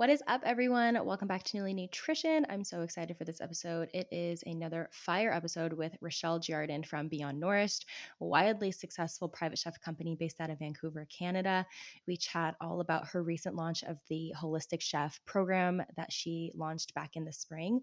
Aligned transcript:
What 0.00 0.08
is 0.08 0.22
up, 0.26 0.40
everyone? 0.46 0.98
Welcome 1.04 1.28
back 1.28 1.42
to 1.42 1.58
Newly 1.58 1.74
Nutrition. 1.74 2.46
I'm 2.48 2.64
so 2.64 2.80
excited 2.80 3.18
for 3.18 3.26
this 3.26 3.42
episode. 3.42 3.90
It 3.92 4.08
is 4.10 4.42
another 4.46 4.88
fire 4.92 5.30
episode 5.30 5.74
with 5.74 5.94
Rochelle 6.00 6.40
Giardin 6.40 6.86
from 6.86 7.08
Beyond 7.08 7.38
Nourished, 7.38 7.84
a 8.18 8.24
wildly 8.24 8.72
successful 8.72 9.28
private 9.28 9.58
chef 9.58 9.78
company 9.82 10.16
based 10.18 10.40
out 10.40 10.48
of 10.48 10.58
Vancouver, 10.58 11.06
Canada. 11.10 11.66
We 12.06 12.16
chat 12.16 12.56
all 12.62 12.80
about 12.80 13.08
her 13.08 13.22
recent 13.22 13.56
launch 13.56 13.82
of 13.82 13.98
the 14.08 14.32
Holistic 14.40 14.80
Chef 14.80 15.20
program 15.26 15.82
that 15.98 16.10
she 16.10 16.50
launched 16.54 16.94
back 16.94 17.16
in 17.16 17.26
the 17.26 17.32
spring 17.34 17.82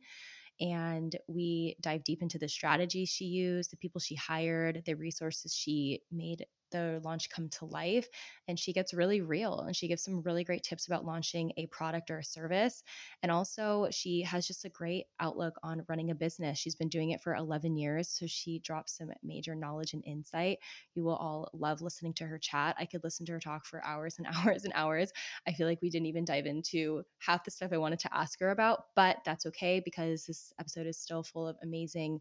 and 0.59 1.15
we 1.27 1.75
dive 1.81 2.03
deep 2.03 2.23
into 2.23 2.39
the 2.39 2.49
strategies 2.49 3.09
she 3.09 3.25
used, 3.25 3.71
the 3.71 3.77
people 3.77 3.99
she 3.99 4.15
hired, 4.15 4.81
the 4.85 4.95
resources 4.95 5.53
she 5.53 6.01
made 6.11 6.47
the 6.71 7.01
launch 7.03 7.29
come 7.29 7.49
to 7.49 7.65
life 7.65 8.07
and 8.47 8.59
she 8.59 8.73
gets 8.73 8.93
really 8.93 9.21
real 9.21 9.59
and 9.61 9.75
she 9.75 9.87
gives 9.87 10.03
some 10.03 10.21
really 10.21 10.43
great 10.43 10.63
tips 10.63 10.87
about 10.87 11.05
launching 11.05 11.51
a 11.57 11.67
product 11.67 12.11
or 12.11 12.19
a 12.19 12.23
service 12.23 12.83
and 13.23 13.31
also 13.31 13.87
she 13.91 14.21
has 14.23 14.47
just 14.47 14.65
a 14.65 14.69
great 14.69 15.05
outlook 15.19 15.55
on 15.63 15.83
running 15.87 16.11
a 16.11 16.15
business. 16.15 16.57
She's 16.57 16.75
been 16.75 16.89
doing 16.89 17.11
it 17.11 17.21
for 17.21 17.35
11 17.35 17.77
years 17.77 18.09
so 18.09 18.25
she 18.27 18.59
drops 18.59 18.97
some 18.97 19.09
major 19.23 19.55
knowledge 19.55 19.93
and 19.93 20.03
insight. 20.05 20.59
You 20.95 21.03
will 21.03 21.15
all 21.15 21.49
love 21.53 21.81
listening 21.81 22.13
to 22.15 22.25
her 22.25 22.37
chat. 22.37 22.75
I 22.79 22.85
could 22.85 23.03
listen 23.03 23.25
to 23.27 23.33
her 23.33 23.39
talk 23.39 23.65
for 23.65 23.83
hours 23.85 24.17
and 24.17 24.27
hours 24.35 24.63
and 24.63 24.73
hours. 24.75 25.11
I 25.47 25.53
feel 25.53 25.67
like 25.67 25.81
we 25.81 25.89
didn't 25.89 26.07
even 26.07 26.25
dive 26.25 26.45
into 26.45 27.03
half 27.19 27.43
the 27.43 27.51
stuff 27.51 27.71
i 27.73 27.77
wanted 27.77 27.99
to 27.99 28.15
ask 28.15 28.39
her 28.39 28.51
about 28.51 28.85
but 28.95 29.17
that's 29.25 29.45
okay 29.45 29.81
because 29.83 30.25
this 30.25 30.53
episode 30.59 30.87
is 30.87 30.99
still 30.99 31.23
full 31.23 31.47
of 31.47 31.55
amazing 31.63 32.19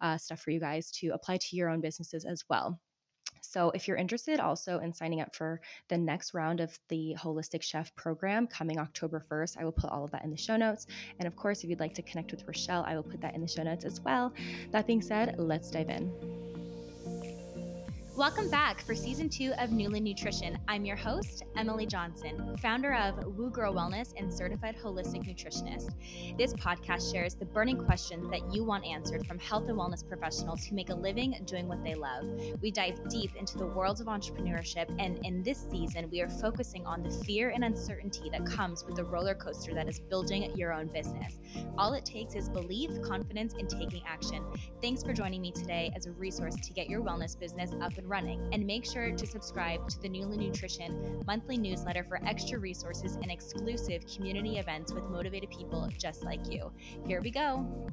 uh, 0.00 0.16
stuff 0.16 0.40
for 0.40 0.50
you 0.50 0.60
guys 0.60 0.90
to 0.90 1.08
apply 1.08 1.36
to 1.38 1.56
your 1.56 1.68
own 1.68 1.80
businesses 1.80 2.24
as 2.24 2.44
well 2.48 2.80
so, 3.40 3.70
if 3.70 3.88
you're 3.88 3.96
interested 3.96 4.40
also 4.40 4.78
in 4.78 4.92
signing 4.92 5.22
up 5.22 5.34
for 5.34 5.60
the 5.88 5.96
next 5.96 6.34
round 6.34 6.60
of 6.60 6.78
the 6.88 7.16
Holistic 7.18 7.62
Chef 7.62 7.94
program 7.94 8.46
coming 8.46 8.78
October 8.78 9.24
1st, 9.30 9.56
I 9.58 9.64
will 9.64 9.72
put 9.72 9.90
all 9.90 10.04
of 10.04 10.10
that 10.10 10.22
in 10.22 10.30
the 10.30 10.36
show 10.36 10.56
notes. 10.56 10.86
And 11.18 11.26
of 11.26 11.34
course, 11.34 11.64
if 11.64 11.70
you'd 11.70 11.80
like 11.80 11.94
to 11.94 12.02
connect 12.02 12.30
with 12.30 12.46
Rochelle, 12.46 12.84
I 12.86 12.94
will 12.94 13.02
put 13.02 13.22
that 13.22 13.34
in 13.34 13.40
the 13.40 13.48
show 13.48 13.62
notes 13.62 13.86
as 13.86 14.00
well. 14.02 14.34
That 14.70 14.86
being 14.86 15.02
said, 15.02 15.36
let's 15.38 15.70
dive 15.70 15.88
in. 15.88 16.57
Welcome 18.18 18.50
back 18.50 18.80
for 18.80 18.96
season 18.96 19.28
two 19.28 19.52
of 19.60 19.70
Newly 19.70 20.00
Nutrition. 20.00 20.58
I'm 20.66 20.84
your 20.84 20.96
host, 20.96 21.44
Emily 21.56 21.86
Johnson, 21.86 22.56
founder 22.60 22.92
of 22.92 23.24
Woo 23.36 23.48
Girl 23.48 23.72
Wellness 23.72 24.12
and 24.16 24.34
certified 24.34 24.76
holistic 24.76 25.24
nutritionist. 25.24 25.90
This 26.36 26.52
podcast 26.54 27.12
shares 27.12 27.36
the 27.36 27.44
burning 27.44 27.78
questions 27.78 28.28
that 28.32 28.40
you 28.52 28.64
want 28.64 28.84
answered 28.84 29.24
from 29.24 29.38
health 29.38 29.68
and 29.68 29.78
wellness 29.78 30.04
professionals 30.06 30.64
who 30.64 30.74
make 30.74 30.90
a 30.90 30.94
living 30.96 31.40
doing 31.44 31.68
what 31.68 31.84
they 31.84 31.94
love. 31.94 32.24
We 32.60 32.72
dive 32.72 32.98
deep 33.08 33.36
into 33.36 33.56
the 33.56 33.68
world 33.68 34.00
of 34.00 34.08
entrepreneurship, 34.08 34.92
and 34.98 35.24
in 35.24 35.44
this 35.44 35.64
season, 35.70 36.10
we 36.10 36.20
are 36.20 36.28
focusing 36.28 36.84
on 36.86 37.04
the 37.04 37.12
fear 37.24 37.50
and 37.50 37.62
uncertainty 37.62 38.30
that 38.30 38.44
comes 38.44 38.84
with 38.84 38.96
the 38.96 39.04
roller 39.04 39.36
coaster 39.36 39.74
that 39.74 39.88
is 39.88 40.00
building 40.00 40.50
your 40.56 40.72
own 40.72 40.88
business. 40.88 41.38
All 41.78 41.94
it 41.94 42.04
takes 42.04 42.34
is 42.34 42.48
belief, 42.48 42.90
confidence, 43.00 43.54
and 43.54 43.70
taking 43.70 44.02
action. 44.08 44.44
Thanks 44.82 45.04
for 45.04 45.12
joining 45.12 45.40
me 45.40 45.52
today 45.52 45.92
as 45.94 46.06
a 46.06 46.10
resource 46.10 46.56
to 46.56 46.72
get 46.72 46.90
your 46.90 47.00
wellness 47.00 47.38
business 47.38 47.70
up 47.80 47.96
and 47.96 48.07
running. 48.08 48.48
And 48.52 48.66
make 48.66 48.84
sure 48.84 49.12
to 49.12 49.26
subscribe 49.26 49.88
to 49.88 50.00
the 50.00 50.08
Newly 50.08 50.36
Nutrition 50.36 51.22
monthly 51.26 51.56
newsletter 51.56 52.04
for 52.04 52.20
extra 52.26 52.58
resources 52.58 53.16
and 53.16 53.30
exclusive 53.30 54.04
community 54.06 54.58
events 54.58 54.92
with 54.92 55.04
motivated 55.04 55.50
people 55.50 55.88
just 55.98 56.24
like 56.24 56.50
you. 56.50 56.72
Here 57.06 57.20
we 57.20 57.30
go. 57.30 57.88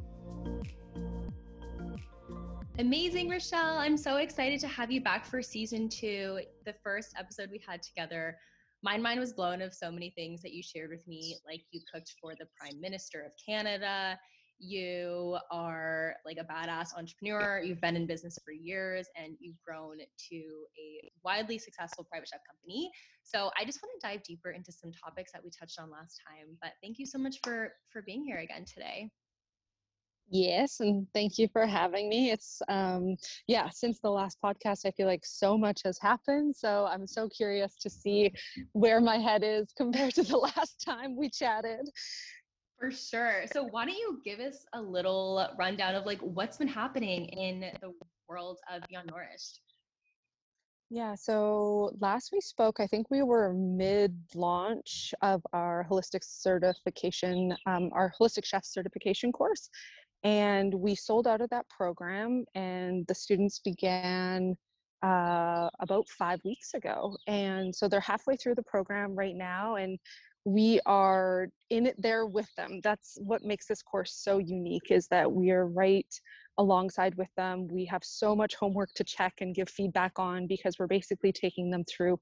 Amazing, 2.77 3.29
Rochelle. 3.29 3.77
I'm 3.77 3.95
so 3.95 4.17
excited 4.17 4.59
to 4.59 4.67
have 4.67 4.91
you 4.91 4.99
back 4.99 5.25
for 5.25 5.41
season 5.41 5.87
two. 5.87 6.41
The 6.65 6.73
first 6.83 7.13
episode 7.17 7.49
we 7.49 7.61
had 7.65 7.81
together, 7.81 8.37
my 8.83 8.97
mind 8.97 9.19
was 9.19 9.31
blown 9.31 9.61
of 9.61 9.73
so 9.73 9.89
many 9.89 10.09
things 10.09 10.41
that 10.41 10.53
you 10.53 10.61
shared 10.61 10.89
with 10.89 11.07
me. 11.07 11.37
Like 11.47 11.61
you 11.71 11.79
cooked 11.91 12.15
for 12.21 12.33
the 12.37 12.47
Prime 12.59 12.81
Minister 12.81 13.21
of 13.21 13.31
Canada, 13.43 14.19
you 14.59 15.37
are 15.51 16.15
like 16.25 16.37
a 16.37 16.43
badass 16.43 16.97
entrepreneur. 16.97 17.61
You've 17.63 17.81
been 17.81 17.95
in 17.95 18.05
business 18.05 18.39
for 18.43 18.51
years 18.51 19.07
and 19.15 19.35
you've 19.39 19.61
grown 19.65 19.97
to 19.97 20.35
a 20.35 21.11
widely 21.23 21.57
successful 21.57 22.05
private 22.09 22.29
chef 22.29 22.39
company. 22.47 22.89
So 23.23 23.51
I 23.59 23.65
just 23.65 23.79
want 23.81 23.99
to 23.99 24.07
dive 24.07 24.23
deeper 24.23 24.51
into 24.51 24.71
some 24.71 24.91
topics 24.91 25.31
that 25.33 25.43
we 25.43 25.49
touched 25.49 25.79
on 25.79 25.91
last 25.91 26.21
time. 26.27 26.57
But 26.61 26.71
thank 26.81 26.99
you 26.99 27.05
so 27.05 27.17
much 27.17 27.37
for 27.43 27.73
for 27.91 28.01
being 28.01 28.23
here 28.23 28.37
again 28.37 28.65
today. 28.65 29.09
Yes, 30.29 30.79
and 30.79 31.05
thank 31.13 31.37
you 31.37 31.47
for 31.47 31.67
having 31.67 32.09
me. 32.09 32.31
It's 32.31 32.61
um 32.67 33.15
yeah, 33.47 33.69
since 33.69 33.99
the 33.99 34.09
last 34.09 34.37
podcast 34.43 34.85
I 34.85 34.91
feel 34.91 35.07
like 35.07 35.25
so 35.25 35.57
much 35.57 35.81
has 35.85 35.99
happened, 35.99 36.55
so 36.55 36.85
I'm 36.89 37.05
so 37.05 37.29
curious 37.29 37.75
to 37.77 37.89
see 37.89 38.31
where 38.73 38.99
my 39.01 39.17
head 39.17 39.43
is 39.43 39.67
compared 39.77 40.15
to 40.15 40.23
the 40.23 40.37
last 40.55 40.83
time 40.83 41.15
we 41.15 41.29
chatted. 41.29 41.87
For 42.79 42.91
sure. 42.91 43.43
So 43.51 43.63
why 43.63 43.85
don't 43.85 43.95
you 43.95 44.21
give 44.23 44.39
us 44.39 44.65
a 44.73 44.81
little 44.81 45.47
rundown 45.57 45.95
of 45.95 46.05
like 46.05 46.19
what's 46.19 46.57
been 46.57 46.67
happening 46.67 47.25
in 47.25 47.61
the 47.81 47.93
world 48.27 48.59
of 48.71 48.83
Beyond 48.89 49.09
Nourished? 49.09 49.61
Yeah, 50.91 51.15
so 51.15 51.95
last 51.99 52.29
we 52.31 52.39
spoke, 52.41 52.79
I 52.79 52.85
think 52.85 53.09
we 53.09 53.23
were 53.23 53.53
mid 53.53 54.15
launch 54.35 55.13
of 55.21 55.41
our 55.51 55.85
holistic 55.89 56.23
certification, 56.23 57.55
um, 57.65 57.89
our 57.91 58.13
holistic 58.19 58.45
chef 58.45 58.63
certification 58.63 59.31
course. 59.31 59.69
And 60.23 60.73
we 60.73 60.95
sold 60.95 61.27
out 61.27 61.41
of 61.41 61.49
that 61.49 61.67
program, 61.69 62.45
and 62.55 63.05
the 63.07 63.15
students 63.15 63.59
began 63.59 64.55
uh, 65.03 65.69
about 65.79 66.07
five 66.09 66.39
weeks 66.45 66.73
ago. 66.73 67.15
And 67.27 67.75
so 67.75 67.87
they're 67.87 67.99
halfway 67.99 68.35
through 68.35 68.55
the 68.55 68.63
program 68.63 69.15
right 69.15 69.35
now. 69.35 69.75
And 69.75 69.99
we 70.45 70.79
are 70.85 71.47
in 71.71 71.87
it 71.87 71.95
there 71.97 72.27
with 72.27 72.47
them 72.55 72.79
that's 72.83 73.17
what 73.19 73.43
makes 73.43 73.65
this 73.65 73.81
course 73.81 74.13
so 74.13 74.37
unique 74.37 74.91
is 74.91 75.07
that 75.07 75.29
we 75.29 75.49
are 75.49 75.67
right 75.67 76.21
alongside 76.59 77.15
with 77.15 77.29
them 77.35 77.67
we 77.67 77.83
have 77.83 78.03
so 78.03 78.35
much 78.35 78.55
homework 78.55 78.89
to 78.93 79.03
check 79.03 79.33
and 79.41 79.55
give 79.55 79.67
feedback 79.67 80.13
on 80.17 80.45
because 80.47 80.77
we're 80.77 80.87
basically 80.87 81.31
taking 81.31 81.69
them 81.71 81.83
through 81.85 82.17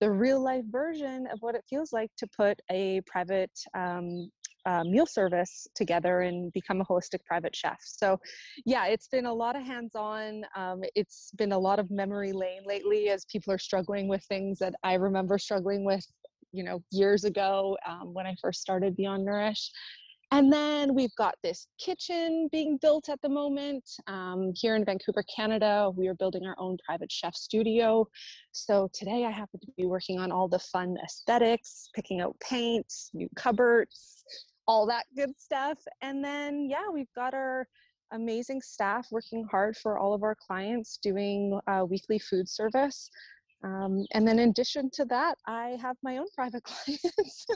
the 0.00 0.10
real 0.10 0.42
life 0.42 0.64
version 0.70 1.26
of 1.32 1.38
what 1.40 1.54
it 1.54 1.64
feels 1.68 1.92
like 1.92 2.10
to 2.16 2.26
put 2.36 2.60
a 2.70 3.00
private 3.06 3.50
um, 3.74 4.30
uh, 4.66 4.84
meal 4.84 5.06
service 5.06 5.66
together 5.74 6.20
and 6.20 6.52
become 6.52 6.80
a 6.80 6.84
holistic 6.84 7.24
private 7.24 7.54
chef. 7.56 7.78
So, 7.82 8.18
yeah, 8.66 8.86
it's 8.86 9.08
been 9.08 9.26
a 9.26 9.32
lot 9.32 9.56
of 9.56 9.62
hands 9.62 9.94
on. 9.94 10.42
Um, 10.54 10.82
it's 10.94 11.30
been 11.36 11.52
a 11.52 11.58
lot 11.58 11.78
of 11.78 11.90
memory 11.90 12.32
lane 12.32 12.62
lately 12.66 13.08
as 13.08 13.24
people 13.24 13.52
are 13.52 13.58
struggling 13.58 14.08
with 14.08 14.22
things 14.24 14.58
that 14.58 14.74
I 14.82 14.94
remember 14.94 15.38
struggling 15.38 15.84
with 15.84 16.06
you 16.52 16.64
know 16.64 16.82
years 16.90 17.24
ago 17.24 17.76
um, 17.86 18.12
when 18.12 18.26
i 18.26 18.34
first 18.40 18.60
started 18.60 18.96
beyond 18.96 19.24
nourish. 19.24 19.70
And 20.30 20.52
then 20.52 20.94
we've 20.94 21.14
got 21.16 21.36
this 21.42 21.66
kitchen 21.78 22.50
being 22.52 22.78
built 22.82 23.08
at 23.08 23.18
the 23.22 23.30
moment 23.30 23.82
um, 24.08 24.52
here 24.54 24.76
in 24.76 24.84
vancouver 24.84 25.24
canada. 25.34 25.90
We 25.96 26.06
are 26.08 26.14
building 26.14 26.44
our 26.44 26.54
own 26.58 26.76
private 26.84 27.10
chef 27.10 27.34
studio. 27.34 28.06
So 28.52 28.90
today 28.92 29.24
i 29.24 29.30
happen 29.30 29.58
to 29.60 29.72
be 29.78 29.86
working 29.86 30.18
on 30.18 30.30
all 30.30 30.46
the 30.46 30.58
fun 30.58 30.96
aesthetics 31.02 31.88
picking 31.94 32.20
out 32.20 32.36
paint 32.40 32.92
new 33.14 33.28
cupboards 33.36 34.24
all 34.66 34.84
that 34.86 35.06
good 35.16 35.32
stuff. 35.38 35.78
And 36.02 36.22
then 36.22 36.68
yeah 36.68 36.90
we've 36.92 37.12
got 37.16 37.32
our 37.32 37.66
amazing 38.12 38.60
staff 38.60 39.06
working 39.10 39.46
hard 39.50 39.76
for 39.76 39.98
all 39.98 40.14
of 40.14 40.22
our 40.22 40.36
clients 40.46 40.98
doing 41.02 41.58
uh, 41.66 41.84
weekly 41.88 42.18
food 42.18 42.48
service 42.48 43.10
um, 43.64 44.04
and 44.12 44.26
then 44.26 44.38
in 44.38 44.50
addition 44.50 44.90
to 44.94 45.04
that, 45.06 45.36
I 45.46 45.76
have 45.80 45.96
my 46.02 46.18
own 46.18 46.26
private 46.34 46.62
clients. 46.64 47.46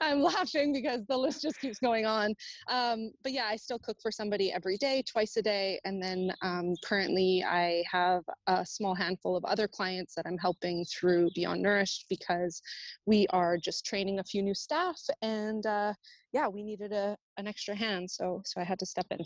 I'm 0.00 0.20
laughing 0.20 0.72
because 0.72 1.06
the 1.06 1.16
list 1.16 1.42
just 1.42 1.60
keeps 1.60 1.78
going 1.78 2.04
on. 2.04 2.34
Um, 2.68 3.10
but 3.22 3.32
yeah, 3.32 3.46
I 3.46 3.56
still 3.56 3.78
cook 3.78 3.96
for 4.02 4.10
somebody 4.10 4.52
every 4.52 4.76
day, 4.76 5.02
twice 5.10 5.36
a 5.36 5.42
day. 5.42 5.80
And 5.84 6.02
then 6.02 6.32
um, 6.42 6.74
currently, 6.84 7.44
I 7.46 7.82
have 7.90 8.22
a 8.46 8.64
small 8.66 8.94
handful 8.94 9.36
of 9.36 9.44
other 9.44 9.68
clients 9.68 10.14
that 10.16 10.26
I'm 10.26 10.38
helping 10.38 10.84
through 10.84 11.30
Beyond 11.34 11.62
Nourished 11.62 12.06
because 12.08 12.60
we 13.06 13.26
are 13.30 13.56
just 13.56 13.86
training 13.86 14.18
a 14.18 14.24
few 14.24 14.42
new 14.42 14.54
staff. 14.54 15.00
And 15.22 15.64
uh, 15.64 15.94
yeah, 16.32 16.48
we 16.48 16.62
needed 16.62 16.92
a, 16.92 17.16
an 17.36 17.46
extra 17.46 17.74
hand. 17.74 18.10
So, 18.10 18.42
so 18.44 18.60
I 18.60 18.64
had 18.64 18.78
to 18.80 18.86
step 18.86 19.06
in. 19.10 19.20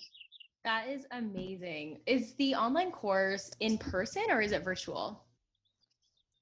That 0.65 0.87
is 0.89 1.07
amazing. 1.11 1.99
Is 2.07 2.35
the 2.35 2.55
online 2.55 2.93
course 2.93 3.51
in 3.59 3.79
person 3.79 4.23
or 4.31 4.41
is 4.41 4.53
it 4.53 4.63
virtual? 4.63 5.25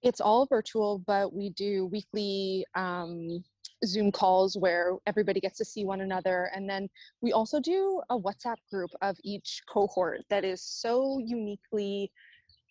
It's 0.03 0.21
all 0.21 0.47
virtual, 0.47 0.99
but 1.07 1.33
we 1.33 1.51
do 1.51 1.87
weekly 1.87 2.65
um, 2.75 3.43
Zoom 3.85 4.13
calls 4.13 4.57
where 4.57 4.97
everybody 5.07 5.41
gets 5.41 5.59
to 5.59 5.65
see 5.65 5.85
one 5.85 6.01
another. 6.03 6.51
And 6.55 6.69
then 6.69 6.89
we 7.21 7.33
also 7.33 7.61
do 7.61 8.01
a 8.11 8.19
WhatsApp 8.19 8.57
group 8.71 8.91
of 9.03 9.17
each 9.25 9.63
cohort 9.69 10.21
that 10.29 10.45
is 10.45 10.63
so 10.63 11.19
uniquely 11.25 12.11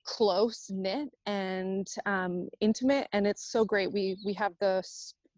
close 0.06 0.70
knit 0.70 1.10
and 1.26 1.88
um, 2.06 2.48
intimate. 2.62 3.08
And 3.14 3.28
it's 3.28 3.52
so 3.52 3.66
great. 3.66 3.92
We, 3.92 4.18
we 4.26 4.34
have 4.34 4.54
the, 4.60 4.84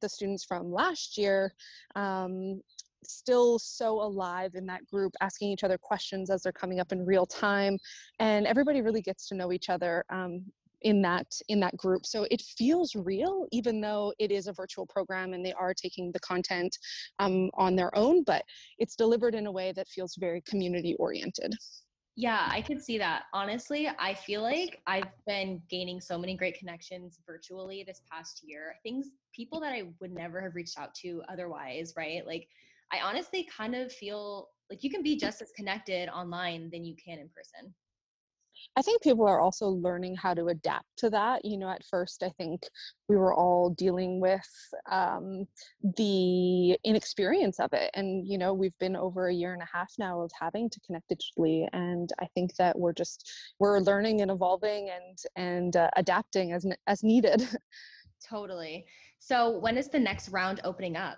the 0.02 0.10
students 0.10 0.44
from 0.44 0.72
last 0.72 1.18
year 1.18 1.54
um, 1.96 2.62
still 3.04 3.60
so 3.60 4.02
alive 4.02 4.52
in 4.56 4.66
that 4.68 4.86
group, 4.88 5.14
asking 5.22 5.50
each 5.50 5.64
other 5.64 5.78
questions 5.78 6.30
as 6.30 6.44
they're 6.44 6.52
coming 6.52 6.80
up 6.80 6.92
in 6.92 7.06
real 7.06 7.26
time. 7.26 7.78
And 8.20 8.46
everybody 8.46 8.82
really 8.82 9.02
gets 9.02 9.28
to 9.30 9.36
know 9.36 9.52
each 9.52 9.70
other. 9.70 10.06
Um, 10.10 10.46
in 10.84 11.02
that 11.02 11.28
in 11.48 11.60
that 11.60 11.76
group 11.78 12.06
so 12.06 12.26
it 12.32 12.42
feels 12.42 12.96
real 12.96 13.46
even 13.52 13.82
though 13.82 14.14
it 14.20 14.32
is 14.32 14.48
a 14.48 14.54
virtual 14.54 14.86
program 14.88 15.34
and 15.34 15.46
they 15.46 15.54
are 15.54 15.74
taking 15.74 16.12
the 16.12 16.20
content 16.20 16.76
um, 17.20 17.50
on 17.56 17.76
their 17.76 17.96
own 17.96 18.24
but 18.24 18.44
it's 18.80 18.96
delivered 18.96 19.36
in 19.36 19.48
a 19.48 19.52
way 19.52 19.72
that 19.72 19.88
feels 19.88 20.16
very 20.20 20.42
community 20.42 20.96
oriented 21.00 21.54
yeah, 22.18 22.50
I 22.52 22.62
could 22.62 22.84
see 22.84 22.98
that. 22.98 23.24
Honestly, 23.34 23.90
I 23.98 24.14
feel 24.14 24.42
like 24.42 24.82
I've 24.86 25.08
been 25.26 25.62
gaining 25.70 26.02
so 26.02 26.18
many 26.18 26.36
great 26.36 26.60
connections 26.60 27.20
virtually 27.26 27.84
this 27.88 28.02
past 28.12 28.42
year. 28.44 28.76
Things, 28.84 29.08
people 29.34 29.62
that 29.62 29.72
I 29.72 29.84
would 30.02 30.12
never 30.12 30.42
have 30.42 30.56
reached 30.56 30.78
out 30.78 30.94
to 30.96 31.24
otherwise, 31.30 31.94
right? 31.96 32.26
Like, 32.28 32.48
I 32.92 33.00
honestly 33.00 33.48
kind 33.56 33.76
of 33.76 33.94
feel 33.94 34.50
like 34.70 34.84
you 34.84 34.90
can 34.90 35.04
be 35.04 35.16
just 35.16 35.42
as 35.42 35.52
connected 35.56 36.10
online 36.10 36.70
than 36.70 36.84
you 36.84 36.96
can 36.96 37.18
in 37.18 37.30
person. 37.30 37.74
I 38.76 38.82
think 38.82 39.02
people 39.02 39.28
are 39.28 39.40
also 39.40 39.68
learning 39.68 40.16
how 40.16 40.34
to 40.34 40.48
adapt 40.48 40.86
to 40.98 41.10
that. 41.10 41.44
You 41.44 41.58
know, 41.58 41.70
at 41.70 41.86
first, 41.86 42.24
I 42.24 42.30
think 42.38 42.62
we 43.08 43.18
were 43.18 43.34
all 43.34 43.70
dealing 43.72 44.20
with 44.20 44.48
um, 44.90 45.46
the 45.98 46.78
inexperience 46.84 47.60
of 47.60 47.74
it. 47.74 47.92
And, 47.94 48.28
you 48.28 48.38
know, 48.38 48.54
we've 48.54 48.78
been 48.80 48.96
over 48.96 49.28
a 49.28 49.34
year 49.34 49.54
and 49.54 49.62
a 49.62 49.78
half 49.78 49.92
now 50.00 50.22
of 50.22 50.32
having 50.40 50.70
to 50.70 50.80
connect 50.82 51.10
digitally. 51.12 51.68
And 51.74 52.12
I 52.20 52.28
think 52.34 52.56
that 52.56 52.78
we're 52.78 52.94
just, 52.94 53.30
we're 53.60 53.80
learning 53.80 54.22
and 54.22 54.32
evolving 54.32 54.90
and, 54.90 55.18
and 55.36 55.76
uh, 55.76 55.90
adapting 55.96 56.54
as, 56.54 56.66
as 56.88 57.04
needed. 57.04 57.48
Totally. 58.30 58.86
So 59.20 59.60
when 59.60 59.78
is 59.78 59.88
the 59.90 60.00
next 60.00 60.30
round 60.30 60.62
opening 60.64 60.96
up? 60.96 61.18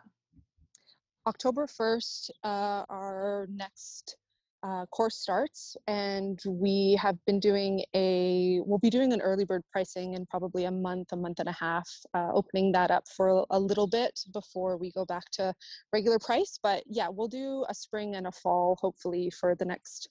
October 1.25 1.67
1st, 1.67 2.31
uh, 2.43 2.83
our 2.89 3.47
next 3.49 4.17
uh, 4.63 4.85
course 4.87 5.17
starts 5.17 5.75
and 5.87 6.39
we 6.47 6.97
have 6.99 7.17
been 7.25 7.39
doing 7.39 7.83
a 7.93 8.61
we'll 8.65 8.79
be 8.79 8.89
doing 8.89 9.11
an 9.11 9.19
early 9.21 9.43
bird 9.43 9.61
pricing 9.71 10.13
in 10.13 10.25
probably 10.25 10.65
a 10.65 10.71
month 10.71 11.11
a 11.11 11.15
month 11.15 11.39
and 11.39 11.49
a 11.49 11.53
half 11.53 11.87
uh, 12.13 12.29
opening 12.33 12.71
that 12.71 12.89
up 12.89 13.03
for 13.15 13.45
a 13.49 13.59
little 13.59 13.87
bit 13.87 14.17
before 14.31 14.77
we 14.77 14.89
go 14.91 15.03
back 15.05 15.29
to 15.31 15.53
regular 15.91 16.17
price 16.17 16.57
but 16.63 16.81
yeah 16.87 17.09
we'll 17.09 17.27
do 17.27 17.65
a 17.67 17.73
spring 17.73 18.15
and 18.15 18.25
a 18.25 18.31
fall 18.31 18.77
hopefully 18.79 19.29
for 19.29 19.53
the 19.55 19.65
next 19.65 20.07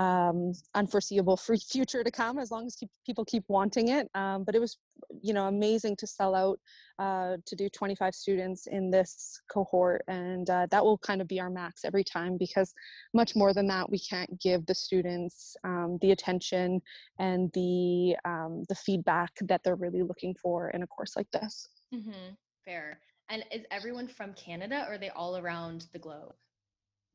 um, 0.00 0.54
unforeseeable 0.74 1.36
for 1.36 1.54
future 1.58 2.02
to 2.02 2.10
come 2.10 2.38
as 2.38 2.50
long 2.50 2.66
as 2.66 2.74
keep, 2.74 2.88
people 3.04 3.22
keep 3.24 3.44
wanting 3.48 3.88
it. 3.88 4.08
Um, 4.14 4.44
but 4.44 4.54
it 4.54 4.58
was, 4.58 4.78
you 5.20 5.34
know, 5.34 5.46
amazing 5.46 5.96
to 5.96 6.06
sell 6.06 6.34
out 6.34 6.58
uh, 6.98 7.36
to 7.44 7.54
do 7.54 7.68
25 7.68 8.14
students 8.14 8.66
in 8.66 8.90
this 8.90 9.42
cohort, 9.52 10.02
and 10.08 10.48
uh, 10.48 10.66
that 10.70 10.82
will 10.82 10.96
kind 10.98 11.20
of 11.20 11.28
be 11.28 11.38
our 11.38 11.50
max 11.50 11.84
every 11.84 12.04
time 12.04 12.38
because 12.38 12.72
much 13.12 13.36
more 13.36 13.52
than 13.52 13.66
that 13.66 13.90
we 13.90 13.98
can't 13.98 14.40
give 14.40 14.64
the 14.64 14.74
students 14.74 15.54
um, 15.64 15.98
the 16.00 16.12
attention 16.12 16.80
and 17.18 17.50
the 17.52 18.16
um, 18.24 18.64
the 18.70 18.74
feedback 18.74 19.30
that 19.42 19.60
they're 19.62 19.76
really 19.76 20.02
looking 20.02 20.34
for 20.42 20.70
in 20.70 20.82
a 20.82 20.86
course 20.86 21.14
like 21.14 21.30
this. 21.30 21.68
Mm-hmm. 21.94 22.34
Fair. 22.64 23.00
And 23.28 23.44
is 23.52 23.64
everyone 23.70 24.08
from 24.08 24.32
Canada, 24.32 24.86
or 24.88 24.94
are 24.94 24.98
they 24.98 25.10
all 25.10 25.36
around 25.36 25.86
the 25.92 25.98
globe? 25.98 26.34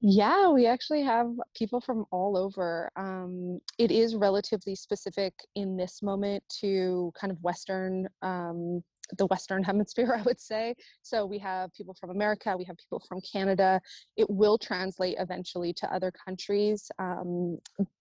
Yeah, 0.08 0.50
we 0.50 0.68
actually 0.68 1.02
have 1.02 1.32
people 1.56 1.82
from 1.82 2.06
all 2.12 2.38
over. 2.38 2.92
Um, 2.96 3.60
it 3.80 3.90
is 3.92 4.16
relatively 4.16 4.76
specific 4.76 5.34
in 5.56 5.78
this 5.78 6.04
moment 6.04 6.44
to 6.62 7.12
kind 7.20 7.32
of 7.32 7.42
Western 7.42 8.08
um, 8.22 8.84
the 9.18 9.26
Western 9.28 9.64
Hemisphere, 9.70 10.16
I 10.18 10.22
would 10.24 10.40
say. 10.40 10.76
So 11.02 11.26
we 11.26 11.40
have 11.40 11.74
people 11.74 11.96
from 12.00 12.10
America, 12.10 12.56
we 12.58 12.66
have 12.66 12.78
people 12.78 13.04
from 13.08 13.22
Canada. 13.22 13.82
It 14.18 14.30
will 14.30 14.58
translate 14.58 15.16
eventually 15.20 15.74
to 15.74 15.94
other 15.94 16.12
countries. 16.12 16.90
Um, 17.00 17.58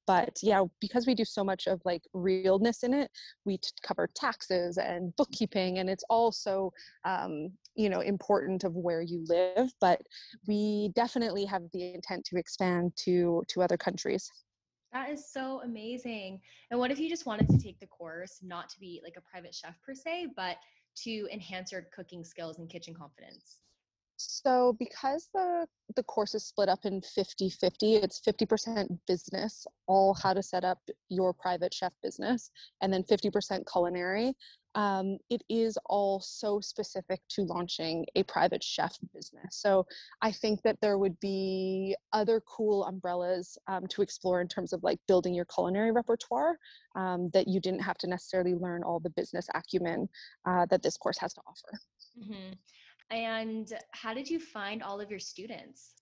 but 0.06 0.36
yeah, 0.42 0.64
because 0.80 1.06
we 1.06 1.14
do 1.14 1.24
so 1.24 1.42
much 1.42 1.66
of 1.66 1.80
like 1.84 2.02
realness 2.12 2.82
in 2.82 2.92
it, 2.92 3.10
we 3.44 3.58
t- 3.58 3.70
cover 3.82 4.08
taxes 4.14 4.78
and 4.78 5.14
bookkeeping, 5.16 5.78
and 5.78 5.88
it's 5.88 6.04
also, 6.10 6.72
um, 7.04 7.50
you 7.74 7.88
know, 7.88 8.00
important 8.00 8.64
of 8.64 8.74
where 8.74 9.00
you 9.00 9.24
live. 9.28 9.70
But 9.80 10.02
we 10.46 10.90
definitely 10.94 11.44
have 11.46 11.62
the 11.72 11.94
intent 11.94 12.24
to 12.26 12.36
expand 12.36 12.92
to 13.04 13.42
to 13.48 13.62
other 13.62 13.76
countries. 13.76 14.30
That 14.94 15.10
is 15.10 15.28
so 15.28 15.60
amazing. 15.64 16.40
And 16.70 16.78
what 16.78 16.92
if 16.92 17.00
you 17.00 17.08
just 17.08 17.26
wanted 17.26 17.48
to 17.48 17.58
take 17.58 17.80
the 17.80 17.86
course, 17.86 18.38
not 18.42 18.68
to 18.70 18.78
be 18.78 19.00
like 19.02 19.16
a 19.16 19.20
private 19.20 19.52
chef 19.52 19.74
per 19.84 19.92
se, 19.92 20.28
but 20.36 20.56
to 21.02 21.28
enhance 21.32 21.72
your 21.72 21.86
cooking 21.94 22.24
skills 22.24 22.58
and 22.58 22.68
kitchen 22.68 22.94
confidence? 22.94 23.58
So 24.16 24.76
because 24.78 25.28
the 25.34 25.66
the 25.96 26.02
course 26.04 26.34
is 26.34 26.46
split 26.46 26.68
up 26.68 26.84
in 26.84 27.00
50-50, 27.00 28.02
it's 28.02 28.20
50% 28.20 28.98
business, 29.06 29.66
all 29.86 30.14
how 30.14 30.32
to 30.32 30.42
set 30.42 30.64
up 30.64 30.78
your 31.08 31.32
private 31.34 31.74
chef 31.74 31.92
business, 32.02 32.50
and 32.80 32.92
then 32.92 33.02
50% 33.02 33.64
culinary. 33.70 34.34
Um, 34.74 35.18
it 35.30 35.42
is 35.48 35.78
all 35.86 36.20
so 36.20 36.60
specific 36.60 37.20
to 37.30 37.42
launching 37.42 38.06
a 38.16 38.22
private 38.24 38.62
chef 38.62 38.98
business. 39.12 39.56
So 39.56 39.86
I 40.22 40.32
think 40.32 40.62
that 40.62 40.80
there 40.80 40.98
would 40.98 41.18
be 41.20 41.96
other 42.12 42.40
cool 42.40 42.84
umbrellas 42.84 43.56
um, 43.68 43.86
to 43.88 44.02
explore 44.02 44.40
in 44.40 44.48
terms 44.48 44.72
of 44.72 44.82
like 44.82 44.98
building 45.06 45.34
your 45.34 45.46
culinary 45.46 45.92
repertoire 45.92 46.58
um, 46.96 47.30
that 47.32 47.48
you 47.48 47.60
didn't 47.60 47.82
have 47.82 47.98
to 47.98 48.06
necessarily 48.08 48.54
learn 48.54 48.82
all 48.82 49.00
the 49.00 49.10
business 49.10 49.48
acumen 49.54 50.08
uh, 50.46 50.66
that 50.66 50.82
this 50.82 50.96
course 50.96 51.18
has 51.18 51.32
to 51.34 51.40
offer. 51.46 51.78
Mm-hmm. 52.20 52.52
And 53.10 53.72
how 53.92 54.14
did 54.14 54.28
you 54.28 54.40
find 54.40 54.82
all 54.82 55.00
of 55.00 55.10
your 55.10 55.20
students? 55.20 55.92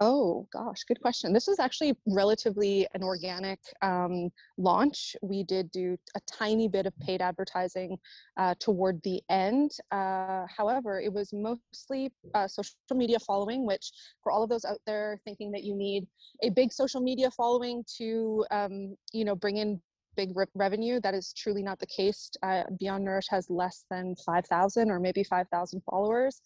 Oh 0.00 0.48
gosh, 0.52 0.82
good 0.84 1.00
question. 1.00 1.32
This 1.32 1.46
was 1.46 1.60
actually 1.60 1.96
relatively 2.06 2.86
an 2.94 3.04
organic 3.04 3.60
um, 3.80 4.28
launch. 4.58 5.14
We 5.22 5.44
did 5.44 5.70
do 5.70 5.96
a 6.16 6.20
tiny 6.26 6.66
bit 6.66 6.86
of 6.86 6.98
paid 6.98 7.22
advertising 7.22 7.96
uh, 8.36 8.56
toward 8.58 9.00
the 9.04 9.22
end. 9.28 9.70
Uh, 9.92 10.46
however, 10.48 11.00
it 11.00 11.12
was 11.12 11.32
mostly 11.32 12.12
uh, 12.34 12.48
social 12.48 12.74
media 12.92 13.20
following, 13.20 13.64
which 13.66 13.92
for 14.20 14.32
all 14.32 14.42
of 14.42 14.50
those 14.50 14.64
out 14.64 14.80
there 14.84 15.20
thinking 15.24 15.52
that 15.52 15.62
you 15.62 15.76
need 15.76 16.08
a 16.42 16.50
big 16.50 16.72
social 16.72 17.00
media 17.00 17.30
following 17.30 17.84
to, 17.98 18.44
um, 18.50 18.96
you 19.12 19.24
know, 19.24 19.36
bring 19.36 19.58
in 19.58 19.80
big 20.16 20.36
re- 20.36 20.46
revenue. 20.54 21.00
That 21.00 21.14
is 21.14 21.32
truly 21.32 21.62
not 21.62 21.78
the 21.78 21.86
case. 21.86 22.30
Uh, 22.42 22.64
Beyond 22.78 23.04
Nourish 23.04 23.26
has 23.30 23.48
less 23.50 23.84
than 23.90 24.14
5,000 24.26 24.90
or 24.90 24.98
maybe 25.00 25.24
5,000 25.24 25.82
followers. 25.88 26.40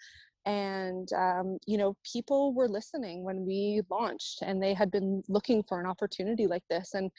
And, 0.48 1.12
um, 1.12 1.58
you 1.66 1.76
know, 1.76 1.94
people 2.10 2.54
were 2.54 2.68
listening 2.68 3.22
when 3.22 3.44
we 3.44 3.82
launched 3.90 4.38
and 4.40 4.62
they 4.62 4.72
had 4.72 4.90
been 4.90 5.22
looking 5.28 5.62
for 5.62 5.78
an 5.78 5.84
opportunity 5.86 6.46
like 6.46 6.62
this. 6.70 6.94
And 6.94 7.10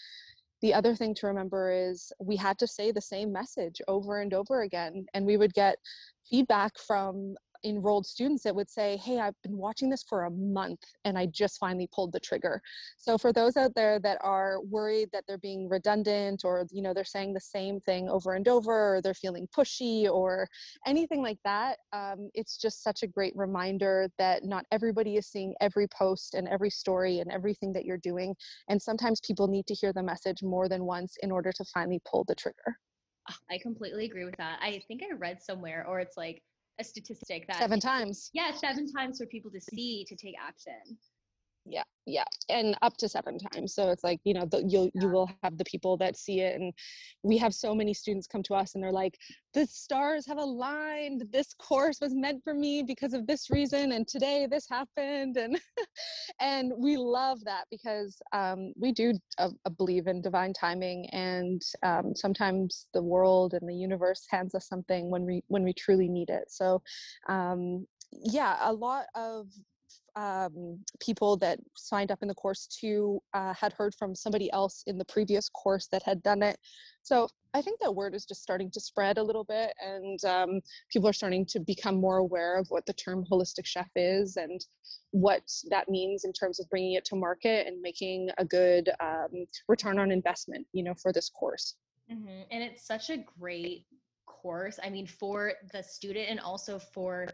the 0.63 0.73
other 0.73 0.95
thing 0.95 1.13
to 1.15 1.27
remember 1.27 1.71
is 1.71 2.11
we 2.19 2.35
had 2.35 2.57
to 2.57 2.65
say 2.65 2.91
the 2.91 2.99
same 2.99 3.31
message 3.31 3.83
over 3.87 4.21
and 4.21 4.33
over 4.33 4.63
again. 4.63 5.05
And 5.13 5.27
we 5.27 5.37
would 5.37 5.53
get 5.53 5.77
feedback 6.27 6.79
from 6.79 7.35
enrolled 7.63 8.05
students 8.05 8.43
that 8.43 8.55
would 8.55 8.69
say, 8.69 8.97
Hey, 8.97 9.19
I've 9.19 9.39
been 9.43 9.57
watching 9.57 9.89
this 9.89 10.03
for 10.03 10.25
a 10.25 10.31
month 10.31 10.79
and 11.05 11.17
I 11.17 11.25
just 11.27 11.59
finally 11.59 11.89
pulled 11.93 12.13
the 12.13 12.19
trigger. 12.19 12.61
So 12.97 13.17
for 13.17 13.33
those 13.33 13.57
out 13.57 13.75
there 13.75 13.99
that 13.99 14.17
are 14.21 14.61
worried 14.61 15.09
that 15.13 15.23
they're 15.27 15.37
being 15.37 15.67
redundant 15.67 16.41
or, 16.43 16.65
you 16.71 16.81
know, 16.81 16.93
they're 16.93 17.03
saying 17.03 17.33
the 17.33 17.39
same 17.39 17.79
thing 17.81 18.09
over 18.09 18.33
and 18.33 18.47
over, 18.47 18.95
or 18.95 19.01
they're 19.01 19.13
feeling 19.13 19.47
pushy 19.55 20.09
or 20.09 20.47
anything 20.85 21.21
like 21.21 21.39
that, 21.43 21.77
um, 21.93 22.29
it's 22.33 22.57
just 22.57 22.83
such 22.83 23.03
a 23.03 23.07
great 23.07 23.33
reminder 23.35 24.07
that 24.17 24.43
not 24.43 24.65
everybody 24.71 25.17
is 25.17 25.27
seeing 25.27 25.53
every 25.61 25.87
post 25.87 26.33
and 26.33 26.47
every 26.47 26.69
story 26.69 27.19
and 27.19 27.31
everything 27.31 27.73
that 27.73 27.85
you're 27.85 27.97
doing. 27.97 28.35
And 28.67 28.81
sometimes 28.81 29.19
people 29.21 29.47
need 29.47 29.67
to 29.67 29.73
hear 29.73 29.93
the 29.93 30.03
message 30.03 30.43
more 30.43 30.69
than 30.69 30.85
once 30.85 31.15
in 31.21 31.31
order 31.31 31.51
to 31.51 31.65
finally 31.65 32.01
pull 32.05 32.23
the 32.23 32.35
trigger. 32.35 32.77
I 33.49 33.57
completely 33.61 34.05
agree 34.05 34.25
with 34.25 34.37
that. 34.37 34.59
I 34.61 34.81
think 34.87 35.01
I 35.03 35.13
read 35.15 35.41
somewhere, 35.41 35.85
or 35.87 35.99
it's 35.99 36.17
like 36.17 36.41
a 36.79 36.83
statistic 36.83 37.45
that 37.47 37.57
seven 37.57 37.79
times. 37.79 38.29
Yeah, 38.33 38.51
seven 38.55 38.91
times 38.91 39.17
for 39.17 39.25
people 39.25 39.51
to 39.51 39.59
see 39.59 40.05
to 40.07 40.15
take 40.15 40.35
action 40.41 40.97
yeah 41.69 41.83
yeah 42.05 42.23
and 42.49 42.75
up 42.81 42.97
to 42.97 43.07
seven 43.07 43.37
times 43.37 43.73
so 43.73 43.89
it's 43.91 44.03
like 44.03 44.19
you 44.23 44.33
know 44.33 44.45
the, 44.45 44.63
you'll 44.67 44.89
you 44.95 45.07
will 45.07 45.29
have 45.43 45.57
the 45.57 45.63
people 45.65 45.95
that 45.97 46.17
see 46.17 46.39
it 46.41 46.59
and 46.59 46.73
we 47.23 47.37
have 47.37 47.53
so 47.53 47.75
many 47.75 47.93
students 47.93 48.27
come 48.27 48.41
to 48.43 48.55
us 48.55 48.73
and 48.73 48.83
they're 48.83 48.91
like 48.91 49.17
the 49.53 49.65
stars 49.65 50.27
have 50.27 50.37
aligned. 50.37 51.23
This 51.31 51.53
course 51.53 51.99
was 52.01 52.13
meant 52.13 52.43
for 52.43 52.53
me 52.53 52.83
because 52.83 53.13
of 53.13 53.25
this 53.25 53.49
reason 53.49 53.93
and 53.93 54.07
today 54.07 54.47
this 54.49 54.67
happened 54.69 55.37
and 55.37 55.59
and 56.39 56.71
we 56.77 56.97
love 56.97 57.43
that 57.45 57.65
because 57.71 58.21
um, 58.31 58.73
we 58.75 58.91
do 58.91 59.13
uh, 59.37 59.49
believe 59.77 60.07
in 60.07 60.21
divine 60.21 60.53
timing 60.53 61.07
and 61.07 61.61
um, 61.83 62.13
sometimes 62.15 62.87
the 62.93 63.01
world 63.01 63.53
and 63.53 63.67
the 63.67 63.75
universe 63.75 64.25
hands 64.29 64.53
us 64.53 64.67
something 64.67 65.09
when 65.09 65.25
we 65.25 65.41
when 65.47 65.63
we 65.63 65.73
truly 65.73 66.07
need 66.07 66.29
it 66.29 66.45
so 66.47 66.81
um, 67.27 67.85
yeah 68.11 68.57
a 68.61 68.73
lot 68.73 69.05
of 69.15 69.47
um, 70.15 70.79
people 70.99 71.37
that 71.37 71.59
signed 71.75 72.11
up 72.11 72.19
in 72.21 72.27
the 72.27 72.33
course 72.33 72.67
too 72.67 73.21
uh, 73.33 73.53
had 73.53 73.73
heard 73.73 73.95
from 73.95 74.15
somebody 74.15 74.51
else 74.51 74.83
in 74.87 74.97
the 74.97 75.05
previous 75.05 75.49
course 75.49 75.87
that 75.91 76.03
had 76.03 76.21
done 76.23 76.43
it. 76.43 76.57
So 77.03 77.27
I 77.53 77.61
think 77.61 77.79
that 77.79 77.95
word 77.95 78.13
is 78.13 78.25
just 78.25 78.43
starting 78.43 78.69
to 78.71 78.79
spread 78.79 79.17
a 79.17 79.23
little 79.23 79.43
bit, 79.43 79.73
and 79.83 80.23
um, 80.25 80.61
people 80.91 81.09
are 81.09 81.13
starting 81.13 81.45
to 81.47 81.59
become 81.59 81.95
more 81.95 82.17
aware 82.17 82.57
of 82.57 82.67
what 82.69 82.85
the 82.85 82.93
term 82.93 83.25
holistic 83.31 83.65
chef 83.65 83.89
is 83.95 84.37
and 84.37 84.63
what 85.11 85.41
that 85.69 85.89
means 85.89 86.25
in 86.25 86.33
terms 86.33 86.59
of 86.59 86.69
bringing 86.69 86.93
it 86.93 87.05
to 87.05 87.15
market 87.15 87.65
and 87.65 87.81
making 87.81 88.29
a 88.37 88.45
good 88.45 88.89
um, 88.99 89.47
return 89.67 89.97
on 89.97 90.11
investment, 90.11 90.67
you 90.73 90.83
know, 90.83 90.93
for 91.01 91.11
this 91.11 91.29
course. 91.29 91.75
Mm-hmm. 92.11 92.41
And 92.51 92.63
it's 92.63 92.85
such 92.85 93.09
a 93.09 93.17
great 93.39 93.85
course. 94.27 94.79
I 94.83 94.89
mean, 94.89 95.07
for 95.07 95.53
the 95.73 95.83
student 95.83 96.29
and 96.29 96.39
also 96.39 96.79
for 96.79 97.27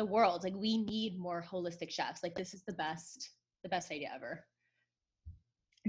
the 0.00 0.06
world. 0.06 0.42
Like 0.42 0.54
we 0.56 0.78
need 0.78 1.18
more 1.18 1.44
holistic 1.46 1.90
chefs. 1.90 2.22
Like 2.22 2.34
this 2.34 2.54
is 2.54 2.62
the 2.62 2.72
best, 2.72 3.32
the 3.62 3.68
best 3.68 3.92
idea 3.92 4.10
ever. 4.14 4.46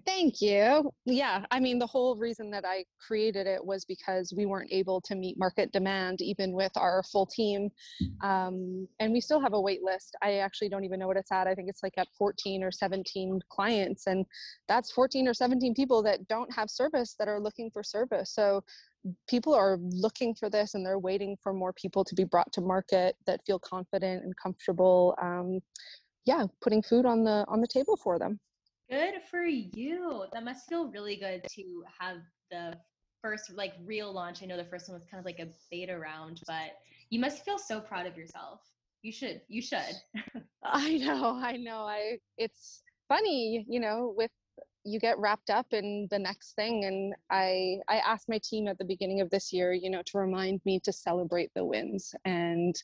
Thank 0.06 0.42
you. 0.42 0.90
Yeah, 1.06 1.46
I 1.52 1.60
mean, 1.60 1.78
the 1.78 1.88
whole 1.88 2.16
reason 2.16 2.50
that 2.52 2.66
I 2.66 2.86
created 3.06 3.48
it 3.48 3.64
was 3.64 3.86
because 3.86 4.34
we 4.36 4.46
weren't 4.46 4.72
able 4.72 5.00
to 5.02 5.16
meet 5.16 5.38
market 5.38 5.72
demand 5.72 6.22
even 6.22 6.54
with 6.54 6.72
our 6.76 7.04
full 7.04 7.26
team. 7.26 7.70
Um, 8.22 8.88
and 9.00 9.14
we 9.14 9.22
still 9.22 9.40
have 9.40 9.54
a 9.54 9.62
wait 9.62 9.82
list. 9.84 10.16
I 10.22 10.36
actually 10.36 10.70
don't 10.70 10.86
even 10.86 11.00
know 11.00 11.08
what 11.08 11.18
it's 11.18 11.32
at. 11.32 11.48
I 11.48 11.56
think 11.56 11.70
it's 11.70 11.84
like 11.84 11.94
at 11.98 12.08
14 12.18 12.64
or 12.64 12.72
17 12.72 13.40
clients. 13.50 14.08
And 14.08 14.26
that's 14.68 14.92
14 14.92 15.28
or 15.28 15.34
17 15.34 15.74
people 15.74 16.02
that 16.04 16.28
don't 16.28 16.54
have 16.54 16.70
service 16.70 17.16
that 17.20 17.28
are 17.28 17.40
looking 17.40 17.70
for 17.70 17.84
service. 17.84 18.34
So 18.34 18.64
people 19.28 19.54
are 19.54 19.78
looking 19.80 20.36
for 20.36 20.50
this 20.50 20.74
and 20.74 20.86
they're 20.86 21.00
waiting 21.00 21.38
for 21.42 21.54
more 21.54 21.74
people 21.74 22.04
to 22.04 22.16
be 22.16 22.24
brought 22.24 22.52
to 22.54 22.62
market 22.62 23.16
that 23.26 23.42
feel 23.46 23.60
confident 23.60 24.24
and 24.24 24.36
comfortable. 24.38 25.16
Um, 25.22 25.60
yeah, 26.26 26.46
putting 26.62 26.82
food 26.82 27.06
on 27.06 27.24
the 27.24 27.46
on 27.48 27.62
the 27.62 27.68
table 27.68 27.98
for 27.98 28.20
them. 28.20 28.40
Good 28.90 29.16
for 29.30 29.46
you. 29.46 30.26
That 30.34 30.44
must 30.44 30.68
feel 30.68 30.92
really 30.92 31.16
good 31.16 31.44
to 31.56 31.84
have 32.00 32.18
the 32.52 32.78
first 33.22 33.52
like 33.54 33.74
real 33.86 34.12
launch. 34.12 34.44
I 34.44 34.46
know 34.46 34.58
the 34.58 34.66
first 34.66 34.90
one 34.90 35.00
was 35.00 35.08
kind 35.10 35.20
of 35.20 35.26
like 35.26 35.40
a 35.40 35.48
beta 35.72 35.98
round, 35.98 36.42
but 36.48 36.72
you 37.10 37.20
must 37.20 37.44
feel 37.44 37.58
so 37.58 37.80
proud 37.80 38.06
of 38.06 38.18
yourself. 38.18 38.60
You 39.02 39.12
should. 39.12 39.42
You 39.48 39.62
should. 39.62 39.96
I 40.64 40.98
know. 40.98 41.40
I 41.42 41.58
know. 41.58 41.86
I 41.86 42.18
it's 42.38 42.84
funny, 43.08 43.66
you 43.68 43.80
know, 43.80 44.14
with 44.16 44.32
you 44.84 45.00
get 45.00 45.18
wrapped 45.20 45.50
up 45.50 45.68
in 45.72 46.08
the 46.10 46.20
next 46.20 46.54
thing 46.56 46.86
and 46.86 47.14
i 47.30 47.78
i 47.88 47.98
asked 47.98 48.30
my 48.30 48.40
team 48.44 48.68
at 48.68 48.78
the 48.78 48.86
beginning 48.86 49.22
of 49.22 49.30
this 49.30 49.54
year 49.54 49.74
you 49.74 49.90
know 49.90 50.02
to 50.06 50.18
remind 50.18 50.60
me 50.66 50.80
to 50.80 50.92
celebrate 50.92 51.52
the 51.56 51.64
wins 51.64 52.14
and 52.26 52.76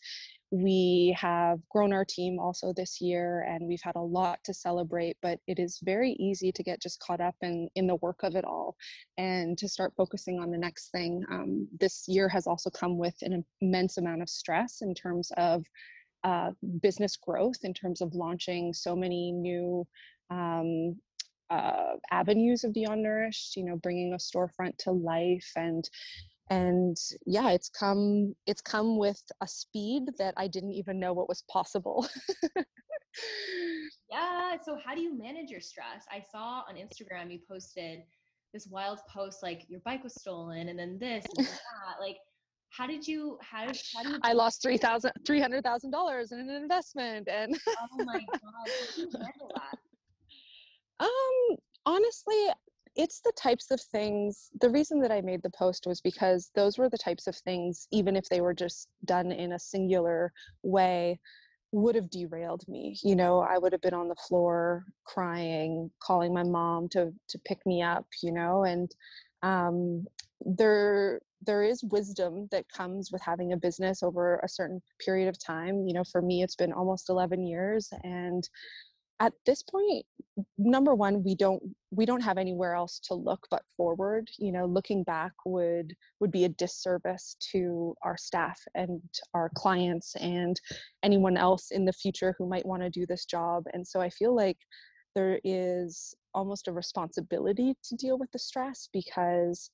we 0.50 1.14
have 1.20 1.60
grown 1.70 1.92
our 1.92 2.06
team 2.06 2.40
also 2.40 2.72
this 2.72 3.02
year 3.02 3.42
and 3.50 3.68
we've 3.68 3.82
had 3.84 3.96
a 3.96 4.00
lot 4.00 4.40
to 4.44 4.54
celebrate 4.54 5.18
but 5.22 5.40
it 5.48 5.60
is 5.60 5.80
very 5.84 6.12
easy 6.14 6.52
to 6.52 6.64
get 6.64 6.82
just 6.82 7.00
caught 7.00 7.20
up 7.20 7.36
in 7.42 7.68
in 7.76 7.86
the 7.86 7.96
work 7.96 8.24
of 8.24 8.36
it 8.36 8.46
all 8.46 8.76
and 9.18 9.58
to 9.58 9.68
start 9.68 9.94
focusing 9.98 10.40
on 10.40 10.52
the 10.52 10.58
next 10.58 10.90
thing. 10.92 11.24
Um, 11.32 11.68
this 11.80 12.06
year 12.08 12.30
has 12.30 12.48
also 12.48 12.70
come 12.70 12.98
with 12.98 13.16
an 13.22 13.44
immense 13.62 13.98
amount 13.98 14.22
of 14.22 14.30
stress 14.30 14.82
in 14.82 14.94
terms 14.94 15.32
of 15.38 15.66
uh, 16.24 16.52
business 16.82 17.16
growth 17.16 17.58
in 17.64 17.74
terms 17.74 18.02
of 18.02 18.14
launching 18.14 18.74
so 18.74 18.96
many 18.96 19.32
new 19.32 19.86
um, 20.30 20.96
uh, 21.50 21.96
avenues 22.12 22.64
of 22.64 22.74
Beyond 22.74 23.04
Nourished, 23.04 23.56
you 23.56 23.64
know, 23.64 23.78
bringing 23.78 24.14
a 24.14 24.18
storefront 24.18 24.78
to 24.80 24.92
life 24.92 25.52
and 25.56 25.90
and 26.50 26.96
yeah 27.26 27.50
it's 27.50 27.68
come 27.68 28.34
it's 28.46 28.62
come 28.62 28.98
with 28.98 29.22
a 29.42 29.48
speed 29.48 30.04
that 30.18 30.34
i 30.38 30.48
didn't 30.48 30.72
even 30.72 31.00
know 31.00 31.14
what 31.14 31.28
was 31.28 31.44
possible. 31.50 32.08
Yeah 34.10 34.56
so 34.64 34.78
how 34.84 34.96
do 34.96 35.02
you 35.02 35.18
manage 35.18 35.50
your 35.50 35.60
stress? 35.60 36.06
I 36.10 36.24
saw 36.32 36.64
on 36.70 36.76
instagram 36.76 37.32
you 37.32 37.40
posted 37.50 38.04
this 38.54 38.68
wild 38.68 39.00
post 39.14 39.44
like 39.44 39.66
your 39.68 39.82
bike 39.82 40.04
was 40.04 40.14
stolen 40.16 40.70
and 40.70 40.80
then 40.80 40.98
this 41.00 41.26
and 41.38 41.48
that 41.48 42.00
like 42.00 42.18
how 42.70 42.88
did 42.88 43.08
you 43.08 43.38
how 43.42 43.66
did, 43.66 43.80
how 43.96 44.04
do 44.04 44.10
you 44.10 44.20
i 44.24 44.34
lost 44.34 44.62
three 44.62 44.78
thousand 44.78 45.12
three 45.26 45.40
hundred 45.40 45.64
thousand 45.64 45.92
dollars 45.92 46.32
in 46.32 46.40
an 46.40 46.50
investment 46.50 47.28
and 47.28 47.60
oh 47.68 48.04
my 48.04 48.20
god 48.32 48.42
how 48.44 48.64
do 48.96 49.02
you 49.02 49.10
handle 49.14 49.52
that 49.56 49.78
um 51.00 51.58
honestly 51.86 52.48
it's 52.96 53.22
the 53.22 53.32
types 53.38 53.70
of 53.72 53.80
things 53.80 54.50
the 54.62 54.70
reason 54.70 55.00
that 55.00 55.12
i 55.12 55.22
made 55.22 55.42
the 55.44 55.50
post 55.52 55.86
was 55.86 56.02
because 56.02 56.52
those 56.56 56.78
were 56.78 56.90
the 56.90 56.98
types 56.98 57.28
of 57.28 57.36
things 57.36 57.88
even 57.92 58.16
if 58.16 58.28
they 58.30 58.42
were 58.42 58.54
just 58.54 58.88
done 59.06 59.32
in 59.32 59.54
a 59.54 59.60
singular 59.60 60.32
way 60.64 61.20
would 61.74 61.96
have 61.96 62.10
derailed 62.10 62.64
me 62.68 62.98
you 63.04 63.16
know? 63.16 63.40
I 63.42 63.58
would 63.58 63.74
have 63.74 63.82
been 63.82 63.94
on 63.94 64.08
the 64.08 64.16
floor 64.16 64.86
crying 65.06 65.92
calling 66.02 66.34
my 66.34 66.44
mom 66.44 66.88
to 66.90 67.12
to 67.30 67.40
pick 67.46 67.66
me 67.66 67.82
up 67.82 68.06
you 68.24 68.32
know? 68.32 68.64
And 68.64 68.90
um 69.44 70.06
there 70.42 71.20
there 71.46 71.64
is 71.64 71.84
wisdom 71.84 72.48
that 72.52 72.66
comes 72.70 73.12
with 73.12 73.22
having 73.22 73.54
a 73.54 73.58
business 73.58 74.02
over 74.02 74.40
a 74.44 74.50
certain 74.50 74.82
period 75.06 75.28
of 75.28 75.38
time. 75.44 75.86
You 75.86 75.94
know 75.94 76.04
for 76.12 76.22
me 76.22 76.42
it's 76.42 76.56
been 76.56 76.74
almost 76.74 77.10
11 77.10 77.46
years 77.46 77.90
and 78.04 78.48
at 79.20 79.34
this 79.46 79.64
point 79.64 80.06
number 80.58 80.94
one 80.94 81.24
we 81.24 81.34
don't 81.34 81.62
we 81.90 82.06
don't 82.06 82.22
have 82.22 82.38
anywhere 82.38 82.76
else 82.76 83.00
to 83.00 83.16
look 83.16 83.48
but 83.50 83.64
forward 83.76 84.30
you 84.38 84.52
know 84.52 84.66
looking 84.66 85.04
back 85.04 85.32
would 85.46 85.96
would 86.20 86.32
be 86.32 86.46
a 86.46 86.50
disservice 86.50 87.36
to 87.40 87.96
our 88.04 88.16
staff 88.18 88.60
and 88.76 89.02
our 89.34 89.50
clients 89.56 90.16
and 90.18 90.62
anyone 91.02 91.38
else 91.38 91.72
in 91.72 91.86
the 91.86 91.94
future 91.94 92.36
who 92.38 92.48
might 92.48 92.66
want 92.66 92.84
to 92.84 92.90
do 92.90 93.06
this 93.08 93.26
job 93.26 93.64
and 93.74 93.88
so 93.88 94.00
i 94.00 94.10
feel 94.10 94.36
like 94.36 94.58
there 95.16 95.40
is 95.44 96.14
almost 96.36 96.68
a 96.68 96.72
responsibility 96.72 97.76
to 97.84 97.96
deal 97.96 98.20
with 98.20 98.32
the 98.32 98.40
stress 98.40 98.88
because 98.94 99.72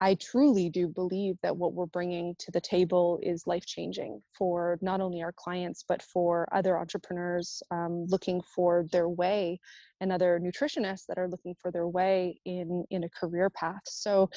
I 0.00 0.14
truly 0.14 0.68
do 0.68 0.88
believe 0.88 1.36
that 1.42 1.56
what 1.56 1.72
we're 1.72 1.86
bringing 1.86 2.34
to 2.40 2.50
the 2.50 2.60
table 2.60 3.18
is 3.22 3.46
life 3.46 3.64
changing 3.64 4.20
for 4.36 4.78
not 4.82 5.00
only 5.00 5.22
our 5.22 5.32
clients, 5.32 5.84
but 5.88 6.02
for 6.02 6.46
other 6.52 6.78
entrepreneurs 6.78 7.62
um, 7.70 8.04
looking 8.08 8.42
for 8.42 8.84
their 8.92 9.08
way 9.08 9.58
and 10.00 10.12
other 10.12 10.38
nutritionists 10.38 11.06
that 11.08 11.18
are 11.18 11.28
looking 11.28 11.54
for 11.60 11.70
their 11.70 11.88
way 11.88 12.38
in, 12.44 12.84
in 12.90 13.04
a 13.04 13.08
career 13.08 13.48
path. 13.48 13.80
So, 13.84 14.28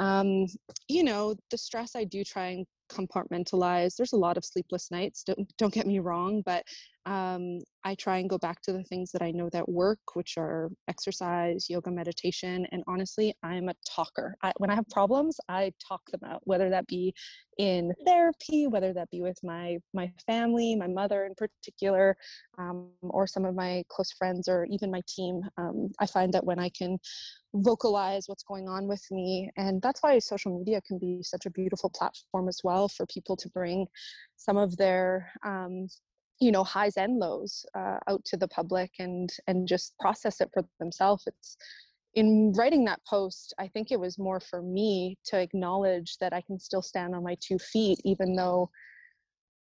um, 0.00 0.46
you 0.88 1.04
know, 1.04 1.36
the 1.50 1.58
stress 1.58 1.94
I 1.94 2.02
do 2.04 2.24
try 2.24 2.48
and 2.48 2.66
compartmentalize. 2.90 3.94
There's 3.96 4.12
a 4.12 4.18
lot 4.18 4.36
of 4.36 4.44
sleepless 4.44 4.90
nights, 4.90 5.22
don't, 5.22 5.48
don't 5.58 5.72
get 5.72 5.86
me 5.86 6.00
wrong, 6.00 6.42
but 6.44 6.64
um, 7.06 7.60
I 7.84 7.94
try 7.94 8.18
and 8.18 8.30
go 8.30 8.38
back 8.38 8.62
to 8.62 8.72
the 8.72 8.82
things 8.84 9.12
that 9.12 9.20
I 9.20 9.30
know 9.30 9.50
that 9.50 9.68
work, 9.68 9.98
which 10.14 10.38
are 10.38 10.70
exercise, 10.88 11.68
yoga, 11.68 11.90
meditation. 11.90 12.66
And 12.72 12.82
honestly, 12.86 13.34
I'm 13.42 13.68
a 13.68 13.74
talker. 13.86 14.36
I, 14.42 14.52
when 14.56 14.70
I 14.70 14.74
have 14.74 14.88
problems, 14.88 15.38
I 15.48 15.72
talk 15.86 16.00
them 16.10 16.20
out, 16.26 16.40
whether 16.44 16.70
that 16.70 16.86
be 16.86 17.14
in 17.58 17.92
therapy, 18.06 18.66
whether 18.66 18.92
that 18.94 19.10
be 19.10 19.20
with 19.20 19.38
my 19.42 19.76
my 19.92 20.10
family, 20.26 20.74
my 20.74 20.88
mother 20.88 21.26
in 21.26 21.34
particular, 21.34 22.16
um, 22.58 22.88
or 23.02 23.26
some 23.26 23.44
of 23.44 23.54
my 23.54 23.84
close 23.90 24.12
friends, 24.12 24.48
or 24.48 24.66
even 24.70 24.90
my 24.90 25.02
team. 25.06 25.42
Um, 25.58 25.90
I 26.00 26.06
find 26.06 26.32
that 26.32 26.44
when 26.44 26.58
I 26.58 26.70
can 26.70 26.98
vocalize 27.54 28.24
what's 28.28 28.42
going 28.42 28.68
on 28.68 28.88
with 28.88 29.04
me, 29.10 29.50
and 29.56 29.80
that's 29.82 30.02
why 30.02 30.18
social 30.18 30.58
media 30.58 30.80
can 30.88 30.98
be 30.98 31.22
such 31.22 31.44
a 31.44 31.50
beautiful 31.50 31.90
platform 31.90 32.48
as 32.48 32.60
well 32.64 32.88
for 32.88 33.04
people 33.06 33.36
to 33.36 33.48
bring 33.50 33.86
some 34.36 34.56
of 34.56 34.76
their 34.76 35.30
um, 35.44 35.86
you 36.40 36.52
know 36.52 36.64
highs 36.64 36.96
and 36.96 37.18
lows 37.18 37.64
uh, 37.76 37.98
out 38.08 38.24
to 38.24 38.36
the 38.36 38.48
public 38.48 38.90
and 38.98 39.30
and 39.46 39.68
just 39.68 39.94
process 39.98 40.40
it 40.40 40.50
for 40.52 40.64
themselves 40.78 41.24
it's 41.26 41.56
in 42.14 42.52
writing 42.56 42.84
that 42.84 43.00
post 43.08 43.54
i 43.58 43.68
think 43.68 43.90
it 43.90 44.00
was 44.00 44.18
more 44.18 44.40
for 44.40 44.62
me 44.62 45.16
to 45.24 45.38
acknowledge 45.38 46.16
that 46.18 46.32
i 46.32 46.40
can 46.40 46.58
still 46.58 46.82
stand 46.82 47.14
on 47.14 47.22
my 47.22 47.36
two 47.40 47.58
feet 47.58 47.98
even 48.04 48.34
though 48.34 48.68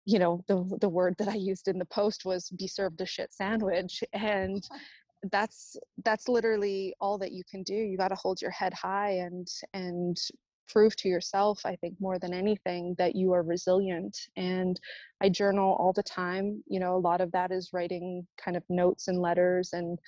you 0.05 0.19
know 0.19 0.43
the 0.49 0.79
the 0.81 0.89
word 0.89 1.15
that 1.19 1.29
i 1.29 1.35
used 1.35 1.69
in 1.69 1.79
the 1.79 1.85
post 1.87 2.25
was 2.25 2.51
be 2.59 2.67
served 2.67 3.01
a 3.01 3.07
shit 3.07 3.33
sandwich 3.33 4.03
and 4.13 4.69
that's 5.33 5.77
that's 6.05 6.29
literally 6.29 6.95
all 7.01 7.19
that 7.19 7.33
you 7.33 7.43
can 7.51 7.63
do. 7.63 7.75
You 7.75 7.97
got 7.97 8.09
to 8.09 8.15
hold 8.15 8.41
your 8.41 8.51
head 8.51 8.73
high 8.75 9.11
and 9.11 9.47
and 9.73 10.17
prove 10.69 10.97
to 10.97 11.09
yourself, 11.09 11.61
I 11.65 11.77
think, 11.77 11.95
more 12.01 12.19
than 12.19 12.33
anything, 12.35 12.95
that 12.99 13.15
you 13.17 13.33
are 13.33 13.43
resilient. 13.43 14.17
And 14.37 14.79
I 15.21 15.29
journal 15.29 15.77
all 15.79 15.93
the 15.93 16.03
time. 16.03 16.63
You 16.67 16.81
know, 16.81 16.97
a 16.97 16.99
lot 16.99 17.21
of 17.21 17.33
that 17.33 17.51
is 17.53 17.71
writing 17.73 18.27
kind 18.43 18.57
of 18.57 18.63
notes 18.69 19.09
and 19.09 19.21
letters 19.21 19.71
and 19.73 19.99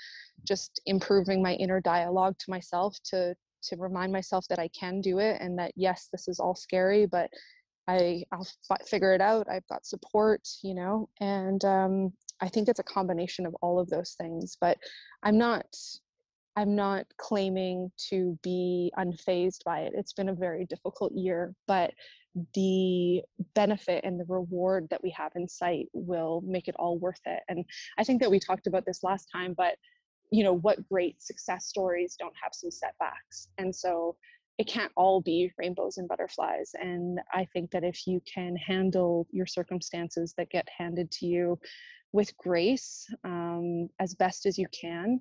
just 0.45 0.81
improving 0.87 1.43
my 1.43 1.55
inner 1.55 1.81
dialogue 1.81 2.39
to 2.39 2.51
myself 2.51 2.97
to 3.05 3.35
to 3.63 3.77
remind 3.77 4.11
myself 4.11 4.47
that 4.49 4.59
I 4.59 4.69
can 4.69 5.03
do 5.03 5.19
it 5.19 5.39
and 5.41 5.59
that 5.59 5.73
yes, 5.77 6.09
this 6.11 6.29
is 6.29 6.41
all 6.41 6.55
scary, 6.55 7.05
but 7.07 7.29
I 7.89 8.25
I'll 8.33 8.47
f- 8.71 8.87
figure 8.89 9.13
it 9.15 9.21
out. 9.21 9.49
I've 9.51 9.67
got 9.69 9.87
support, 9.87 10.49
you 10.63 10.75
know, 10.75 11.09
and 11.21 11.65
um, 11.65 12.13
I 12.41 12.49
think 12.49 12.69
it's 12.69 12.81
a 12.81 12.85
combination 12.85 13.47
of 13.47 13.55
all 13.61 13.79
of 13.79 13.91
those 13.91 14.13
things. 14.13 14.57
But 14.61 14.79
I'm 15.23 15.37
not 15.39 15.67
I'm 16.57 16.75
not 16.75 17.07
claiming 17.17 17.91
to 18.11 18.39
be 18.43 18.93
unfazed 18.99 19.65
by 19.65 19.81
it. 19.81 19.93
It's 19.95 20.13
been 20.13 20.29
a 20.29 20.35
very 20.35 20.67
difficult 20.67 21.13
year, 21.13 21.55
but 21.67 21.93
the 22.55 23.23
benefit 23.55 24.05
and 24.05 24.19
the 24.19 24.25
reward 24.29 24.87
that 24.91 25.03
we 25.03 25.11
have 25.11 25.33
in 25.35 25.49
sight 25.49 25.87
will 25.93 26.43
make 26.45 26.69
it 26.69 26.77
all 26.79 26.99
worth 26.99 27.21
it. 27.27 27.41
And 27.49 27.65
I 27.99 28.05
think 28.05 28.21
that 28.21 28.31
we 28.31 28.39
talked 28.39 28.67
about 28.67 28.85
this 28.87 29.03
last 29.03 29.29
time, 29.33 29.55
but 29.57 29.77
you 30.33 30.45
know, 30.45 30.55
what 30.55 30.89
great 30.89 31.21
success 31.21 31.67
stories 31.67 32.17
don't 32.19 32.35
have 32.41 32.53
some 32.55 32.71
setbacks. 32.71 33.49
And 33.59 33.75
so 33.75 34.17
it 34.59 34.69
can't 34.69 34.93
all 34.97 35.21
be 35.21 35.51
rainbows 35.59 35.97
and 35.97 36.07
butterflies. 36.07 36.71
And 36.75 37.19
I 37.33 37.47
think 37.53 37.71
that 37.71 37.83
if 37.83 38.07
you 38.07 38.21
can 38.33 38.55
handle 38.57 39.27
your 39.33 39.47
circumstances 39.47 40.35
that 40.37 40.51
get 40.51 40.69
handed 40.77 41.11
to 41.13 41.27
you 41.27 41.59
with 42.13 42.37
grace 42.37 43.07
um, 43.25 43.89
as 43.99 44.15
best 44.15 44.47
as 44.47 44.59
you 44.59 44.67
can, 44.79 45.21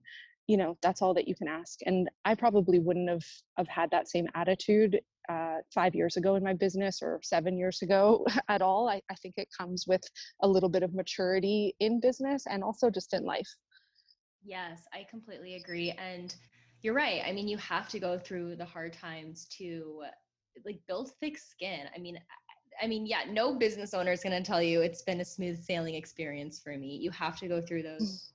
you 0.49 0.57
know 0.57 0.75
that's 0.81 1.03
all 1.03 1.13
that 1.13 1.27
you 1.27 1.35
can 1.35 1.47
ask 1.47 1.79
and 1.85 2.09
i 2.25 2.33
probably 2.33 2.79
wouldn't 2.79 3.07
have 3.07 3.23
have 3.55 3.67
had 3.67 3.89
that 3.91 4.09
same 4.09 4.27
attitude 4.33 4.99
uh, 5.29 5.57
five 5.71 5.93
years 5.93 6.17
ago 6.17 6.33
in 6.33 6.43
my 6.43 6.53
business 6.53 7.03
or 7.03 7.19
seven 7.21 7.55
years 7.55 7.83
ago 7.83 8.25
at 8.49 8.63
all 8.63 8.89
I, 8.89 8.99
I 9.11 9.15
think 9.21 9.35
it 9.37 9.47
comes 9.55 9.85
with 9.87 10.01
a 10.41 10.47
little 10.47 10.69
bit 10.69 10.81
of 10.81 10.95
maturity 10.95 11.75
in 11.79 11.99
business 11.99 12.45
and 12.49 12.63
also 12.63 12.89
just 12.89 13.13
in 13.13 13.23
life 13.23 13.47
yes 14.43 14.81
i 14.91 15.05
completely 15.07 15.53
agree 15.53 15.91
and 15.91 16.35
you're 16.81 16.95
right 16.95 17.21
i 17.27 17.31
mean 17.31 17.47
you 17.47 17.57
have 17.57 17.87
to 17.89 17.99
go 17.99 18.17
through 18.17 18.55
the 18.55 18.65
hard 18.65 18.93
times 18.93 19.45
to 19.57 20.01
like 20.65 20.79
build 20.87 21.11
thick 21.19 21.37
skin 21.37 21.81
i 21.95 21.99
mean 21.99 22.19
I 22.81 22.87
mean, 22.87 23.05
yeah, 23.05 23.23
no 23.29 23.55
business 23.55 23.93
owner 23.93 24.13
is 24.13 24.23
going 24.23 24.41
to 24.41 24.47
tell 24.47 24.61
you 24.61 24.79
it's 24.79 25.01
been 25.01 25.19
a 25.19 25.25
smooth 25.25 25.61
sailing 25.61 25.95
experience 25.95 26.61
for 26.61 26.77
me. 26.77 26.95
You 26.95 27.11
have 27.11 27.37
to 27.39 27.47
go 27.49 27.59
through 27.59 27.83
those 27.83 27.99
mm 27.99 28.29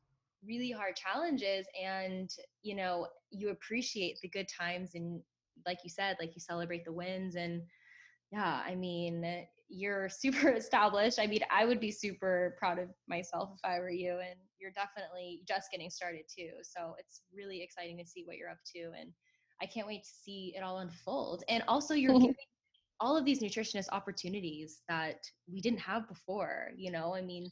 really 0.47 0.71
hard 0.71 0.97
challenges 0.97 1.67
and 1.83 2.31
you 2.63 2.75
know 2.75 3.07
you 3.31 3.51
appreciate 3.51 4.19
the 4.23 4.29
good 4.29 4.47
times 4.49 4.91
and 4.95 5.21
like 5.67 5.79
you 5.85 5.91
said 5.91 6.17
like 6.21 6.35
you 6.35 6.41
celebrate 6.41 6.85
the 6.85 6.93
wins 6.93 7.37
and 7.37 7.63
yeah 8.33 8.61
i 8.67 8.75
mean 8.75 9.45
you're 9.69 10.09
super 10.11 10.51
established. 10.51 11.19
I 11.19 11.27
mean 11.27 11.41
i 11.51 11.65
would 11.65 11.81
be 11.81 11.91
super 11.91 12.55
proud 12.59 12.79
of 12.79 12.89
myself 13.09 13.51
if 13.55 13.61
i 13.69 13.79
were 13.79 13.91
you 13.91 14.13
and 14.13 14.39
you're 14.61 14.73
definitely 14.73 15.41
just 15.47 15.71
getting 15.71 15.91
started 15.91 16.23
too 16.35 16.51
so 16.63 16.95
it's 16.99 17.23
really 17.35 17.63
exciting 17.63 17.99
to 17.99 18.07
see 18.07 18.25
what 18.27 18.37
you're 18.37 18.51
up 18.51 18.59
to 18.75 18.91
and 18.99 19.11
i 19.63 19.67
can't 19.67 19.87
wait 19.87 20.03
to 20.03 20.11
see 20.25 20.55
it 20.57 20.63
all 20.63 20.79
unfold. 20.79 21.45
And 21.49 21.63
also 21.69 21.95
you're 21.95 22.13
giving 22.13 22.35
all 23.01 23.17
of 23.17 23.25
these 23.25 23.41
nutritionist 23.41 23.87
opportunities 23.93 24.83
that 24.89 25.19
we 25.51 25.61
didn't 25.61 25.81
have 25.81 26.09
before 26.09 26.71
you 26.77 26.91
know? 26.91 27.15
I 27.15 27.23
mean 27.23 27.51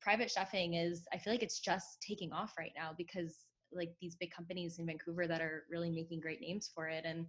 private 0.00 0.32
chefing 0.34 0.72
is 0.74 1.06
i 1.12 1.18
feel 1.18 1.32
like 1.32 1.42
it's 1.42 1.60
just 1.60 2.00
taking 2.00 2.32
off 2.32 2.54
right 2.58 2.72
now 2.76 2.90
because 2.96 3.46
like 3.72 3.90
these 4.00 4.16
big 4.16 4.30
companies 4.30 4.78
in 4.78 4.86
vancouver 4.86 5.26
that 5.26 5.40
are 5.40 5.64
really 5.70 5.90
making 5.90 6.20
great 6.20 6.40
names 6.40 6.70
for 6.74 6.88
it 6.88 7.04
and 7.04 7.26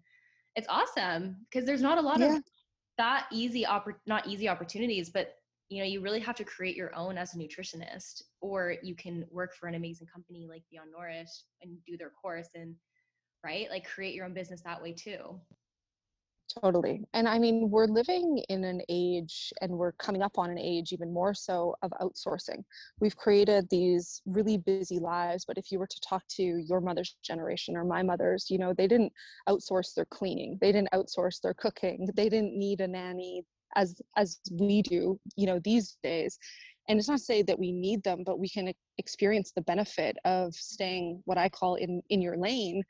it's 0.56 0.68
awesome 0.70 1.36
because 1.50 1.66
there's 1.66 1.82
not 1.82 1.98
a 1.98 2.02
lot 2.02 2.20
yeah. 2.20 2.36
of 2.36 2.44
that 2.98 3.28
easy 3.32 3.64
oppor- 3.64 3.96
not 4.06 4.28
easy 4.28 4.48
opportunities 4.50 5.10
but 5.10 5.36
you 5.70 5.80
know 5.80 5.86
you 5.86 6.02
really 6.02 6.20
have 6.20 6.36
to 6.36 6.44
create 6.44 6.76
your 6.76 6.96
own 6.96 7.18
as 7.18 7.34
a 7.34 7.38
nutritionist 7.38 8.24
or 8.42 8.76
you 8.82 8.96
can 8.96 9.26
work 9.32 9.54
for 9.56 9.68
an 9.68 9.76
amazing 9.76 10.08
company 10.08 10.48
like 10.50 10.64
beyond 10.72 10.90
nourish 10.92 11.30
and 11.62 11.78
do 11.86 11.98
their 11.98 12.12
course 12.12 12.50
and 12.56 12.76
right 13.44 13.68
like 13.70 13.88
create 13.88 14.16
your 14.16 14.26
own 14.26 14.34
business 14.34 14.62
that 14.64 14.82
way 14.82 14.94
too 14.94 15.40
Totally. 16.64 17.04
And 17.14 17.28
I 17.28 17.40
mean, 17.40 17.70
we're 17.70 17.88
living 17.88 18.38
in 18.48 18.64
an 18.64 18.82
age 18.88 19.52
and 19.62 19.72
we're 19.72 19.92
coming 19.94 20.22
up 20.22 20.38
on 20.38 20.50
an 20.50 20.58
age 20.58 20.94
even 20.94 21.14
more 21.14 21.34
so 21.34 21.76
of 21.82 21.92
outsourcing. 22.02 22.64
We've 23.02 23.18
created 23.18 23.68
these 23.70 24.22
really 24.26 24.58
busy 24.58 24.98
lives, 24.98 25.44
but 25.46 25.58
if 25.58 25.72
you 25.72 25.80
were 25.80 25.88
to 25.88 26.00
talk 26.00 26.26
to 26.30 26.44
your 26.44 26.80
mother's 26.80 27.18
generation 27.22 27.76
or 27.76 27.84
my 27.84 28.02
mother's, 28.02 28.50
you 28.50 28.60
know, 28.60 28.74
they 28.74 28.88
didn't 28.88 29.12
outsource 29.50 29.94
their 29.94 30.06
cleaning, 30.06 30.58
they 30.62 30.72
didn't 30.72 30.92
outsource 30.94 31.42
their 31.42 31.54
cooking, 31.54 32.08
they 32.16 32.30
didn't 32.30 32.58
need 32.58 32.80
a 32.80 32.88
nanny 32.88 33.44
as 33.76 34.02
as 34.16 34.40
we 34.54 34.82
do, 34.82 35.20
you 35.36 35.48
know, 35.48 35.60
these 35.60 35.98
days. 36.02 36.40
And 36.88 36.98
it's 36.98 37.10
not 37.10 37.18
to 37.18 37.24
say 37.26 37.42
that 37.42 37.60
we 37.60 37.74
need 37.74 38.02
them, 38.04 38.24
but 38.26 38.40
we 38.40 38.48
can 38.48 38.74
experience 38.98 39.52
the 39.52 39.62
benefit 39.64 40.16
of 40.24 40.56
staying 40.56 41.22
what 41.26 41.38
I 41.38 41.50
call 41.50 41.76
in 41.76 42.02
in 42.10 42.22
your 42.22 42.38
lane 42.38 42.84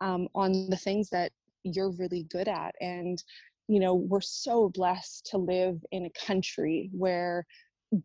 um, 0.00 0.28
on 0.34 0.70
the 0.70 0.76
things 0.78 1.10
that 1.10 1.30
you're 1.64 1.92
really 1.92 2.24
good 2.30 2.48
at 2.48 2.74
and 2.80 3.22
you 3.68 3.80
know 3.80 3.94
we're 3.94 4.20
so 4.20 4.68
blessed 4.68 5.26
to 5.30 5.38
live 5.38 5.78
in 5.92 6.06
a 6.06 6.26
country 6.26 6.90
where 6.92 7.44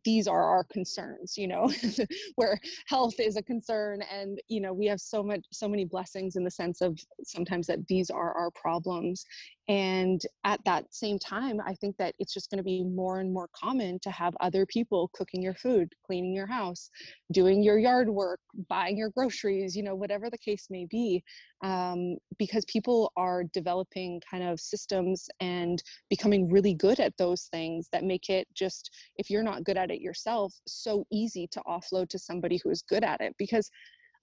these 0.03 0.27
are 0.27 0.43
our 0.43 0.63
concerns 0.65 1.37
you 1.37 1.47
know 1.47 1.71
where 2.35 2.59
health 2.87 3.19
is 3.19 3.37
a 3.37 3.41
concern 3.41 4.01
and 4.11 4.39
you 4.49 4.59
know 4.59 4.73
we 4.73 4.85
have 4.85 4.99
so 4.99 5.23
much 5.23 5.43
so 5.51 5.67
many 5.67 5.85
blessings 5.85 6.35
in 6.35 6.43
the 6.43 6.51
sense 6.51 6.81
of 6.81 6.99
sometimes 7.23 7.67
that 7.67 7.85
these 7.87 8.09
are 8.09 8.33
our 8.33 8.51
problems 8.51 9.25
and 9.67 10.21
at 10.43 10.59
that 10.65 10.85
same 10.93 11.19
time 11.19 11.59
i 11.65 11.73
think 11.75 11.95
that 11.97 12.13
it's 12.19 12.33
just 12.33 12.49
going 12.49 12.57
to 12.57 12.63
be 12.63 12.83
more 12.83 13.19
and 13.19 13.31
more 13.33 13.49
common 13.53 13.99
to 13.99 14.09
have 14.09 14.35
other 14.39 14.65
people 14.65 15.09
cooking 15.13 15.41
your 15.41 15.53
food 15.55 15.93
cleaning 16.05 16.33
your 16.33 16.47
house 16.47 16.89
doing 17.31 17.61
your 17.61 17.77
yard 17.77 18.09
work 18.09 18.39
buying 18.69 18.97
your 18.97 19.09
groceries 19.09 19.75
you 19.75 19.83
know 19.83 19.95
whatever 19.95 20.29
the 20.29 20.37
case 20.37 20.67
may 20.69 20.85
be 20.89 21.23
um, 21.63 22.17
because 22.37 22.63
people 22.65 23.11
are 23.17 23.43
developing 23.51 24.21
kind 24.29 24.43
of 24.43 24.59
systems 24.59 25.27
and 25.39 25.81
becoming 26.09 26.51
really 26.51 26.75
good 26.75 26.99
at 26.99 27.17
those 27.17 27.47
things 27.51 27.89
that 27.91 28.03
make 28.03 28.29
it 28.29 28.47
just 28.53 28.91
if 29.15 29.29
you're 29.29 29.43
not 29.43 29.63
good 29.63 29.77
at 29.77 29.91
it 29.91 29.99
yourself 29.99 30.53
so 30.67 31.05
easy 31.11 31.47
to 31.51 31.61
offload 31.67 32.09
to 32.09 32.19
somebody 32.19 32.59
who 32.63 32.69
is 32.69 32.81
good 32.81 33.03
at 33.03 33.21
it. 33.21 33.35
Because 33.37 33.69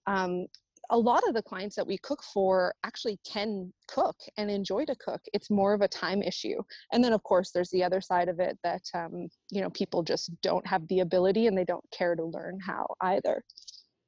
um, 0.07 0.45
a 0.89 0.97
lot 0.97 1.27
of 1.27 1.33
the 1.33 1.41
clients 1.41 1.75
that 1.75 1.87
we 1.87 1.97
cook 1.99 2.23
for 2.23 2.73
actually 2.83 3.19
can 3.25 3.71
cook 3.87 4.15
and 4.37 4.49
enjoy 4.49 4.85
to 4.85 4.95
cook. 4.95 5.21
It's 5.33 5.49
more 5.49 5.73
of 5.73 5.81
a 5.81 5.87
time 5.87 6.21
issue. 6.21 6.61
And 6.91 7.03
then 7.03 7.13
of 7.13 7.23
course 7.23 7.51
there's 7.51 7.71
the 7.71 7.83
other 7.83 8.01
side 8.01 8.29
of 8.29 8.39
it 8.39 8.57
that 8.63 8.83
um, 8.93 9.27
you 9.51 9.61
know 9.61 9.69
people 9.71 10.03
just 10.03 10.31
don't 10.41 10.65
have 10.67 10.87
the 10.87 11.01
ability 11.01 11.47
and 11.47 11.57
they 11.57 11.65
don't 11.65 11.85
care 11.91 12.15
to 12.15 12.23
learn 12.23 12.59
how 12.59 12.87
either. 13.01 13.43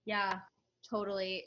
Yeah 0.05 0.39
totally. 0.89 1.45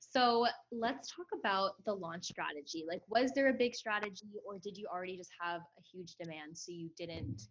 So 0.00 0.46
let's 0.72 1.14
talk 1.14 1.26
about 1.38 1.72
the 1.84 1.92
launch 1.92 2.24
strategy. 2.24 2.84
Like 2.88 3.02
was 3.08 3.32
there 3.34 3.50
a 3.50 3.54
big 3.54 3.74
strategy 3.74 4.26
or 4.46 4.58
did 4.58 4.76
you 4.76 4.86
already 4.92 5.16
just 5.16 5.30
have 5.40 5.60
a 5.60 5.82
huge 5.92 6.14
demand 6.20 6.56
so 6.56 6.72
you 6.72 6.90
didn't 6.96 7.42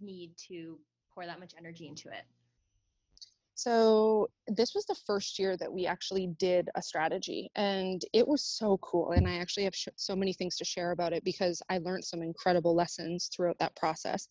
need 0.00 0.32
to 0.48 0.78
pour 1.12 1.26
that 1.26 1.38
much 1.38 1.52
energy 1.56 1.86
into 1.86 2.08
it 2.08 2.24
so 3.54 4.28
this 4.48 4.74
was 4.74 4.84
the 4.86 4.96
first 5.06 5.38
year 5.38 5.56
that 5.56 5.72
we 5.72 5.86
actually 5.86 6.28
did 6.38 6.68
a 6.74 6.82
strategy 6.82 7.50
and 7.54 8.02
it 8.12 8.26
was 8.26 8.44
so 8.44 8.78
cool 8.78 9.12
and 9.12 9.28
i 9.28 9.36
actually 9.36 9.64
have 9.64 9.74
sh- 9.74 9.88
so 9.96 10.16
many 10.16 10.32
things 10.32 10.56
to 10.56 10.64
share 10.64 10.90
about 10.90 11.12
it 11.12 11.24
because 11.24 11.62
i 11.68 11.78
learned 11.78 12.04
some 12.04 12.22
incredible 12.22 12.74
lessons 12.74 13.30
throughout 13.34 13.58
that 13.58 13.74
process. 13.76 14.28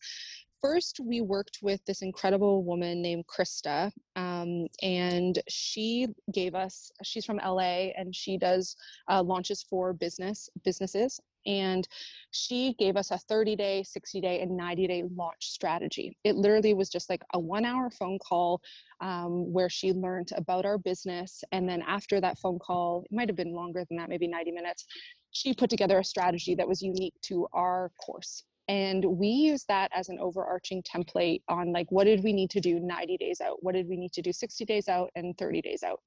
First 0.62 0.98
we 1.04 1.20
worked 1.20 1.58
with 1.60 1.84
this 1.84 2.00
incredible 2.00 2.64
woman 2.64 3.02
named 3.02 3.24
krista 3.26 3.92
um, 4.16 4.66
and 4.82 5.38
she 5.46 6.06
gave 6.32 6.54
us 6.54 6.90
she's 7.02 7.26
from 7.26 7.36
la 7.36 7.58
and 7.58 8.14
she 8.14 8.38
does 8.38 8.74
uh, 9.10 9.22
launches 9.22 9.62
for 9.62 9.92
business 9.92 10.48
businesses 10.64 11.20
and 11.46 11.86
she 12.30 12.74
gave 12.78 12.96
us 12.96 13.10
a 13.10 13.18
30 13.18 13.56
day 13.56 13.82
60 13.82 14.20
day 14.20 14.40
and 14.40 14.56
90 14.56 14.86
day 14.86 15.04
launch 15.14 15.50
strategy. 15.50 16.16
It 16.24 16.36
literally 16.36 16.74
was 16.74 16.88
just 16.88 17.10
like 17.10 17.22
a 17.32 17.38
one 17.38 17.64
hour 17.64 17.90
phone 17.90 18.18
call 18.18 18.60
um, 19.00 19.52
where 19.52 19.68
she 19.68 19.92
learned 19.92 20.30
about 20.36 20.64
our 20.64 20.78
business 20.78 21.42
and 21.52 21.68
then 21.68 21.82
after 21.86 22.20
that 22.20 22.38
phone 22.38 22.58
call 22.58 23.04
it 23.04 23.14
might 23.14 23.28
have 23.28 23.36
been 23.36 23.52
longer 23.52 23.84
than 23.88 23.98
that 23.98 24.08
maybe 24.08 24.26
90 24.26 24.52
minutes 24.52 24.86
she 25.30 25.52
put 25.52 25.68
together 25.68 25.98
a 25.98 26.04
strategy 26.04 26.54
that 26.54 26.66
was 26.66 26.80
unique 26.80 27.14
to 27.22 27.46
our 27.52 27.90
course 28.04 28.44
and 28.68 29.04
we 29.04 29.28
use 29.28 29.64
that 29.68 29.90
as 29.94 30.08
an 30.08 30.18
overarching 30.20 30.82
template 30.82 31.42
on 31.48 31.72
like 31.72 31.90
what 31.90 32.04
did 32.04 32.24
we 32.24 32.32
need 32.32 32.50
to 32.50 32.60
do 32.60 32.80
90 32.80 33.16
days 33.18 33.40
out? 33.40 33.62
What 33.62 33.74
did 33.74 33.88
we 33.88 33.96
need 33.96 34.12
to 34.12 34.22
do 34.22 34.32
60 34.32 34.64
days 34.64 34.88
out 34.88 35.10
and 35.14 35.36
30 35.36 35.60
days 35.60 35.82
out? 35.82 36.00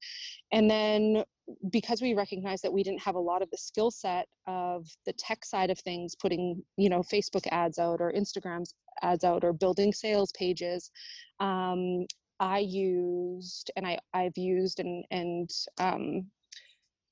And 0.50 0.70
then 0.70 1.24
because 1.70 2.02
we 2.02 2.14
recognized 2.14 2.64
that 2.64 2.72
we 2.72 2.82
didn't 2.82 3.02
have 3.02 3.14
a 3.14 3.20
lot 3.20 3.42
of 3.42 3.50
the 3.50 3.56
skill 3.56 3.90
set 3.90 4.26
of 4.46 4.86
the 5.06 5.12
tech 5.14 5.44
side 5.44 5.70
of 5.70 5.78
things 5.78 6.14
putting 6.14 6.62
you 6.76 6.88
know 6.90 7.00
facebook 7.00 7.46
ads 7.50 7.78
out 7.78 8.00
or 8.00 8.12
instagram's 8.12 8.74
ads 9.02 9.24
out 9.24 9.44
or 9.44 9.52
building 9.52 9.92
sales 9.92 10.30
pages 10.32 10.90
um, 11.40 12.06
i 12.40 12.58
used 12.58 13.70
and 13.76 13.86
I, 13.86 13.98
i've 14.12 14.36
used 14.36 14.80
and 14.80 15.04
and 15.10 15.50
um, 15.78 16.26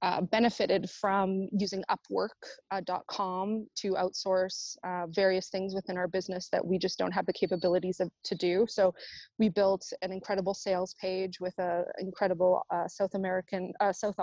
uh, 0.07 0.21
benefited 0.21 0.88
from 0.88 1.49
using 1.51 1.83
Upwork.com 1.90 3.66
uh, 3.66 3.71
to 3.75 3.92
outsource 3.95 4.77
uh, 4.85 5.07
various 5.09 5.49
things 5.49 5.75
within 5.75 5.97
our 5.97 6.07
business 6.07 6.49
that 6.53 6.64
we 6.64 6.79
just 6.79 6.97
don't 6.97 7.11
have 7.11 7.27
the 7.27 7.33
capabilities 7.33 7.99
of, 7.99 8.09
to 8.23 8.37
do. 8.37 8.66
So 8.69 8.95
we 9.40 9.49
built 9.49 9.85
an 10.03 10.12
incredible 10.12 10.55
sales 10.55 10.95
page 11.01 11.40
with 11.40 11.55
an 11.59 11.85
incredible 11.99 12.62
South 12.87 13.14
American, 13.14 13.73
South, 13.92 14.14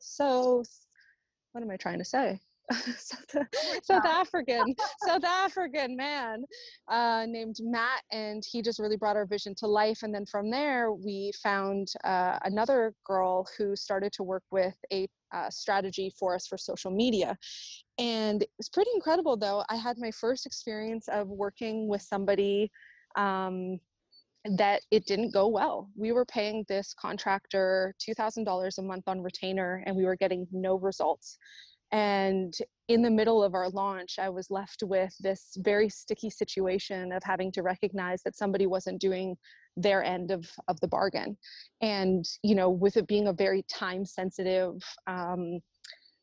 South, 0.00 0.68
what 1.50 1.62
am 1.64 1.70
I 1.72 1.76
trying 1.76 1.98
to 1.98 2.04
say? 2.04 2.38
South, 2.98 3.46
South 3.82 4.04
African, 4.04 4.74
South 5.06 5.24
African 5.24 5.96
man 5.96 6.44
uh, 6.88 7.26
named 7.28 7.56
Matt, 7.60 8.02
and 8.12 8.42
he 8.46 8.62
just 8.62 8.78
really 8.78 8.96
brought 8.96 9.16
our 9.16 9.26
vision 9.26 9.54
to 9.56 9.66
life. 9.66 10.02
And 10.02 10.14
then 10.14 10.26
from 10.26 10.50
there, 10.50 10.92
we 10.92 11.32
found 11.42 11.88
uh, 12.04 12.38
another 12.44 12.94
girl 13.04 13.46
who 13.56 13.74
started 13.76 14.12
to 14.14 14.22
work 14.22 14.44
with 14.50 14.76
a 14.92 15.08
uh, 15.32 15.50
strategy 15.50 16.12
for 16.18 16.34
us 16.34 16.46
for 16.46 16.58
social 16.58 16.90
media. 16.90 17.36
And 17.98 18.42
it 18.42 18.50
was 18.58 18.68
pretty 18.68 18.90
incredible, 18.94 19.36
though. 19.36 19.64
I 19.68 19.76
had 19.76 19.96
my 19.98 20.10
first 20.10 20.46
experience 20.46 21.08
of 21.08 21.28
working 21.28 21.88
with 21.88 22.02
somebody. 22.02 22.70
Um, 23.16 23.80
that 24.56 24.80
it 24.90 25.06
didn't 25.06 25.34
go 25.34 25.48
well. 25.48 25.90
We 25.96 26.12
were 26.12 26.24
paying 26.24 26.64
this 26.68 26.94
contractor 26.98 27.94
$2,000 28.00 28.78
a 28.78 28.82
month 28.82 29.04
on 29.06 29.20
retainer 29.20 29.82
and 29.84 29.94
we 29.94 30.04
were 30.04 30.16
getting 30.16 30.46
no 30.50 30.76
results. 30.76 31.36
And 31.92 32.54
in 32.88 33.02
the 33.02 33.10
middle 33.10 33.42
of 33.42 33.54
our 33.54 33.68
launch, 33.70 34.18
I 34.18 34.28
was 34.28 34.50
left 34.50 34.82
with 34.82 35.14
this 35.20 35.56
very 35.58 35.88
sticky 35.88 36.30
situation 36.30 37.12
of 37.12 37.22
having 37.24 37.50
to 37.52 37.62
recognize 37.62 38.22
that 38.22 38.36
somebody 38.36 38.66
wasn't 38.66 39.00
doing 39.00 39.36
their 39.76 40.02
end 40.02 40.30
of 40.30 40.50
of 40.66 40.78
the 40.80 40.88
bargain 40.88 41.38
and 41.80 42.24
you 42.42 42.56
know 42.56 42.68
with 42.68 42.96
it 42.96 43.06
being 43.06 43.28
a 43.28 43.32
very 43.32 43.64
time 43.70 44.04
sensitive 44.04 44.82
um, 45.06 45.60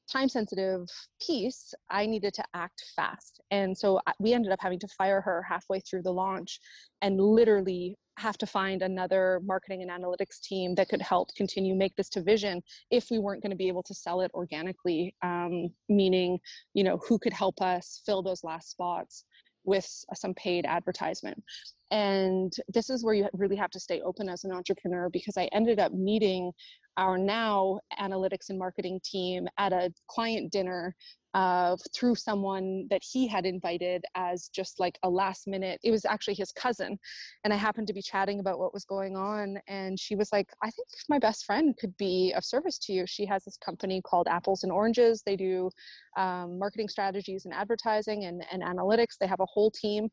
time 0.08 0.30
sensitive 0.30 0.88
piece, 1.21 1.73
I 1.89 2.06
needed 2.06 2.34
to 2.36 2.43
act 2.53 2.84
fast. 2.95 3.41
And 3.51 3.77
so 3.77 3.99
we 4.19 4.34
ended 4.34 4.51
up 4.51 4.60
having 4.62 4.80
to 4.80 4.88
fire 4.88 5.21
her 5.21 5.43
halfway 5.43 5.80
through 5.82 6.03
the 6.03 6.13
launch 6.13 6.60
and 7.01 7.19
literally 7.19 7.95
have 8.17 8.38
to 8.38 8.47
find 8.47 8.82
another 8.82 9.39
marketing 9.45 9.82
and 9.84 9.91
analytics 9.91 10.41
team 10.41 10.75
that 10.75 10.89
could 10.89 11.01
help 11.01 11.30
continue 11.36 11.75
make 11.75 11.95
this 11.95 12.10
to 12.10 12.21
vision 12.21 12.62
if 12.91 13.10
we 13.12 13.19
weren't 13.19 13.41
going 13.41 13.51
to 13.51 13.58
be 13.58 13.67
able 13.67 13.84
to 13.84 13.93
sell 13.93 14.21
it 14.21 14.32
organically 14.34 15.15
um, 15.23 15.69
meaning 15.88 16.39
you 16.73 16.84
know 16.84 16.99
who 17.08 17.19
could 17.19 17.34
help 17.34 17.62
us 17.62 18.01
fill 18.06 18.21
those 18.21 18.43
last 18.43 18.71
spots 18.71 19.23
with 19.67 19.86
some 20.15 20.34
paid 20.34 20.65
advertisement. 20.65 21.43
And 21.91 22.51
this 22.69 22.89
is 22.89 23.03
where 23.03 23.13
you 23.13 23.27
really 23.34 23.58
have 23.58 23.69
to 23.71 23.80
stay 23.80 24.01
open 24.01 24.30
as 24.30 24.43
an 24.43 24.51
entrepreneur 24.51 25.10
because 25.10 25.38
i 25.38 25.45
ended 25.53 25.80
up 25.80 25.93
meeting 25.93 26.51
our 26.97 27.17
now 27.17 27.80
analytics 27.99 28.49
and 28.49 28.58
marketing 28.58 28.99
team 29.03 29.47
at 29.58 29.71
a 29.71 29.93
client 30.10 30.51
dinner 30.51 30.95
uh, 31.38 31.78
through 31.93 32.15
someone 32.15 32.88
that 32.89 33.04
he 33.04 33.28
had 33.28 33.45
invited 33.45 34.04
as 34.15 34.47
just 34.47 34.80
like 34.80 34.97
a 35.04 35.10
last 35.10 35.47
minute. 35.47 35.80
It 35.84 35.91
was 35.91 36.04
actually 36.04 36.34
his 36.34 36.52
cousin. 36.52 36.97
And 37.43 37.54
I 37.54 37.58
happened 37.58 37.86
to 37.88 37.93
be 37.93 38.02
chatting 38.02 38.39
about 38.39 38.58
what 38.58 38.73
was 38.73 38.86
going 38.86 39.15
on. 39.15 39.60
And 39.67 40.00
she 40.00 40.15
was 40.15 40.30
like, 40.32 40.50
I 40.63 40.71
think 40.71 40.88
my 41.08 41.19
best 41.19 41.45
friend 41.45 41.78
could 41.80 41.95
be 41.97 42.34
of 42.36 42.43
service 42.43 42.80
to 42.80 42.91
you. 42.91 43.06
She 43.06 43.23
has 43.28 43.43
this 43.45 43.58
company 43.58 44.02
called 44.02 44.28
Apples 44.28 44.63
and 44.63 44.71
Oranges. 44.71 45.21
They 45.23 45.36
do 45.36 45.69
um, 46.17 46.58
marketing 46.58 46.89
strategies 46.89 47.45
and 47.45 47.54
advertising 47.54 48.26
and, 48.26 48.43
and 48.52 48.63
analytics. 48.63 49.19
They 49.19 49.28
have 49.28 49.39
a 49.39 49.45
whole 49.45 49.69
team. 49.69 50.10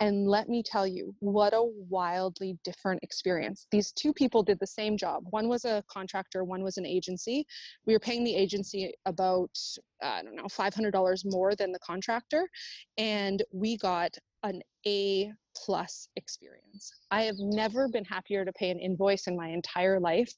And 0.00 0.28
let 0.28 0.48
me 0.48 0.62
tell 0.62 0.86
you, 0.86 1.14
what 1.20 1.54
a 1.54 1.62
wildly 1.88 2.58
different 2.64 3.02
experience. 3.02 3.66
These 3.70 3.92
two 3.92 4.12
people 4.12 4.42
did 4.42 4.58
the 4.60 4.66
same 4.66 4.96
job. 4.98 5.24
One 5.30 5.48
was 5.48 5.64
a 5.64 5.82
contractor, 5.90 6.44
one 6.44 6.62
was 6.62 6.76
an 6.76 6.84
agency. 6.84 7.46
We 7.86 7.94
were 7.94 7.98
paying 7.98 8.22
the 8.22 8.34
agency 8.34 8.92
about, 9.06 9.56
I 10.02 10.22
don't 10.22 10.36
know, 10.36 10.44
$500 10.44 11.22
more 11.24 11.54
than 11.54 11.72
the 11.72 11.78
contractor. 11.78 12.48
And 12.98 13.42
we 13.52 13.76
got 13.78 14.16
an 14.42 14.62
A 14.86 15.32
plus 15.56 16.08
experience. 16.16 16.92
I 17.10 17.22
have 17.22 17.36
never 17.38 17.88
been 17.88 18.04
happier 18.04 18.44
to 18.44 18.52
pay 18.52 18.70
an 18.70 18.78
invoice 18.78 19.26
in 19.26 19.36
my 19.36 19.48
entire 19.48 19.98
life 19.98 20.32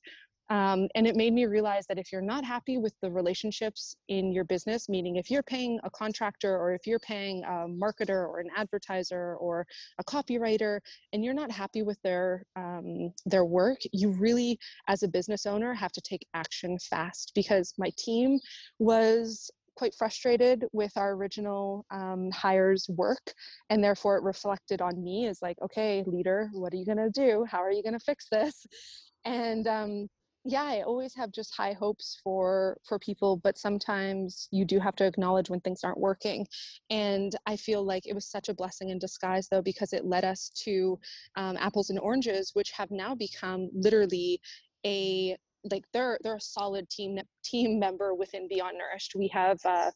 um, 0.50 0.88
and 0.94 1.06
it 1.06 1.14
made 1.14 1.34
me 1.34 1.44
realize 1.44 1.86
that 1.88 1.98
if 1.98 2.10
you're 2.10 2.22
not 2.22 2.44
happy 2.44 2.78
with 2.78 2.94
the 3.02 3.10
relationships 3.10 3.96
in 4.08 4.32
your 4.32 4.44
business, 4.44 4.88
meaning 4.88 5.16
if 5.16 5.30
you're 5.30 5.42
paying 5.42 5.78
a 5.84 5.90
contractor 5.90 6.56
or 6.56 6.72
if 6.72 6.86
you're 6.86 6.98
paying 6.98 7.44
a 7.44 7.66
marketer 7.68 8.26
or 8.26 8.38
an 8.40 8.48
advertiser 8.56 9.36
or 9.36 9.66
a 9.98 10.04
copywriter, 10.04 10.80
and 11.12 11.22
you're 11.22 11.34
not 11.34 11.50
happy 11.50 11.82
with 11.82 12.00
their 12.02 12.44
um, 12.56 13.12
their 13.26 13.44
work, 13.44 13.78
you 13.92 14.10
really, 14.10 14.58
as 14.88 15.02
a 15.02 15.08
business 15.08 15.44
owner, 15.44 15.74
have 15.74 15.92
to 15.92 16.00
take 16.00 16.26
action 16.32 16.78
fast. 16.78 17.32
Because 17.34 17.74
my 17.76 17.90
team 17.98 18.38
was 18.78 19.50
quite 19.76 19.94
frustrated 19.94 20.64
with 20.72 20.90
our 20.96 21.12
original 21.12 21.84
um, 21.92 22.30
hires 22.32 22.88
work 22.96 23.32
and 23.70 23.84
therefore 23.84 24.16
it 24.16 24.24
reflected 24.24 24.82
on 24.82 25.04
me 25.04 25.28
as 25.28 25.40
like 25.40 25.56
okay 25.62 26.02
leader 26.04 26.50
what 26.52 26.74
are 26.74 26.76
you 26.76 26.84
going 26.84 26.98
to 26.98 27.10
do 27.10 27.46
how 27.48 27.62
are 27.62 27.70
you 27.70 27.80
going 27.80 27.92
to 27.92 28.04
fix 28.04 28.26
this 28.28 28.66
and 29.24 29.68
um, 29.68 30.08
yeah 30.44 30.62
i 30.62 30.82
always 30.82 31.14
have 31.14 31.32
just 31.32 31.54
high 31.54 31.72
hopes 31.72 32.18
for 32.22 32.78
for 32.86 32.98
people 32.98 33.36
but 33.36 33.58
sometimes 33.58 34.48
you 34.50 34.64
do 34.64 34.78
have 34.78 34.94
to 34.96 35.04
acknowledge 35.04 35.50
when 35.50 35.60
things 35.60 35.80
aren't 35.82 35.98
working 35.98 36.46
and 36.90 37.36
i 37.46 37.56
feel 37.56 37.84
like 37.84 38.06
it 38.06 38.14
was 38.14 38.26
such 38.30 38.48
a 38.48 38.54
blessing 38.54 38.90
in 38.90 38.98
disguise 38.98 39.48
though 39.48 39.62
because 39.62 39.92
it 39.92 40.04
led 40.04 40.24
us 40.24 40.50
to 40.50 40.98
um, 41.36 41.56
apples 41.58 41.90
and 41.90 41.98
oranges 41.98 42.52
which 42.54 42.70
have 42.70 42.90
now 42.90 43.14
become 43.14 43.68
literally 43.74 44.40
a 44.86 45.36
like 45.70 45.84
they're 45.92 46.18
they're 46.22 46.36
a 46.36 46.40
solid 46.40 46.88
team 46.88 47.18
team 47.42 47.78
member 47.78 48.14
within 48.14 48.48
beyond 48.48 48.78
nourished. 48.78 49.14
We 49.16 49.28
have 49.28 49.58
uh, 49.64 49.90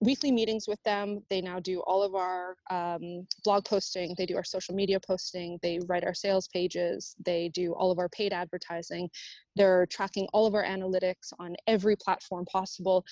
weekly 0.00 0.30
meetings 0.30 0.68
with 0.68 0.82
them. 0.82 1.22
They 1.30 1.40
now 1.40 1.58
do 1.58 1.80
all 1.80 2.02
of 2.02 2.14
our 2.14 2.56
um, 2.70 3.26
blog 3.44 3.64
posting, 3.64 4.14
they 4.16 4.26
do 4.26 4.36
our 4.36 4.44
social 4.44 4.74
media 4.74 5.00
posting, 5.00 5.58
they 5.62 5.80
write 5.86 6.04
our 6.04 6.14
sales 6.14 6.48
pages, 6.48 7.14
they 7.24 7.48
do 7.48 7.72
all 7.72 7.90
of 7.90 7.98
our 7.98 8.08
paid 8.08 8.32
advertising. 8.32 9.08
They're 9.54 9.86
tracking 9.86 10.28
all 10.32 10.46
of 10.46 10.54
our 10.54 10.64
analytics 10.64 11.32
on 11.38 11.56
every 11.66 11.96
platform 11.96 12.44
possible 12.44 13.04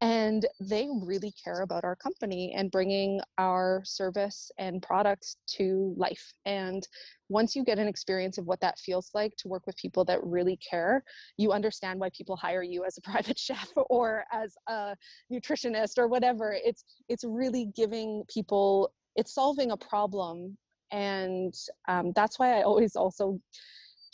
and 0.00 0.46
they 0.60 0.88
really 1.02 1.32
care 1.42 1.60
about 1.62 1.84
our 1.84 1.96
company 1.96 2.54
and 2.56 2.70
bringing 2.70 3.20
our 3.38 3.82
service 3.84 4.50
and 4.58 4.82
products 4.82 5.36
to 5.46 5.94
life. 5.96 6.32
And 6.46 6.86
once 7.28 7.54
you 7.54 7.64
get 7.64 7.78
an 7.78 7.86
experience 7.86 8.38
of 8.38 8.46
what 8.46 8.60
that 8.60 8.78
feels 8.78 9.10
like 9.14 9.36
to 9.36 9.48
work 9.48 9.66
with 9.66 9.76
people 9.76 10.04
that 10.06 10.24
really 10.24 10.58
care 10.58 11.04
you 11.36 11.52
understand 11.52 12.00
why 12.00 12.10
people 12.16 12.36
hire 12.36 12.62
you 12.62 12.84
as 12.84 12.98
a 12.98 13.00
private 13.10 13.38
chef 13.38 13.68
or 13.88 14.24
as 14.32 14.54
a 14.68 14.96
nutritionist 15.32 15.98
or 15.98 16.08
whatever. 16.08 16.56
It's 16.64 16.84
it's 17.08 17.24
really 17.24 17.70
giving 17.76 18.24
people 18.32 18.92
it's 19.16 19.34
solving 19.34 19.70
a 19.72 19.76
problem. 19.76 20.56
And 20.92 21.54
um, 21.88 22.12
that's 22.16 22.38
why 22.38 22.58
i 22.58 22.62
always 22.62 22.96
also 22.96 23.40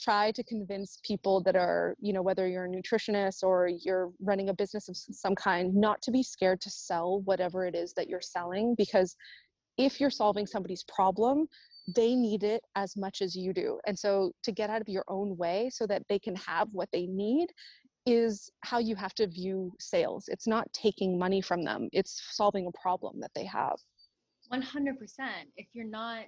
try 0.00 0.30
to 0.32 0.42
convince 0.44 0.98
people 1.02 1.42
that 1.42 1.56
are, 1.56 1.96
you 2.00 2.12
know, 2.12 2.22
whether 2.22 2.46
you're 2.46 2.66
a 2.66 2.68
nutritionist 2.68 3.42
or 3.42 3.68
you're 3.68 4.10
running 4.20 4.48
a 4.48 4.54
business 4.54 4.88
of 4.88 4.96
some 4.96 5.34
kind, 5.34 5.74
not 5.74 6.02
to 6.02 6.10
be 6.10 6.22
scared 6.22 6.60
to 6.62 6.70
sell 6.70 7.20
whatever 7.22 7.66
it 7.66 7.74
is 7.74 7.92
that 7.94 8.08
you're 8.08 8.20
selling 8.20 8.74
because 8.76 9.16
if 9.78 10.00
you're 10.00 10.10
solving 10.10 10.46
somebody's 10.46 10.84
problem, 10.84 11.46
they 11.94 12.14
need 12.14 12.42
it 12.42 12.62
as 12.74 12.96
much 12.96 13.22
as 13.22 13.36
you 13.36 13.52
do. 13.52 13.78
And 13.86 13.98
so 13.98 14.32
to 14.42 14.52
get 14.52 14.70
out 14.70 14.80
of 14.80 14.88
your 14.88 15.04
own 15.08 15.36
way 15.36 15.70
so 15.72 15.86
that 15.86 16.02
they 16.08 16.18
can 16.18 16.34
have 16.36 16.68
what 16.72 16.88
they 16.92 17.06
need 17.06 17.48
is 18.06 18.50
how 18.62 18.78
you 18.78 18.96
have 18.96 19.14
to 19.14 19.26
view 19.26 19.72
sales. 19.80 20.28
It's 20.28 20.46
not 20.46 20.72
taking 20.72 21.18
money 21.18 21.40
from 21.40 21.62
them, 21.62 21.88
it's 21.92 22.22
solving 22.30 22.66
a 22.66 22.78
problem 22.80 23.20
that 23.20 23.32
they 23.34 23.44
have. 23.44 23.76
100%. 24.52 24.62
If 25.56 25.66
you're 25.72 25.84
not 25.84 26.26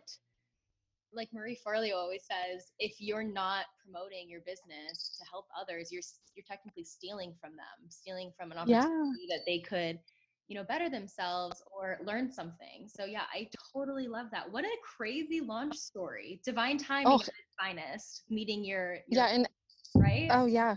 like 1.12 1.28
Marie 1.32 1.58
Forleo 1.66 1.94
always 1.94 2.22
says, 2.22 2.72
if 2.78 3.00
you're 3.00 3.24
not 3.24 3.64
promoting 3.84 4.28
your 4.28 4.40
business 4.40 5.16
to 5.18 5.24
help 5.30 5.46
others, 5.58 5.90
you're 5.90 6.02
you're 6.34 6.44
technically 6.46 6.84
stealing 6.84 7.34
from 7.40 7.50
them, 7.52 7.88
stealing 7.88 8.32
from 8.36 8.52
an 8.52 8.58
opportunity 8.58 9.26
yeah. 9.28 9.36
that 9.36 9.44
they 9.46 9.60
could, 9.60 9.98
you 10.48 10.56
know, 10.56 10.64
better 10.64 10.88
themselves 10.88 11.62
or 11.72 11.98
learn 12.04 12.30
something. 12.30 12.86
So 12.86 13.04
yeah, 13.04 13.22
I 13.32 13.48
totally 13.72 14.06
love 14.08 14.26
that. 14.32 14.50
What 14.50 14.64
a 14.64 14.76
crazy 14.96 15.40
launch 15.40 15.76
story. 15.76 16.40
Divine 16.44 16.78
timing 16.78 17.12
oh. 17.12 17.20
finest, 17.60 18.24
meeting 18.28 18.64
your, 18.64 18.98
your 19.08 19.24
Yeah, 19.24 19.26
and 19.26 19.48
right? 19.94 20.28
Oh 20.30 20.46
yeah. 20.46 20.76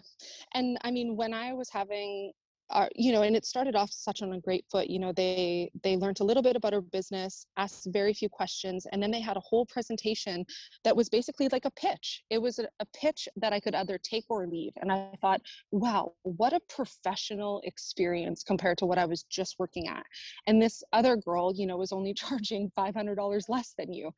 And 0.54 0.78
I 0.84 0.92
mean 0.92 1.16
when 1.16 1.34
I 1.34 1.54
was 1.54 1.70
having 1.70 2.32
are 2.72 2.90
you 2.96 3.12
know 3.12 3.22
and 3.22 3.36
it 3.36 3.46
started 3.46 3.76
off 3.76 3.92
such 3.92 4.22
on 4.22 4.34
a 4.34 4.40
great 4.40 4.66
foot 4.72 4.90
you 4.90 5.00
know 5.00 5.12
they 5.12 5.70
they 5.84 5.96
learned 5.98 6.20
a 6.20 6.24
little 6.24 6.44
bit 6.44 6.56
about 6.56 6.74
our 6.74 6.82
business 6.82 7.46
asked 7.58 7.88
very 7.92 8.14
few 8.14 8.30
questions 8.30 8.88
and 8.92 9.02
then 9.02 9.12
they 9.12 9.20
had 9.20 9.38
a 9.38 9.42
whole 9.42 9.66
presentation 9.66 10.46
that 10.84 10.96
was 10.96 11.10
basically 11.10 11.48
like 11.52 11.66
a 11.66 11.72
pitch. 11.72 12.24
It 12.30 12.42
was 12.42 12.60
a, 12.60 12.68
a 12.80 12.86
pitch 12.96 13.28
that 13.38 13.54
i 13.54 13.60
could 13.60 13.76
either 13.76 13.98
take 13.98 14.26
or 14.30 14.48
leave 14.48 14.74
and 14.78 14.92
i 14.92 15.10
thought 15.22 15.42
wow 15.72 16.14
what 16.24 16.54
a 16.54 16.60
professional 16.70 17.62
experience 17.66 18.44
compared 18.44 18.78
to 18.80 18.86
what 18.86 18.98
i 18.98 19.06
was 19.06 19.24
just 19.24 19.56
working 19.60 19.88
at. 19.88 20.06
And 20.48 20.62
this 20.62 20.84
other 20.94 21.16
girl 21.16 21.54
you 21.56 21.68
know 21.68 21.78
was 21.78 21.92
only 21.92 22.14
charging 22.22 22.72
$500 22.78 23.50
less 23.50 23.74
than 23.78 23.94
you. 23.94 24.12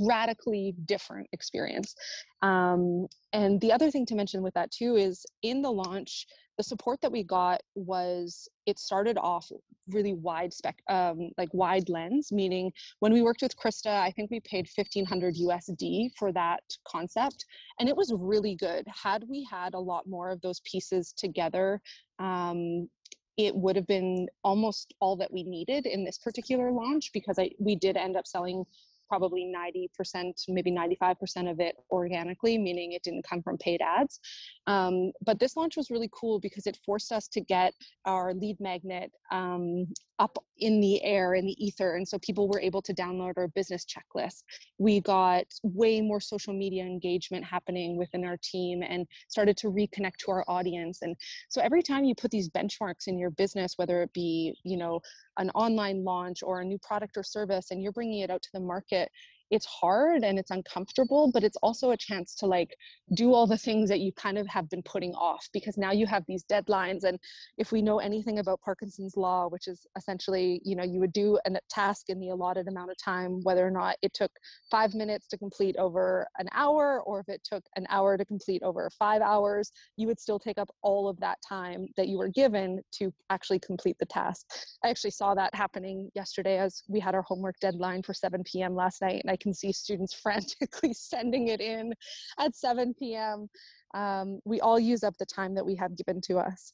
Radically 0.00 0.74
different 0.84 1.28
experience. 1.32 1.94
Um, 2.42 3.06
and 3.32 3.60
the 3.60 3.72
other 3.72 3.90
thing 3.90 4.04
to 4.06 4.14
mention 4.14 4.42
with 4.42 4.54
that 4.54 4.70
too 4.70 4.96
is 4.96 5.24
in 5.42 5.62
the 5.62 5.70
launch 5.72 6.26
the 6.58 6.64
support 6.64 7.00
that 7.00 7.12
we 7.12 7.22
got 7.22 7.60
was 7.76 8.48
it 8.66 8.78
started 8.78 9.16
off 9.16 9.50
really 9.88 10.12
wide 10.12 10.52
spec 10.52 10.76
um, 10.90 11.30
like 11.38 11.48
wide 11.54 11.88
lens 11.88 12.30
meaning 12.32 12.70
when 12.98 13.12
we 13.12 13.22
worked 13.22 13.40
with 13.40 13.56
krista 13.56 14.00
i 14.00 14.10
think 14.10 14.30
we 14.30 14.40
paid 14.40 14.68
1500 14.74 15.36
usd 15.36 16.08
for 16.18 16.32
that 16.32 16.60
concept 16.86 17.46
and 17.78 17.88
it 17.88 17.96
was 17.96 18.12
really 18.18 18.56
good. 18.56 18.84
Had 18.88 19.24
we 19.28 19.46
had 19.50 19.74
a 19.74 19.78
lot 19.78 20.06
more 20.06 20.30
of 20.30 20.40
those 20.40 20.60
pieces 20.60 21.14
together 21.16 21.80
um, 22.18 22.88
it 23.36 23.54
would 23.54 23.76
have 23.76 23.86
been 23.86 24.26
almost 24.42 24.92
all 25.00 25.16
that 25.16 25.32
we 25.32 25.44
needed 25.44 25.86
in 25.86 26.04
this 26.04 26.18
particular 26.18 26.72
launch 26.72 27.10
because 27.14 27.38
I, 27.38 27.50
we 27.60 27.76
did 27.76 27.96
end 27.96 28.16
up 28.16 28.26
selling 28.26 28.64
probably 29.08 29.52
90%, 29.54 30.32
maybe 30.48 30.70
95% 30.70 31.50
of 31.50 31.60
it 31.60 31.76
organically, 31.90 32.58
meaning 32.58 32.92
it 32.92 33.02
didn't 33.02 33.26
come 33.28 33.42
from 33.42 33.58
paid 33.58 33.80
ads. 33.80 34.20
Um, 34.66 35.12
but 35.24 35.38
this 35.38 35.56
launch 35.56 35.76
was 35.76 35.90
really 35.90 36.10
cool 36.12 36.40
because 36.40 36.66
it 36.66 36.78
forced 36.84 37.12
us 37.12 37.28
to 37.28 37.40
get 37.40 37.74
our 38.04 38.34
lead 38.34 38.58
magnet 38.60 39.10
um, 39.30 39.86
up 40.18 40.36
in 40.58 40.80
the 40.80 41.02
air, 41.04 41.34
in 41.34 41.46
the 41.46 41.64
ether. 41.64 41.94
And 41.94 42.06
so 42.06 42.18
people 42.18 42.48
were 42.48 42.60
able 42.60 42.82
to 42.82 42.94
download 42.94 43.34
our 43.36 43.48
business 43.48 43.86
checklist. 43.86 44.42
We 44.78 45.00
got 45.00 45.44
way 45.62 46.00
more 46.00 46.20
social 46.20 46.52
media 46.52 46.84
engagement 46.84 47.44
happening 47.44 47.96
within 47.96 48.24
our 48.24 48.36
team 48.42 48.82
and 48.82 49.06
started 49.28 49.56
to 49.58 49.68
reconnect 49.68 50.16
to 50.24 50.32
our 50.32 50.44
audience. 50.48 51.02
And 51.02 51.16
so 51.48 51.60
every 51.60 51.82
time 51.82 52.04
you 52.04 52.14
put 52.14 52.30
these 52.30 52.48
benchmarks 52.50 53.06
in 53.06 53.18
your 53.18 53.30
business, 53.30 53.74
whether 53.76 54.02
it 54.02 54.12
be, 54.12 54.54
you 54.64 54.76
know, 54.76 55.00
an 55.38 55.50
online 55.50 56.04
launch 56.04 56.42
or 56.42 56.60
a 56.60 56.64
new 56.64 56.78
product 56.78 57.16
or 57.16 57.22
service, 57.22 57.70
and 57.70 57.82
you're 57.82 57.92
bringing 57.92 58.20
it 58.20 58.30
out 58.30 58.42
to 58.42 58.50
the 58.52 58.60
market, 58.60 59.10
it's 59.50 59.66
hard 59.66 60.24
and 60.24 60.38
it's 60.38 60.50
uncomfortable, 60.50 61.30
but 61.32 61.42
it's 61.44 61.56
also 61.62 61.90
a 61.90 61.96
chance 61.96 62.34
to 62.36 62.46
like 62.46 62.76
do 63.14 63.32
all 63.32 63.46
the 63.46 63.56
things 63.56 63.88
that 63.88 64.00
you 64.00 64.12
kind 64.12 64.38
of 64.38 64.46
have 64.46 64.68
been 64.68 64.82
putting 64.82 65.14
off 65.14 65.48
because 65.52 65.78
now 65.78 65.92
you 65.92 66.06
have 66.06 66.24
these 66.26 66.44
deadlines. 66.44 67.04
And 67.04 67.18
if 67.56 67.72
we 67.72 67.82
know 67.82 67.98
anything 67.98 68.38
about 68.38 68.60
Parkinson's 68.60 69.16
law, 69.16 69.48
which 69.48 69.66
is 69.68 69.86
essentially, 69.96 70.60
you 70.64 70.76
know, 70.76 70.84
you 70.84 71.00
would 71.00 71.12
do 71.12 71.38
a 71.46 71.50
task 71.70 72.08
in 72.08 72.20
the 72.20 72.30
allotted 72.30 72.68
amount 72.68 72.90
of 72.90 72.96
time, 73.02 73.40
whether 73.42 73.66
or 73.66 73.70
not 73.70 73.96
it 74.02 74.12
took 74.12 74.30
five 74.70 74.94
minutes 74.94 75.26
to 75.28 75.38
complete 75.38 75.76
over 75.76 76.26
an 76.38 76.48
hour, 76.52 77.02
or 77.02 77.20
if 77.20 77.28
it 77.28 77.40
took 77.44 77.64
an 77.76 77.86
hour 77.88 78.16
to 78.16 78.24
complete 78.24 78.62
over 78.62 78.90
five 78.98 79.22
hours, 79.22 79.72
you 79.96 80.06
would 80.06 80.20
still 80.20 80.38
take 80.38 80.58
up 80.58 80.68
all 80.82 81.08
of 81.08 81.18
that 81.20 81.38
time 81.46 81.86
that 81.96 82.08
you 82.08 82.18
were 82.18 82.28
given 82.28 82.80
to 82.92 83.12
actually 83.30 83.58
complete 83.58 83.96
the 83.98 84.06
task. 84.06 84.46
I 84.84 84.90
actually 84.90 85.12
saw 85.12 85.34
that 85.34 85.54
happening 85.54 86.10
yesterday 86.14 86.58
as 86.58 86.82
we 86.88 87.00
had 87.00 87.14
our 87.14 87.22
homework 87.22 87.58
deadline 87.60 88.02
for 88.02 88.12
7 88.12 88.42
p.m. 88.44 88.74
last 88.74 89.00
night, 89.00 89.20
and 89.22 89.30
I 89.30 89.37
can 89.38 89.54
see 89.54 89.72
students 89.72 90.12
frantically 90.22 90.92
sending 90.92 91.48
it 91.48 91.60
in 91.60 91.92
at 92.38 92.54
7 92.54 92.94
p.m. 92.94 93.48
Um, 93.94 94.40
we 94.44 94.60
all 94.60 94.78
use 94.78 95.02
up 95.02 95.16
the 95.18 95.26
time 95.26 95.54
that 95.54 95.64
we 95.64 95.74
have 95.76 95.96
given 95.96 96.20
to 96.22 96.38
us. 96.38 96.72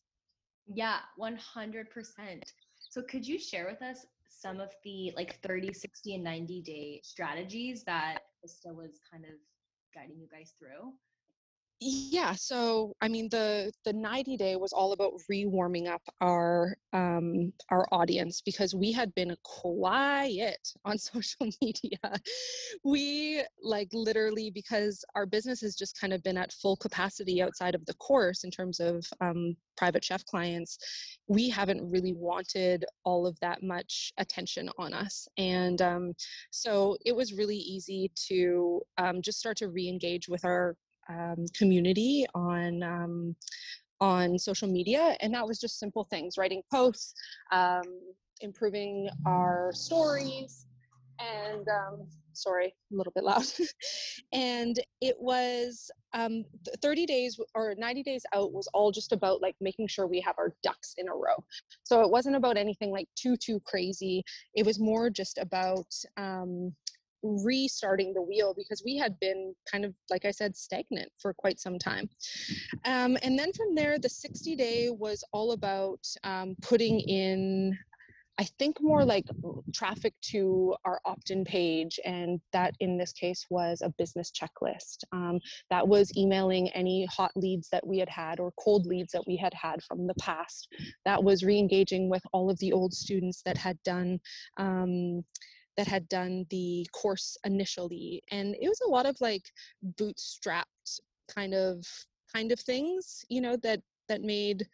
Yeah, 0.66 0.98
100%. 1.20 1.86
So 2.90 3.02
could 3.02 3.26
you 3.26 3.38
share 3.38 3.66
with 3.66 3.82
us 3.82 4.06
some 4.28 4.60
of 4.60 4.70
the 4.84 5.12
like 5.16 5.40
30, 5.42 5.72
60, 5.72 6.14
and 6.14 6.24
90 6.24 6.62
day 6.62 7.00
strategies 7.02 7.84
that 7.84 8.18
Krista 8.44 8.74
was 8.74 9.00
kind 9.10 9.24
of 9.24 9.32
guiding 9.94 10.18
you 10.18 10.28
guys 10.30 10.54
through? 10.58 10.92
Yeah 11.86 12.32
so 12.32 12.94
i 13.02 13.08
mean 13.08 13.28
the 13.30 13.70
the 13.84 13.92
90 13.92 14.36
day 14.36 14.56
was 14.56 14.72
all 14.72 14.92
about 14.92 15.12
rewarming 15.30 15.86
up 15.86 16.02
our 16.20 16.76
um 16.94 17.52
our 17.70 17.86
audience 17.92 18.40
because 18.40 18.74
we 18.74 18.92
had 18.92 19.14
been 19.14 19.36
quiet 19.42 20.68
on 20.84 20.98
social 20.98 21.48
media. 21.60 21.98
We 22.84 23.44
like 23.62 23.88
literally 23.92 24.50
because 24.50 25.04
our 25.14 25.26
business 25.26 25.60
has 25.60 25.74
just 25.74 26.00
kind 26.00 26.12
of 26.12 26.22
been 26.22 26.36
at 26.36 26.52
full 26.52 26.76
capacity 26.76 27.42
outside 27.42 27.74
of 27.74 27.84
the 27.86 27.94
course 27.94 28.44
in 28.44 28.50
terms 28.50 28.80
of 28.80 29.04
um, 29.20 29.56
private 29.76 30.04
chef 30.04 30.24
clients 30.24 30.78
we 31.28 31.48
haven't 31.48 31.90
really 31.90 32.12
wanted 32.12 32.84
all 33.04 33.26
of 33.26 33.38
that 33.40 33.62
much 33.62 34.12
attention 34.18 34.68
on 34.78 34.92
us. 34.92 35.26
And 35.38 35.80
um, 35.80 36.12
so 36.50 36.96
it 37.04 37.16
was 37.16 37.32
really 37.32 37.56
easy 37.56 38.10
to 38.28 38.82
um, 38.98 39.22
just 39.22 39.38
start 39.38 39.56
to 39.58 39.68
re-engage 39.68 40.28
with 40.28 40.44
our 40.44 40.76
um, 41.08 41.46
community 41.56 42.26
on 42.34 42.82
um, 42.82 43.36
on 44.00 44.38
social 44.38 44.68
media, 44.68 45.16
and 45.20 45.34
that 45.34 45.46
was 45.46 45.58
just 45.58 45.78
simple 45.78 46.04
things: 46.04 46.36
writing 46.36 46.62
posts, 46.72 47.14
um, 47.52 47.82
improving 48.40 49.08
our 49.26 49.72
stories, 49.74 50.66
and 51.18 51.66
um, 51.68 52.06
sorry, 52.32 52.74
a 52.92 52.96
little 52.96 53.12
bit 53.14 53.24
loud. 53.24 53.44
and 54.32 54.78
it 55.00 55.16
was 55.18 55.90
um, 56.12 56.44
30 56.82 57.06
days 57.06 57.38
or 57.54 57.74
90 57.76 58.02
days 58.02 58.24
out 58.34 58.52
was 58.52 58.68
all 58.74 58.92
just 58.92 59.12
about 59.12 59.42
like 59.42 59.54
making 59.60 59.88
sure 59.88 60.06
we 60.06 60.20
have 60.20 60.34
our 60.38 60.54
ducks 60.62 60.94
in 60.98 61.08
a 61.08 61.12
row. 61.12 61.42
So 61.84 62.02
it 62.02 62.10
wasn't 62.10 62.36
about 62.36 62.56
anything 62.56 62.90
like 62.90 63.08
too 63.16 63.36
too 63.36 63.60
crazy. 63.64 64.22
It 64.54 64.66
was 64.66 64.78
more 64.78 65.10
just 65.10 65.38
about 65.38 65.86
restarting 67.24 68.12
the 68.12 68.22
wheel 68.22 68.54
because 68.56 68.82
we 68.84 68.96
had 68.96 69.18
been 69.18 69.54
kind 69.70 69.84
of 69.84 69.94
like 70.10 70.24
i 70.24 70.30
said 70.30 70.54
stagnant 70.54 71.10
for 71.18 71.32
quite 71.32 71.58
some 71.58 71.78
time 71.78 72.08
um, 72.84 73.16
and 73.22 73.38
then 73.38 73.52
from 73.52 73.74
there 73.74 73.98
the 73.98 74.08
60 74.08 74.54
day 74.54 74.90
was 74.90 75.24
all 75.32 75.52
about 75.52 76.00
um, 76.22 76.54
putting 76.62 77.00
in 77.00 77.76
I 78.38 78.44
think 78.58 78.80
more 78.80 79.04
like 79.04 79.26
traffic 79.72 80.12
to 80.30 80.74
our 80.84 81.00
opt 81.04 81.30
in 81.30 81.44
page, 81.44 82.00
and 82.04 82.40
that 82.52 82.74
in 82.80 82.98
this 82.98 83.12
case 83.12 83.46
was 83.48 83.80
a 83.80 83.90
business 83.96 84.32
checklist. 84.32 85.04
Um, 85.12 85.38
that 85.70 85.86
was 85.86 86.16
emailing 86.16 86.68
any 86.70 87.06
hot 87.06 87.30
leads 87.36 87.68
that 87.70 87.86
we 87.86 87.98
had 87.98 88.08
had 88.08 88.40
or 88.40 88.52
cold 88.58 88.86
leads 88.86 89.12
that 89.12 89.26
we 89.26 89.36
had 89.36 89.54
had 89.54 89.82
from 89.84 90.06
the 90.06 90.14
past. 90.14 90.68
That 91.04 91.22
was 91.22 91.44
re 91.44 91.58
engaging 91.58 92.08
with 92.08 92.22
all 92.32 92.50
of 92.50 92.58
the 92.58 92.72
old 92.72 92.92
students 92.92 93.42
that 93.42 93.56
had 93.56 93.80
done. 93.84 94.18
That 95.76 95.88
had 95.88 96.08
done 96.08 96.46
the 96.50 96.86
course 96.92 97.36
initially 97.44 98.22
and 98.30 98.54
it 98.60 98.68
was 98.68 98.80
a 98.86 98.90
lot 98.90 99.06
of 99.06 99.20
like 99.20 99.42
bootstrapped 99.98 101.00
kind 101.28 101.54
of 101.54 101.84
kind 102.34 102.52
of 102.52 102.60
things 102.60 103.24
you 103.28 103.40
know 103.40 103.56
that 103.56 103.80
that 104.08 104.22
made 104.22 104.66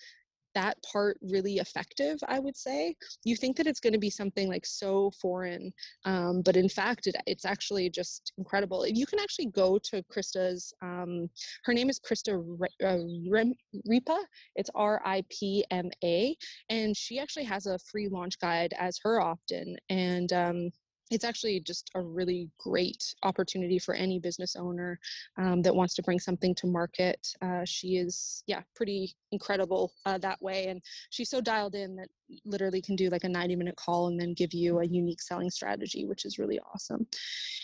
that 0.55 0.77
part 0.83 1.17
really 1.23 1.59
effective 1.59 2.19
i 2.27 2.39
would 2.41 2.57
say. 2.57 2.95
You 3.25 3.37
think 3.37 3.57
that 3.57 3.69
it's 3.69 3.79
going 3.81 3.93
to 3.93 3.99
be 4.01 4.11
something 4.11 4.49
like 4.49 4.67
so 4.67 5.13
foreign 5.21 5.73
um, 6.05 6.43
but 6.43 6.57
in 6.57 6.69
fact 6.69 7.07
it, 7.07 7.15
it's 7.27 7.45
actually 7.45 7.89
just 7.89 8.33
incredible. 8.37 8.87
You 8.87 9.07
can 9.07 9.21
actually 9.21 9.47
go 9.47 9.79
to 9.79 10.03
krista's 10.13 10.73
um, 10.83 11.31
her 11.65 11.73
name 11.73 11.89
is 11.89 12.01
krista 12.01 12.33
ripma 12.83 14.19
it's 14.57 14.71
r-i-p-m-a 14.75 16.37
and 16.69 16.97
she 16.97 17.19
actually 17.21 17.45
has 17.45 17.67
a 17.67 17.79
free 17.91 18.09
launch 18.09 18.39
guide 18.41 18.75
as 18.79 18.99
her 19.05 19.21
opt-in 19.21 19.77
and 19.89 20.33
um, 20.33 20.71
it's 21.11 21.25
actually 21.25 21.61
just 21.61 21.91
a 21.95 22.01
really 22.01 22.49
great 22.59 23.15
opportunity 23.23 23.79
for 23.79 23.95
any 23.95 24.19
business 24.19 24.57
owner 24.57 24.99
um, 25.39 25.63
that 25.63 25.75
wants 25.75 25.95
to 25.95 26.03
bring 26.03 26.19
something 26.19 26.55
to 26.55 26.67
market. 26.67 27.27
Uh, 27.43 27.65
she 27.65 27.97
is, 27.97 28.43
yeah, 28.47 28.63
pretty 28.75 29.15
incredible 29.33 29.93
uh, 30.07 30.19
that 30.19 30.41
way. 30.41 30.69
And 30.69 30.81
she's 31.11 31.29
so 31.29 31.41
dialed 31.41 31.75
in 31.75 31.97
that 31.97 32.09
literally 32.45 32.83
can 32.83 32.97
do 32.97 33.09
like 33.09 33.25
a 33.25 33.29
90 33.29 33.57
minute 33.57 33.77
call 33.77 34.09
and 34.09 34.21
then 34.21 34.35
give 34.35 34.53
you 34.53 34.81
a 34.81 34.85
unique 34.85 35.23
selling 35.23 35.51
strategy, 35.51 36.05
which 36.05 36.25
is 36.25 36.39
really 36.39 36.61
awesome. 36.73 37.07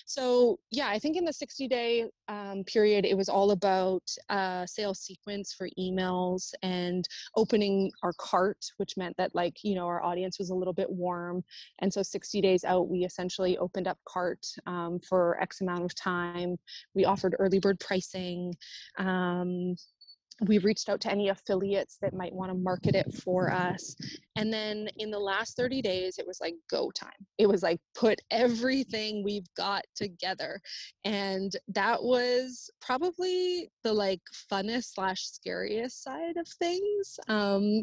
So, 0.07 0.61
yeah, 0.70 0.88
I 0.88 0.98
think 0.98 1.16
in 1.16 1.24
the 1.24 1.33
60 1.33 1.66
day 1.66 2.05
um, 2.29 2.62
period, 2.64 3.05
it 3.05 3.16
was 3.16 3.29
all 3.29 3.50
about 3.50 4.02
uh, 4.29 4.64
sales 4.64 5.00
sequence 5.00 5.52
for 5.52 5.68
emails 5.79 6.52
and 6.62 7.07
opening 7.35 7.90
our 8.05 8.12
cart, 8.18 8.59
which 8.76 8.96
meant 8.96 9.16
that, 9.16 9.35
like, 9.35 9.57
you 9.64 9.74
know, 9.74 9.87
our 9.87 10.02
audience 10.02 10.38
was 10.38 10.50
a 10.50 10.55
little 10.55 10.72
bit 10.72 10.88
warm. 10.88 11.42
And 11.81 11.92
so, 11.92 12.02
60 12.02 12.40
days 12.40 12.64
out, 12.64 12.88
we 12.88 13.05
essentially 13.05 13.59
opened 13.59 13.88
up 13.88 13.98
cart 14.09 14.46
um, 14.66 15.00
for 15.09 15.40
X 15.40 15.61
amount 15.61 15.85
of 15.85 15.94
time. 15.96 16.57
We 16.94 17.05
offered 17.05 17.35
early 17.38 17.59
bird 17.59 17.81
pricing. 17.81 18.55
Um, 18.98 19.74
we 20.42 20.59
reached 20.59 20.88
out 20.88 21.01
to 21.03 21.11
any 21.11 21.29
affiliates 21.29 21.96
that 22.03 22.14
might 22.14 22.33
want 22.33 22.51
to 22.51 22.59
market 22.59 22.94
it 22.94 23.12
for 23.14 23.51
us. 23.51 23.96
And 24.37 24.53
then 24.53 24.88
in 24.99 25.11
the 25.11 25.18
last 25.18 25.57
30 25.57 25.81
days, 25.81 26.18
it 26.18 26.27
was 26.27 26.40
like 26.40 26.55
go 26.70 26.90
time. 26.90 27.11
It 27.38 27.46
was 27.46 27.62
like 27.62 27.81
put 27.94 28.20
everything 28.31 29.25
we've 29.25 29.49
got 29.57 29.83
together. 29.94 30.61
And 31.05 31.53
that 31.68 32.03
was 32.03 32.70
probably 32.81 33.70
the 33.83 33.92
like 33.92 34.20
funnest 34.51 34.94
slash 34.94 35.22
scariest 35.22 36.03
side 36.03 36.37
of 36.37 36.46
things. 36.59 37.18
Um, 37.29 37.83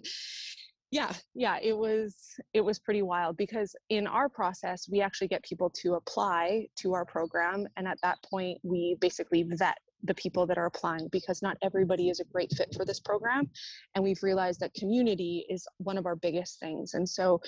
yeah 0.91 1.11
yeah 1.33 1.57
it 1.59 1.75
was 1.75 2.15
it 2.53 2.61
was 2.61 2.77
pretty 2.77 3.01
wild 3.01 3.35
because 3.35 3.75
in 3.89 4.05
our 4.05 4.29
process 4.29 4.87
we 4.87 5.01
actually 5.01 5.27
get 5.27 5.41
people 5.41 5.67
to 5.71 5.95
apply 5.95 6.67
to 6.75 6.93
our 6.93 7.03
program 7.03 7.65
and 7.77 7.87
at 7.87 7.97
that 8.03 8.19
point 8.21 8.59
we 8.61 8.95
basically 9.01 9.41
vet 9.41 9.79
the 10.03 10.13
people 10.15 10.45
that 10.47 10.57
are 10.57 10.65
applying 10.65 11.07
because 11.11 11.41
not 11.41 11.57
everybody 11.61 12.09
is 12.09 12.19
a 12.19 12.25
great 12.25 12.51
fit 12.55 12.73
for 12.75 12.85
this 12.85 12.99
program. 12.99 13.49
And 13.95 14.03
we've 14.03 14.21
realized 14.21 14.59
that 14.59 14.73
community 14.73 15.45
is 15.49 15.65
one 15.77 15.97
of 15.97 16.05
our 16.05 16.15
biggest 16.15 16.59
things. 16.59 16.93
And 16.93 17.07
so 17.07 17.41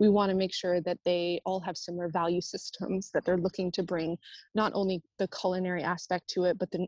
we 0.00 0.08
want 0.08 0.30
to 0.30 0.36
make 0.36 0.52
sure 0.52 0.80
that 0.80 0.98
they 1.04 1.40
all 1.44 1.60
have 1.60 1.76
similar 1.76 2.08
value 2.08 2.40
systems 2.40 3.10
that 3.12 3.24
they're 3.24 3.36
looking 3.36 3.70
to 3.72 3.82
bring 3.82 4.16
not 4.54 4.72
only 4.74 5.02
the 5.18 5.28
culinary 5.28 5.82
aspect 5.82 6.26
to 6.28 6.44
it 6.44 6.58
but 6.58 6.70
the 6.70 6.86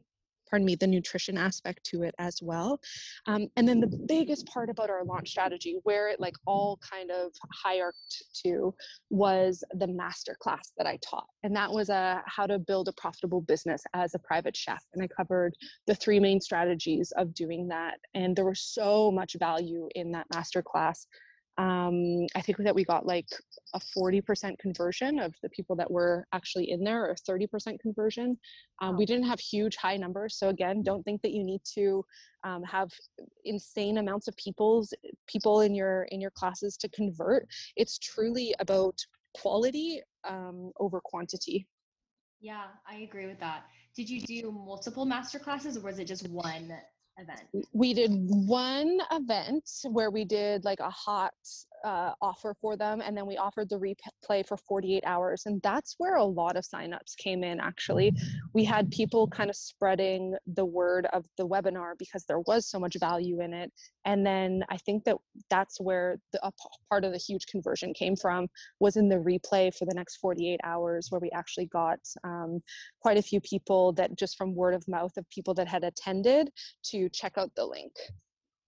pardon 0.53 0.67
me, 0.67 0.75
the 0.75 0.87
nutrition 0.87 1.39
aspect 1.39 1.83
to 1.83 2.03
it 2.03 2.15
as 2.19 2.41
well. 2.43 2.79
Um, 3.27 3.49
and 3.57 3.67
then 3.67 3.81
the 3.81 3.87
biggest 4.07 4.45
part 4.47 4.69
about 4.69 4.91
our 4.91 5.03
launch 5.03 5.31
strategy, 5.31 5.79
where 5.85 6.11
it 6.11 6.21
like 6.21 6.37
all 6.47 6.79
kind 6.79 7.11
of 7.11 7.33
hierarched 7.65 8.25
to, 8.45 8.75
was 9.09 9.65
the 9.79 9.87
master 9.87 10.37
class 10.39 10.73
that 10.77 10.87
I 10.87 10.99
taught. 11.03 11.27
And 11.43 11.57
that 11.57 11.73
was 11.73 11.89
a 11.89 12.23
how 12.27 12.47
to 12.47 12.59
build 12.59 12.89
a 12.89 12.93
profitable 12.93 13.41
business 13.41 13.83
as 13.95 14.15
a 14.15 14.19
private 14.19 14.55
chef. 14.55 14.85
And 14.93 15.03
I 15.03 15.09
covered 15.09 15.55
the 15.87 15.95
three 15.95 16.21
main 16.21 16.39
strategies 16.39 17.15
of 17.17 17.33
doing 17.33 17.67
that. 17.69 17.95
And 18.13 18.37
there 18.37 18.45
was 18.45 18.61
so 18.61 19.11
much 19.11 19.37
value 19.39 19.89
in 19.95 20.13
that 20.13 20.27
master 20.35 20.63
class 20.63 21.07
um, 21.59 22.27
I 22.35 22.41
think 22.41 22.59
that 22.59 22.75
we 22.75 22.85
got 22.85 23.05
like 23.05 23.29
a 23.75 23.81
40% 23.81 24.59
conversion 24.59 25.19
of 25.19 25.35
the 25.43 25.51
people 25.51 25.77
that 25.77 25.91
were 25.91 26.27
actually 26.33 26.71
in 26.71 26.83
there, 26.83 27.05
or 27.05 27.15
30% 27.29 27.79
conversion. 27.79 28.39
Um, 28.81 28.97
we 28.97 29.05
didn't 29.05 29.27
have 29.27 29.39
huge 29.39 29.77
high 29.77 29.97
numbers, 29.97 30.39
so 30.39 30.49
again, 30.49 30.83
don't 30.83 31.03
think 31.03 31.21
that 31.23 31.33
you 31.33 31.45
need 31.45 31.61
to 31.75 32.05
um, 32.45 32.63
have 32.65 32.91
insane 33.45 33.99
amounts 33.99 34.29
of 34.29 34.37
people's 34.37 34.95
people 35.27 35.61
in 35.61 35.75
your 35.75 36.05
in 36.05 36.21
your 36.21 36.31
classes 36.31 36.77
to 36.79 36.89
convert. 36.89 37.47
It's 37.77 37.99
truly 37.99 38.55
about 38.59 38.99
quality 39.35 40.01
um, 40.27 40.73
over 40.81 41.01
quantity. 41.05 41.67
Yeah, 42.41 42.65
I 42.89 42.97
agree 42.97 43.27
with 43.27 43.39
that. 43.41 43.67
Did 43.95 44.09
you 44.09 44.21
do 44.21 44.51
multiple 44.51 45.05
master 45.05 45.39
classes, 45.39 45.77
or 45.77 45.81
was 45.81 45.99
it 45.99 46.07
just 46.07 46.27
one 46.29 46.73
event? 47.19 47.67
We 47.73 47.95
did 47.95 48.11
one 48.13 48.99
event 49.11 49.69
where 49.85 50.11
we 50.11 50.25
did 50.25 50.65
like 50.65 50.81
a 50.81 50.91
hot 50.91 51.35
uh, 51.85 52.13
offer 52.21 52.55
for 52.61 52.77
them 52.77 53.03
and 53.05 53.17
then 53.17 53.27
we 53.27 53.37
offered 53.37 53.69
the 53.69 53.79
replay 53.79 54.47
for 54.47 54.57
48 54.57 55.03
hours 55.05 55.43
and 55.47 55.61
that's 55.63 55.97
where 55.99 56.17
a 56.17 56.25
lot 56.25 56.57
of 56.57 56.65
signups 56.65 57.17
came 57.17 57.43
in 57.43 57.59
actually 57.61 58.13
we 58.55 58.65
had 58.65 58.91
people 58.91 59.27
kind 59.27 59.51
of 59.51 59.57
spreading 59.57 60.35
the 60.55 60.65
word 60.65 61.07
of 61.13 61.25
the 61.39 61.47
webinar 61.47 61.93
because 61.99 62.25
there 62.27 62.41
was 62.41 62.69
so 62.69 62.79
much 62.79 62.97
value 63.01 63.41
in 63.41 63.53
it 63.53 63.73
and 64.05 64.25
then 64.25 64.63
i 64.71 64.77
think 64.77 65.03
that 65.05 65.17
that's 65.51 65.81
where 65.81 66.17
the 66.33 66.47
a 66.47 66.53
part 66.89 67.05
of 67.05 67.13
the 67.13 67.19
huge 67.19 67.47
conversion 67.47 67.93
came 67.95 68.15
from 68.15 68.47
was 68.81 68.97
in 68.97 69.09
the 69.09 69.17
replay 69.17 69.75
for 69.75 69.85
the 69.85 69.95
next 69.95 70.17
48 70.17 70.61
hours 70.65 71.09
where 71.11 71.21
we 71.21 71.31
actually 71.31 71.67
got 71.67 71.99
um, 72.25 72.61
quite 73.01 73.17
a 73.17 73.23
few 73.23 73.41
people 73.41 73.93
that 73.95 74.17
just 74.17 74.37
from 74.37 74.55
word 74.55 74.75
of 74.75 74.87
mouth 74.87 75.13
of 75.17 75.29
people 75.31 75.55
that 75.55 75.69
had 75.69 75.85
attended 75.85 76.49
to 77.03 77.11
check 77.11 77.39
out 77.39 77.55
the 77.55 77.65
link 77.65 77.93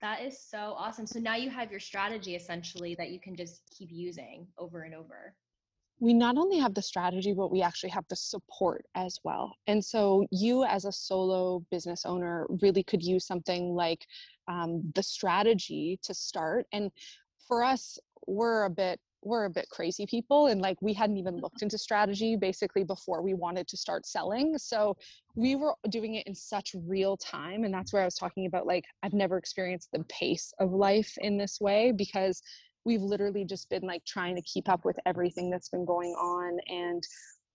that 0.05 0.21
is 0.23 0.39
so 0.39 0.75
awesome. 0.77 1.07
So 1.07 1.19
now 1.19 1.35
you 1.35 1.49
have 1.49 1.71
your 1.71 1.81
strategy 1.81 2.37
essentially 2.37 2.95
that 2.97 3.09
you 3.09 3.19
can 3.19 3.35
just 3.35 3.63
keep 3.75 3.89
using 3.91 4.47
over 4.59 4.83
and 4.83 4.95
over. 4.95 5.35
We 5.99 6.13
not 6.13 6.37
only 6.37 6.59
have 6.59 6.75
the 6.75 6.83
strategy, 6.83 7.33
but 7.33 7.51
we 7.51 7.63
actually 7.63 7.89
have 7.91 8.05
the 8.11 8.17
support 8.17 8.85
as 8.95 9.19
well. 9.25 9.57
And 9.67 9.83
so, 9.83 10.27
you 10.31 10.65
as 10.65 10.85
a 10.85 10.93
solo 10.93 11.65
business 11.71 12.05
owner 12.05 12.47
really 12.61 12.83
could 12.83 13.03
use 13.03 13.27
something 13.27 13.75
like 13.75 14.05
um, 14.47 14.83
the 14.95 15.03
strategy 15.03 15.99
to 16.03 16.13
start. 16.13 16.67
And 16.73 16.91
for 17.49 17.65
us, 17.65 17.99
we're 18.27 18.65
a 18.65 18.71
bit 18.71 19.01
we're 19.25 19.47
a 19.47 19.51
bit 19.51 19.69
crazy 19.71 20.07
people 20.07 20.49
and 20.49 20.61
like 20.61 20.77
we 20.81 20.93
hadn't 20.93 21.17
even 21.17 21.37
looked 21.43 21.63
into 21.63 21.79
strategy 21.79 22.37
basically 22.37 22.85
before 22.85 23.23
we 23.23 23.35
wanted 23.35 23.67
to 23.69 23.77
start 23.77 24.07
selling 24.07 24.57
so 24.59 24.97
we 25.35 25.57
were 25.57 25.75
doing 25.89 26.15
it 26.15 26.27
in 26.27 26.35
such 26.35 26.75
real 26.87 27.17
time 27.17 27.65
and 27.65 27.73
that's 27.73 27.93
where 27.93 28.03
i 28.03 28.05
was 28.05 28.17
talking 28.17 28.47
about 28.47 28.67
like 28.67 28.85
i've 29.03 29.15
never 29.15 29.37
experienced 29.37 29.89
the 29.93 30.05
pace 30.05 30.53
of 30.61 30.73
life 30.73 31.13
in 31.19 31.37
this 31.37 31.61
way 31.61 31.93
because 31.93 32.43
we've 32.85 33.03
literally 33.03 33.45
just 33.45 33.69
been 33.71 33.83
like 33.83 34.05
trying 34.05 34.37
to 34.37 34.43
keep 34.43 34.69
up 34.69 34.85
with 34.85 34.99
everything 35.07 35.51
that's 35.51 35.71
been 35.71 35.85
going 35.85 36.11
on 36.13 36.59
and 36.69 37.03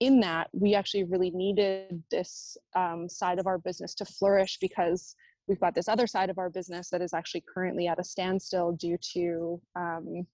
in 0.00 0.18
that 0.18 0.48
we 0.52 0.74
actually 0.74 1.04
really 1.04 1.30
needed 1.30 2.02
this 2.10 2.56
um, 2.74 3.08
side 3.08 3.38
of 3.38 3.46
our 3.46 3.58
business 3.58 3.94
to 3.94 4.04
flourish 4.04 4.58
because 4.60 5.14
we've 5.46 5.60
got 5.60 5.74
this 5.74 5.88
other 5.88 6.06
side 6.06 6.30
of 6.30 6.38
our 6.38 6.48
business 6.48 6.88
that 6.88 7.02
is 7.02 7.12
actually 7.12 7.44
currently 7.52 7.86
at 7.86 7.98
a 7.98 8.04
standstill 8.04 8.72
due 8.72 8.96
to 9.12 9.60
um, 9.76 10.26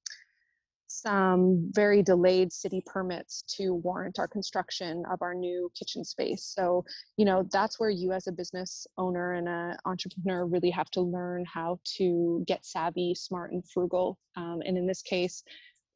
some 0.86 1.70
very 1.72 2.02
delayed 2.02 2.52
city 2.52 2.82
permits 2.84 3.42
to 3.56 3.74
warrant 3.74 4.18
our 4.18 4.28
construction 4.28 5.04
of 5.10 5.20
our 5.22 5.34
new 5.34 5.70
kitchen 5.78 6.04
space. 6.04 6.44
So, 6.44 6.84
you 7.16 7.24
know, 7.24 7.46
that's 7.52 7.80
where 7.80 7.90
you 7.90 8.12
as 8.12 8.26
a 8.26 8.32
business 8.32 8.86
owner 8.96 9.34
and 9.34 9.48
an 9.48 9.76
entrepreneur 9.84 10.46
really 10.46 10.70
have 10.70 10.90
to 10.92 11.00
learn 11.00 11.44
how 11.44 11.80
to 11.96 12.44
get 12.46 12.64
savvy, 12.64 13.14
smart, 13.14 13.52
and 13.52 13.62
frugal. 13.68 14.18
Um, 14.36 14.62
and 14.64 14.76
in 14.78 14.86
this 14.86 15.02
case, 15.02 15.42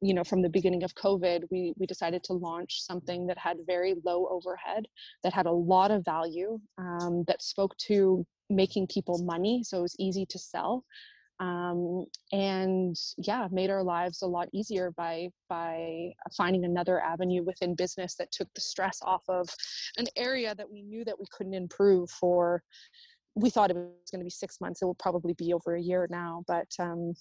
you 0.01 0.13
know, 0.13 0.23
from 0.23 0.41
the 0.41 0.49
beginning 0.49 0.83
of 0.83 0.95
COVID, 0.95 1.43
we 1.51 1.73
we 1.77 1.85
decided 1.85 2.23
to 2.23 2.33
launch 2.33 2.81
something 2.81 3.27
that 3.27 3.37
had 3.37 3.57
very 3.67 3.93
low 4.03 4.27
overhead, 4.29 4.87
that 5.23 5.31
had 5.31 5.45
a 5.45 5.51
lot 5.51 5.91
of 5.91 6.03
value, 6.03 6.59
um, 6.79 7.23
that 7.27 7.41
spoke 7.41 7.77
to 7.87 8.25
making 8.49 8.87
people 8.87 9.23
money, 9.23 9.63
so 9.63 9.77
it 9.77 9.81
was 9.83 9.95
easy 9.99 10.25
to 10.25 10.39
sell 10.39 10.83
um, 11.41 12.05
and 12.31 12.95
yeah 13.17 13.47
made 13.51 13.71
our 13.71 13.83
lives 13.83 14.21
a 14.21 14.27
lot 14.27 14.47
easier 14.53 14.91
by 14.91 15.27
by 15.49 16.13
finding 16.37 16.63
another 16.63 17.01
avenue 17.01 17.43
within 17.43 17.75
business 17.75 18.15
that 18.15 18.31
took 18.31 18.47
the 18.53 18.61
stress 18.61 18.99
off 19.01 19.23
of 19.27 19.49
an 19.97 20.05
area 20.15 20.53
that 20.55 20.71
we 20.71 20.83
knew 20.83 21.03
that 21.03 21.19
we 21.19 21.25
couldn't 21.31 21.55
improve 21.55 22.09
for 22.09 22.61
we 23.35 23.49
thought 23.49 23.71
it 23.71 23.75
was 23.75 24.11
going 24.11 24.19
to 24.19 24.25
be 24.25 24.29
six 24.29 24.61
months 24.61 24.81
it 24.81 24.85
will 24.85 24.95
probably 24.95 25.33
be 25.33 25.51
over 25.51 25.75
a 25.75 25.81
year 25.81 26.07
now 26.11 26.43
but 26.47 26.67
um, 26.79 27.13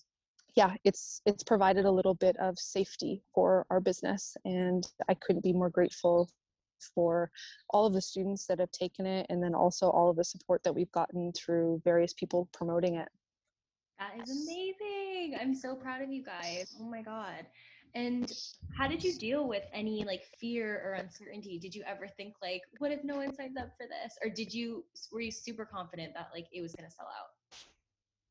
yeah 0.55 0.75
it's 0.85 1.23
it's 1.25 1.43
provided 1.43 1.87
a 1.87 1.91
little 1.91 2.15
bit 2.15 2.37
of 2.37 2.59
safety 2.59 3.23
for 3.35 3.67
our 3.71 3.81
business 3.81 4.37
and 4.45 4.85
i 5.09 5.15
couldn't 5.15 5.43
be 5.43 5.53
more 5.53 5.71
grateful 5.71 6.29
for 6.95 7.31
all 7.71 7.87
of 7.87 7.93
the 7.93 8.01
students 8.01 8.47
that 8.47 8.59
have 8.59 8.71
taken 8.71 9.07
it 9.07 9.27
and 9.29 9.43
then 9.43 9.55
also 9.55 9.89
all 9.91 10.11
of 10.11 10.17
the 10.17 10.25
support 10.25 10.63
that 10.63 10.75
we've 10.75 10.93
gotten 10.93 11.33
through 11.33 11.81
various 11.85 12.13
people 12.15 12.49
promoting 12.53 12.97
it 12.97 13.09
that 14.01 14.21
is 14.23 14.31
amazing. 14.31 15.39
I'm 15.41 15.55
so 15.55 15.75
proud 15.75 16.03
of 16.03 16.11
you 16.11 16.25
guys. 16.25 16.75
Oh 16.81 16.85
my 16.85 17.03
God. 17.03 17.47
And 17.95 18.33
how 18.77 18.89
did 18.89 19.05
you 19.05 19.15
deal 19.15 19.47
with 19.47 19.65
any 19.73 20.05
like 20.05 20.25
fear 20.39 20.81
or 20.85 20.95
uncertainty? 20.95 21.59
Did 21.59 21.75
you 21.75 21.83
ever 21.87 22.09
think 22.09 22.35
like, 22.41 22.63
what 22.79 22.93
if 22.93 23.05
no 23.05 23.17
one 23.17 23.35
signs 23.35 23.57
up 23.59 23.71
for 23.77 23.87
this? 23.87 24.17
Or 24.25 24.31
did 24.31 24.55
you, 24.55 24.85
were 25.13 25.21
you 25.21 25.31
super 25.31 25.65
confident 25.65 26.15
that 26.15 26.29
like 26.33 26.47
it 26.53 26.63
was 26.63 26.75
going 26.75 26.89
to 26.89 26.95
sell 26.95 27.09
out? 27.09 27.31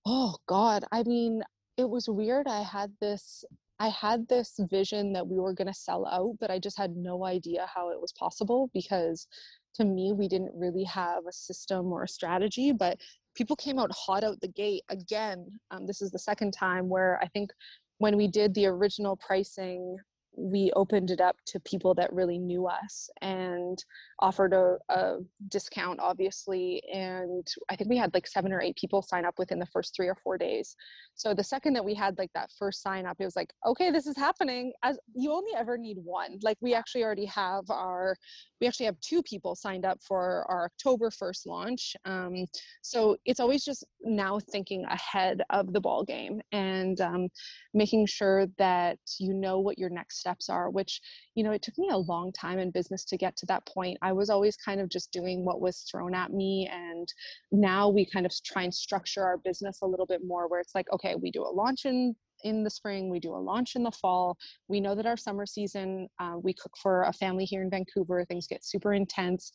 Oh 0.06 0.38
God. 0.48 0.86
I 0.92 1.04
mean, 1.04 1.44
it 1.78 1.88
was 1.90 2.10
weird. 2.10 2.48
I 2.48 2.62
had 2.62 2.92
this, 3.00 3.44
I 3.80 3.90
had 3.90 4.28
this 4.28 4.60
vision 4.72 5.14
that 5.14 5.28
we 5.28 5.40
were 5.40 5.54
going 5.54 5.68
to 5.68 5.74
sell 5.74 6.06
out, 6.08 6.38
but 6.40 6.50
I 6.50 6.58
just 6.58 6.78
had 6.78 6.96
no 6.96 7.26
idea 7.26 7.70
how 7.74 7.92
it 7.92 8.02
was 8.02 8.14
possible 8.14 8.70
because 8.74 9.28
to 9.76 9.86
me, 9.86 10.14
we 10.14 10.28
didn't 10.28 10.52
really 10.56 10.84
have 10.86 11.26
a 11.28 11.32
system 11.32 11.92
or 11.94 12.04
a 12.04 12.08
strategy, 12.08 12.72
but 12.72 12.98
people 13.40 13.56
came 13.56 13.80
out 13.80 13.90
hot 13.94 14.26
out 14.26 14.42
the 14.42 14.50
gate 14.50 14.84
again. 14.90 15.48
Um, 15.72 15.88
this 15.88 16.02
is 16.02 16.12
the 16.12 16.20
second 16.20 16.52
time 16.52 16.90
where 16.90 17.18
I 17.24 17.28
think 17.28 17.52
when 18.00 18.18
we 18.18 18.28
did 18.28 18.54
the 18.54 18.66
original 18.66 19.16
pricing 19.16 19.98
we 20.36 20.72
opened 20.76 21.12
it 21.12 21.20
up 21.20 21.36
to 21.46 21.60
people 21.62 21.94
that 21.94 22.14
really 22.14 22.38
knew 22.38 22.68
us 22.68 23.10
and 23.22 23.84
offered 24.20 24.54
a, 24.54 24.78
a, 24.90 25.18
discount 25.50 26.00
obviously 26.00 26.82
and 26.94 27.46
i 27.70 27.76
think 27.76 27.90
we 27.90 27.98
had 27.98 28.14
like 28.14 28.28
seven 28.28 28.54
or 28.54 28.62
eight 28.62 28.78
people 28.78 29.02
sign 29.02 29.26
up 29.26 29.34
within 29.38 29.60
the 29.60 29.66
first 29.66 29.94
three 29.96 30.08
or 30.08 30.16
four 30.16 30.38
days 30.38 30.76
so 31.16 31.34
the 31.34 31.44
second 31.44 31.74
that 31.74 31.84
we 31.84 31.94
had 31.94 32.18
like 32.18 32.32
that 32.34 32.50
first 32.58 32.82
sign 32.82 33.06
up 33.06 33.18
it 33.20 33.26
was 33.26 33.36
like 33.36 33.52
okay 33.66 33.92
this 33.92 34.08
is 34.08 34.16
happening 34.16 34.72
as 34.84 34.98
you 35.14 35.32
only 35.32 35.52
ever 35.58 35.78
need 35.78 35.98
one 36.04 36.38
like 36.42 36.58
we 36.62 36.74
actually 36.74 37.04
already 37.04 37.26
have 37.26 37.64
our 37.70 38.16
we 38.60 38.68
actually 38.68 38.86
have 38.86 39.00
two 39.02 39.22
people 39.24 39.56
signed 39.56 39.86
up 39.86 40.00
for 40.02 40.46
our 40.50 40.66
october 40.66 41.10
1st 41.10 41.46
launch 41.46 41.96
um, 42.06 42.46
so 42.82 43.18
it's 43.26 43.40
always 43.40 43.64
just 43.64 43.84
now 44.02 44.40
thinking 44.52 44.86
ahead 44.86 45.42
of 45.50 45.74
the 45.74 45.80
ball 45.82 46.04
game 46.04 46.42
and 46.52 47.02
um, 47.02 47.28
making 47.74 48.06
sure 48.06 48.46
that 48.58 48.98
you 49.20 49.34
know 49.34 49.60
what 49.60 49.78
your 49.78 49.90
next 49.90 50.20
steps 50.20 50.50
are 50.50 50.70
which 50.70 51.02
you 51.36 51.44
know 51.44 51.52
it 51.52 51.62
took 51.62 51.78
me 51.78 51.90
a 51.90 51.98
long 51.98 52.32
time 52.32 52.60
in 52.60 52.72
business 52.72 53.06
to 53.06 53.18
get 53.18 53.36
to 53.38 53.46
that 53.46 53.66
point. 53.66 53.98
I 54.02 54.12
was 54.12 54.30
always 54.30 54.56
kind 54.58 54.82
of 54.82 54.90
just 54.90 55.12
doing 55.12 55.46
what 55.46 55.62
was 55.62 55.86
thrown 55.90 56.14
at 56.14 56.32
me 56.32 56.70
and 56.72 57.12
now 57.52 57.90
we 57.90 58.06
kind 58.06 58.26
of 58.26 58.34
try 58.44 58.64
and 58.64 58.74
structure 58.74 59.24
our 59.24 59.38
business 59.38 59.80
a 59.82 59.88
little 59.88 60.06
bit 60.06 60.22
more 60.26 60.48
where 60.48 60.60
it's 60.60 60.76
like 60.76 60.88
okay 60.92 61.16
we 61.16 61.32
do 61.32 61.44
a 61.44 61.52
launch 61.52 61.86
in 61.86 62.16
in 62.44 62.64
the 62.64 62.70
spring 62.70 63.10
we 63.10 63.20
do 63.20 63.36
a 63.36 63.38
launch 63.38 63.76
in 63.76 63.84
the 63.84 63.92
fall. 63.92 64.38
We 64.68 64.80
know 64.80 64.96
that 64.96 65.06
our 65.06 65.18
summer 65.18 65.46
season 65.46 66.08
uh, 66.20 66.36
we 66.42 66.54
cook 66.54 66.74
for 66.82 67.04
a 67.04 67.14
family 67.14 67.46
here 67.46 67.62
in 67.62 67.70
vancouver 67.70 68.26
things 68.26 68.48
get 68.48 68.66
super 68.66 68.94
intense. 68.94 69.52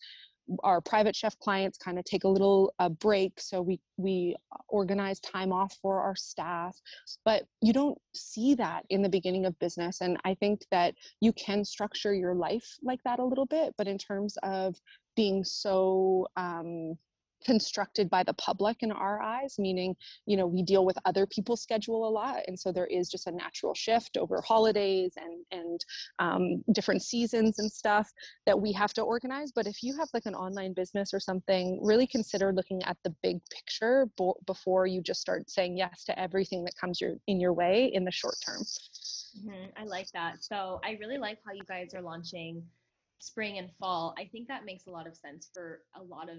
Our 0.62 0.82
private 0.82 1.16
chef 1.16 1.38
clients 1.38 1.78
kind 1.78 1.98
of 1.98 2.04
take 2.04 2.24
a 2.24 2.28
little 2.28 2.74
uh, 2.78 2.90
break 2.90 3.40
so 3.40 3.62
we 3.62 3.80
we 3.96 4.36
organize 4.68 5.18
time 5.20 5.52
off 5.52 5.74
for 5.80 6.00
our 6.00 6.14
staff. 6.14 6.76
But 7.24 7.44
you 7.62 7.72
don't 7.72 7.98
see 8.14 8.54
that 8.54 8.84
in 8.90 9.02
the 9.02 9.08
beginning 9.08 9.46
of 9.46 9.58
business 9.58 10.00
and 10.00 10.16
i 10.24 10.34
think 10.34 10.60
that 10.70 10.94
you 11.20 11.32
can 11.32 11.64
structure 11.64 12.14
your 12.14 12.34
life 12.34 12.76
like 12.82 13.00
that 13.04 13.18
a 13.18 13.24
little 13.24 13.46
bit 13.46 13.74
but 13.76 13.88
in 13.88 13.98
terms 13.98 14.36
of 14.42 14.76
being 15.16 15.44
so 15.44 16.26
um, 16.36 16.96
constructed 17.44 18.08
by 18.10 18.22
the 18.22 18.32
public 18.34 18.78
in 18.80 18.90
our 18.90 19.20
eyes 19.20 19.56
meaning 19.58 19.94
you 20.26 20.36
know 20.36 20.46
we 20.46 20.62
deal 20.62 20.84
with 20.84 20.96
other 21.04 21.26
people's 21.26 21.62
schedule 21.62 22.08
a 22.08 22.10
lot 22.10 22.38
and 22.46 22.58
so 22.58 22.72
there 22.72 22.86
is 22.86 23.08
just 23.08 23.26
a 23.26 23.30
natural 23.30 23.74
shift 23.74 24.16
over 24.16 24.40
holidays 24.40 25.12
and 25.16 25.44
and 25.50 25.84
um, 26.18 26.62
different 26.72 27.02
seasons 27.02 27.58
and 27.58 27.70
stuff 27.70 28.10
that 28.46 28.58
we 28.58 28.72
have 28.72 28.92
to 28.92 29.02
organize 29.02 29.52
but 29.52 29.66
if 29.66 29.82
you 29.82 29.96
have 29.96 30.08
like 30.14 30.26
an 30.26 30.34
online 30.34 30.72
business 30.72 31.12
or 31.12 31.20
something 31.20 31.78
really 31.82 32.06
consider 32.06 32.52
looking 32.52 32.82
at 32.84 32.96
the 33.04 33.14
big 33.22 33.38
picture 33.50 34.08
bo- 34.16 34.36
before 34.46 34.86
you 34.86 35.00
just 35.00 35.20
start 35.20 35.48
saying 35.50 35.76
yes 35.76 36.04
to 36.04 36.18
everything 36.18 36.64
that 36.64 36.74
comes 36.76 37.00
your 37.00 37.14
in 37.26 37.40
your 37.40 37.52
way 37.52 37.90
in 37.92 38.04
the 38.04 38.10
short 38.10 38.36
term 38.44 38.62
mm-hmm. 38.62 39.66
i 39.76 39.84
like 39.84 40.10
that 40.12 40.42
so 40.42 40.80
i 40.84 40.96
really 41.00 41.18
like 41.18 41.38
how 41.46 41.52
you 41.52 41.64
guys 41.64 41.94
are 41.94 42.02
launching 42.02 42.62
spring 43.24 43.58
and 43.58 43.70
fall, 43.80 44.14
I 44.18 44.28
think 44.30 44.48
that 44.48 44.64
makes 44.64 44.86
a 44.86 44.90
lot 44.90 45.06
of 45.06 45.16
sense 45.16 45.48
for 45.52 45.80
a 45.96 46.02
lot 46.02 46.28
of 46.28 46.38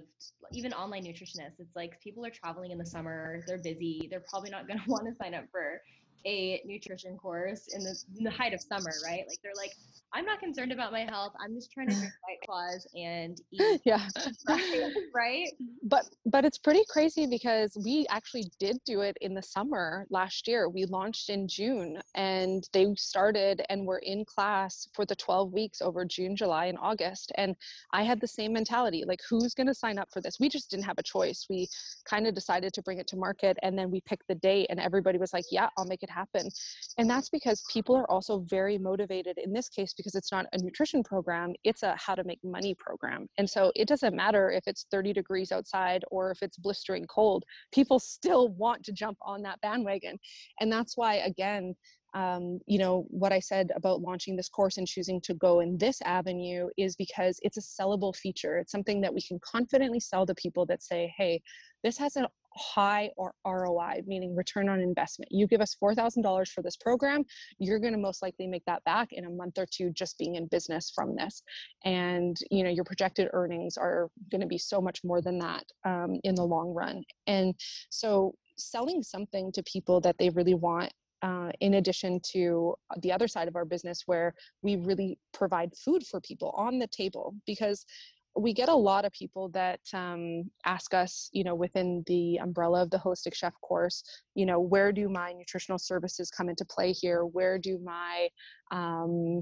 even 0.52 0.72
online 0.74 1.04
nutritionists. 1.04 1.60
It's 1.60 1.76
like 1.76 2.00
people 2.02 2.26
are 2.26 2.30
traveling 2.30 2.72
in 2.72 2.78
the 2.78 2.86
summer, 2.86 3.42
they're 3.48 3.58
busy, 3.58 4.08
they're 4.10 4.24
probably 4.30 4.52
not 4.52 4.68
going 4.68 4.80
to 4.86 4.86
want 4.88 5.08
to 5.08 5.16
sign 5.16 5.34
up 5.34 5.46
for 5.52 5.82
a 6.26 6.62
nutrition 6.66 7.18
course 7.18 7.68
in 7.74 7.84
the, 7.84 7.96
in 8.18 8.24
the 8.24 8.32
height 8.32 8.54
of 8.54 8.62
summer, 8.62 8.92
right? 9.04 9.24
Like 9.28 9.40
they're 9.44 9.54
like, 9.58 9.74
I'm 10.16 10.26
not 10.26 10.40
concerned 10.40 10.72
about 10.72 10.94
my 10.94 11.02
health. 11.02 11.34
I'm 11.44 11.54
just 11.54 11.72
trying 11.72 11.90
to 11.90 11.96
drink 12.00 12.14
white 12.26 12.40
claws 12.48 12.88
and 12.96 13.40
eat 13.52 13.82
yeah. 13.86 14.08
right? 15.14 15.50
But 15.84 16.06
but 16.26 16.46
it's 16.46 16.58
pretty 16.58 16.84
crazy 16.90 17.28
because 17.28 17.78
we 17.84 18.06
actually 18.10 18.46
did 18.58 18.78
do 18.86 19.02
it 19.02 19.18
in 19.20 19.34
the 19.34 19.44
summer 19.44 20.08
last 20.10 20.48
year. 20.48 20.70
We 20.70 20.86
launched 20.86 21.30
in 21.30 21.50
June 21.50 22.02
and 22.16 22.68
they 22.72 22.88
started 22.96 23.62
and 23.70 23.86
were 23.86 24.00
in 24.00 24.24
class 24.24 24.88
for 24.94 25.06
the 25.06 25.16
12 25.16 25.52
weeks 25.52 25.82
over 25.82 26.06
June, 26.06 26.36
July, 26.36 26.68
and 26.68 26.78
August. 26.82 27.34
And 27.36 27.54
I 27.92 28.04
had 28.04 28.22
the 28.22 28.28
same 28.28 28.54
mentality 28.54 29.04
like, 29.06 29.20
who's 29.30 29.54
going 29.54 29.68
to 29.68 29.74
sign 29.74 29.98
up 29.98 30.08
for 30.14 30.22
this? 30.22 30.40
We 30.40 30.48
just 30.48 30.72
didn't 30.72 30.86
have 30.86 30.98
a 30.98 31.04
choice. 31.04 31.46
We 31.50 31.68
kind 32.06 32.26
of 32.26 32.34
decided 32.34 32.72
to 32.74 32.82
bring 32.82 33.00
it 33.00 33.08
to 33.08 33.18
market 33.18 33.58
and 33.64 33.78
then 33.78 33.92
we 33.92 34.00
picked 34.02 34.28
the 34.30 34.36
date, 34.36 34.68
and 34.70 34.80
everybody 34.80 35.18
was 35.18 35.34
like, 35.34 35.46
yeah, 35.52 35.68
I'll 35.78 35.86
make 35.86 36.04
it 36.04 36.10
happen. 36.10 36.50
And 36.98 37.10
that's 37.10 37.30
because 37.30 37.64
people 37.72 37.96
are 37.96 38.10
also 38.10 38.40
very 38.40 38.78
motivated 38.78 39.38
in 39.38 39.52
this 39.52 39.68
case 39.68 39.94
because 39.94 40.05
it's 40.14 40.32
not 40.32 40.46
a 40.54 40.60
nutrition 40.60 41.02
program, 41.02 41.54
it's 41.64 41.82
a 41.82 41.96
how 41.98 42.14
to 42.14 42.24
make 42.24 42.40
money 42.44 42.76
program. 42.78 43.28
And 43.40 43.50
so 43.50 43.72
it 43.76 43.88
doesn't 43.88 44.16
matter 44.16 44.52
if 44.52 44.68
it's 44.68 44.86
30 44.92 45.14
degrees 45.14 45.52
outside 45.52 46.04
or 46.12 46.30
if 46.30 46.44
it's 46.44 46.58
blistering 46.58 47.08
cold, 47.08 47.44
people 47.74 47.98
still 47.98 48.50
want 48.50 48.84
to 48.84 48.92
jump 48.92 49.18
on 49.24 49.42
that 49.42 49.60
bandwagon. 49.62 50.20
And 50.60 50.72
that's 50.72 50.96
why, 50.96 51.16
again, 51.16 51.76
um, 52.16 52.60
you 52.66 52.80
know, 52.80 53.06
what 53.10 53.34
I 53.34 53.40
said 53.40 53.72
about 53.76 54.02
launching 54.02 54.38
this 54.38 54.48
course 54.48 54.78
and 54.78 54.88
choosing 54.88 55.20
to 55.22 55.34
go 55.34 55.60
in 55.60 55.78
this 55.78 56.02
avenue 56.04 56.70
is 56.78 56.96
because 56.96 57.38
it's 57.42 57.58
a 57.58 57.62
sellable 57.62 58.16
feature. 58.16 58.58
It's 58.58 58.72
something 58.72 59.02
that 59.02 59.14
we 59.14 59.22
can 59.22 59.38
confidently 59.44 60.00
sell 60.00 60.26
to 60.26 60.34
people 60.36 60.66
that 60.68 60.82
say, 60.82 61.14
hey, 61.18 61.42
this 61.84 61.98
has 61.98 62.16
a 62.16 62.30
high 62.58 63.10
or 63.18 63.34
ROI, 63.46 64.02
meaning 64.06 64.36
return 64.36 64.70
on 64.70 64.80
investment. 64.80 65.32
You 65.32 65.48
give 65.48 65.62
us 65.62 65.76
$4,000 65.82 66.48
for 66.50 66.62
this 66.62 66.78
program, 66.78 67.24
you're 67.60 67.80
going 67.80 67.94
to 67.94 68.00
most 68.00 68.22
likely 68.22 68.48
make 68.48 68.64
that 68.66 68.84
back 68.84 69.10
in 69.12 69.26
a 69.26 69.30
month 69.30 69.58
or 69.58 69.66
two 69.70 69.92
just 69.92 70.18
being 70.18 70.36
in 70.36 70.48
business 70.48 70.92
from 70.94 71.16
this. 71.16 71.44
And, 71.84 72.38
you 72.52 72.64
know, 72.64 72.70
your 72.70 72.86
projected 72.86 73.30
earnings 73.34 73.78
are 73.78 74.10
going 74.32 74.42
to 74.42 74.48
be 74.48 74.58
so 74.58 74.82
much 74.82 75.02
more 75.04 75.22
than 75.22 75.40
that 75.40 75.64
um, 75.86 76.20
in 76.24 76.36
the 76.36 76.44
long 76.44 76.74
run. 76.74 77.04
And 77.28 77.54
so 77.90 78.34
selling 78.58 79.04
something 79.04 79.52
to 79.52 79.64
people 79.64 80.00
that 80.02 80.18
they 80.18 80.30
really 80.30 80.54
want 80.54 80.92
uh, 81.22 81.50
in 81.60 81.76
addition 81.76 82.20
to 82.34 82.76
the 83.02 83.12
other 83.12 83.28
side 83.28 83.48
of 83.48 83.56
our 83.56 83.66
business 83.66 84.04
where 84.06 84.34
we 84.62 84.76
really 84.76 85.18
provide 85.34 85.72
food 85.76 86.06
for 86.06 86.22
people 86.22 86.54
on 86.56 86.78
the 86.78 86.88
table 86.88 87.34
because 87.48 87.86
we 88.38 88.54
get 88.54 88.70
a 88.70 88.76
lot 88.76 89.06
of 89.06 89.12
people 89.14 89.50
that 89.50 89.80
um, 89.94 90.44
ask 90.66 90.94
us 90.94 91.30
you 91.32 91.44
know 91.44 91.56
within 91.56 92.04
the 92.08 92.38
umbrella 92.38 92.82
of 92.82 92.90
the 92.90 92.98
holistic 92.98 93.34
chef 93.34 93.54
course 93.62 94.04
you 94.36 94.46
know 94.46 94.60
where 94.60 94.92
do 94.92 95.08
my 95.10 95.34
nutritional 95.34 95.80
services 95.80 96.30
come 96.30 96.50
into 96.50 96.66
play 96.66 96.92
here? 96.92 97.26
Where 97.26 97.58
do 97.58 97.80
my 97.84 98.30
um, 98.72 99.42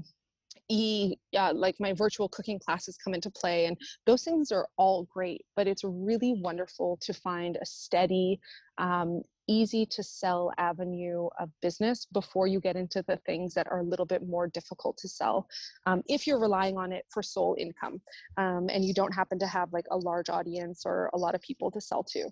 e 0.70 1.16
uh, 1.36 1.52
like 1.54 1.76
my 1.78 1.92
virtual 1.92 2.28
cooking 2.28 2.58
classes 2.58 2.96
come 3.02 3.14
into 3.14 3.30
play? 3.30 3.66
And 3.66 3.76
those 4.06 4.22
things 4.22 4.52
are 4.52 4.68
all 4.76 5.06
great 5.12 5.42
but 5.56 5.66
it's 5.66 5.82
really 5.84 6.34
wonderful 6.40 6.98
to 7.02 7.12
find 7.12 7.56
a 7.56 7.66
steady 7.66 8.40
um, 8.78 9.22
easy 9.48 9.86
to 9.86 10.02
sell 10.02 10.52
avenue 10.58 11.28
of 11.38 11.50
business 11.60 12.06
before 12.12 12.46
you 12.46 12.60
get 12.60 12.76
into 12.76 13.04
the 13.06 13.16
things 13.26 13.54
that 13.54 13.70
are 13.70 13.80
a 13.80 13.84
little 13.84 14.06
bit 14.06 14.26
more 14.26 14.48
difficult 14.48 14.96
to 14.96 15.08
sell 15.08 15.46
um, 15.86 16.02
if 16.08 16.26
you're 16.26 16.40
relying 16.40 16.76
on 16.76 16.92
it 16.92 17.04
for 17.10 17.22
sole 17.22 17.56
income 17.58 18.00
um, 18.36 18.68
and 18.70 18.84
you 18.84 18.94
don't 18.94 19.14
happen 19.14 19.38
to 19.38 19.46
have 19.46 19.72
like 19.72 19.86
a 19.90 19.96
large 19.96 20.28
audience 20.28 20.82
or 20.84 21.10
a 21.14 21.18
lot 21.18 21.34
of 21.34 21.40
people 21.42 21.70
to 21.70 21.80
sell 21.80 22.02
to 22.02 22.24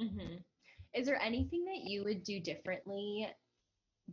mm-hmm. 0.00 0.36
is 0.94 1.06
there 1.06 1.20
anything 1.22 1.64
that 1.64 1.88
you 1.88 2.04
would 2.04 2.22
do 2.24 2.40
differently 2.40 3.28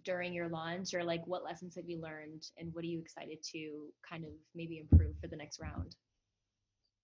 during 0.03 0.33
your 0.33 0.49
launch 0.49 0.93
or 0.93 1.03
like 1.03 1.21
what 1.25 1.43
lessons 1.43 1.75
have 1.75 1.87
you 1.87 2.01
learned 2.01 2.43
and 2.57 2.73
what 2.73 2.83
are 2.83 2.87
you 2.87 2.99
excited 2.99 3.37
to 3.43 3.85
kind 4.07 4.23
of 4.23 4.31
maybe 4.55 4.79
improve 4.79 5.15
for 5.21 5.27
the 5.27 5.35
next 5.35 5.59
round 5.59 5.95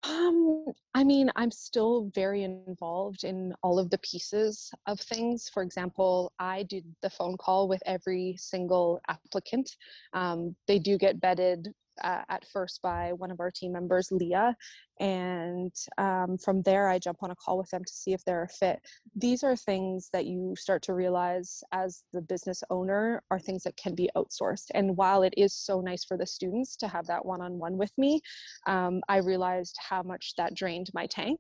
um, 0.03 0.65
I 0.93 1.03
mean, 1.03 1.29
I'm 1.35 1.51
still 1.51 2.09
very 2.15 2.43
involved 2.43 3.23
in 3.23 3.53
all 3.63 3.79
of 3.79 3.89
the 3.89 3.97
pieces 3.99 4.71
of 4.87 4.99
things. 4.99 5.49
For 5.53 5.61
example, 5.63 6.31
I 6.39 6.63
do 6.63 6.81
the 7.01 7.09
phone 7.09 7.37
call 7.37 7.67
with 7.67 7.81
every 7.85 8.35
single 8.37 9.01
applicant. 9.07 9.75
Um, 10.13 10.55
they 10.67 10.79
do 10.79 10.97
get 10.97 11.19
vetted 11.19 11.67
uh, 12.03 12.23
at 12.29 12.45
first 12.51 12.81
by 12.81 13.13
one 13.13 13.31
of 13.31 13.39
our 13.39 13.51
team 13.51 13.71
members, 13.71 14.11
Leah. 14.11 14.55
And 14.99 15.73
um, 15.97 16.37
from 16.37 16.61
there, 16.63 16.89
I 16.89 16.99
jump 16.99 17.19
on 17.21 17.31
a 17.31 17.35
call 17.35 17.57
with 17.57 17.69
them 17.69 17.83
to 17.83 17.93
see 17.93 18.13
if 18.13 18.23
they're 18.25 18.43
a 18.43 18.47
fit. 18.49 18.79
These 19.15 19.43
are 19.43 19.55
things 19.55 20.09
that 20.11 20.25
you 20.25 20.55
start 20.57 20.81
to 20.83 20.93
realize 20.93 21.63
as 21.71 22.03
the 22.11 22.21
business 22.21 22.63
owner 22.69 23.23
are 23.31 23.39
things 23.39 23.63
that 23.63 23.77
can 23.77 23.95
be 23.95 24.09
outsourced. 24.15 24.67
And 24.73 24.97
while 24.97 25.23
it 25.23 25.33
is 25.37 25.53
so 25.53 25.81
nice 25.81 26.03
for 26.03 26.17
the 26.17 26.27
students 26.27 26.75
to 26.77 26.87
have 26.87 27.07
that 27.07 27.25
one 27.25 27.41
on 27.41 27.57
one 27.57 27.77
with 27.77 27.91
me, 27.97 28.21
um, 28.67 29.01
I 29.07 29.17
realized 29.17 29.77
how 29.79 30.03
much 30.03 30.33
that 30.37 30.53
drained 30.53 30.89
my 30.93 31.07
tank. 31.07 31.39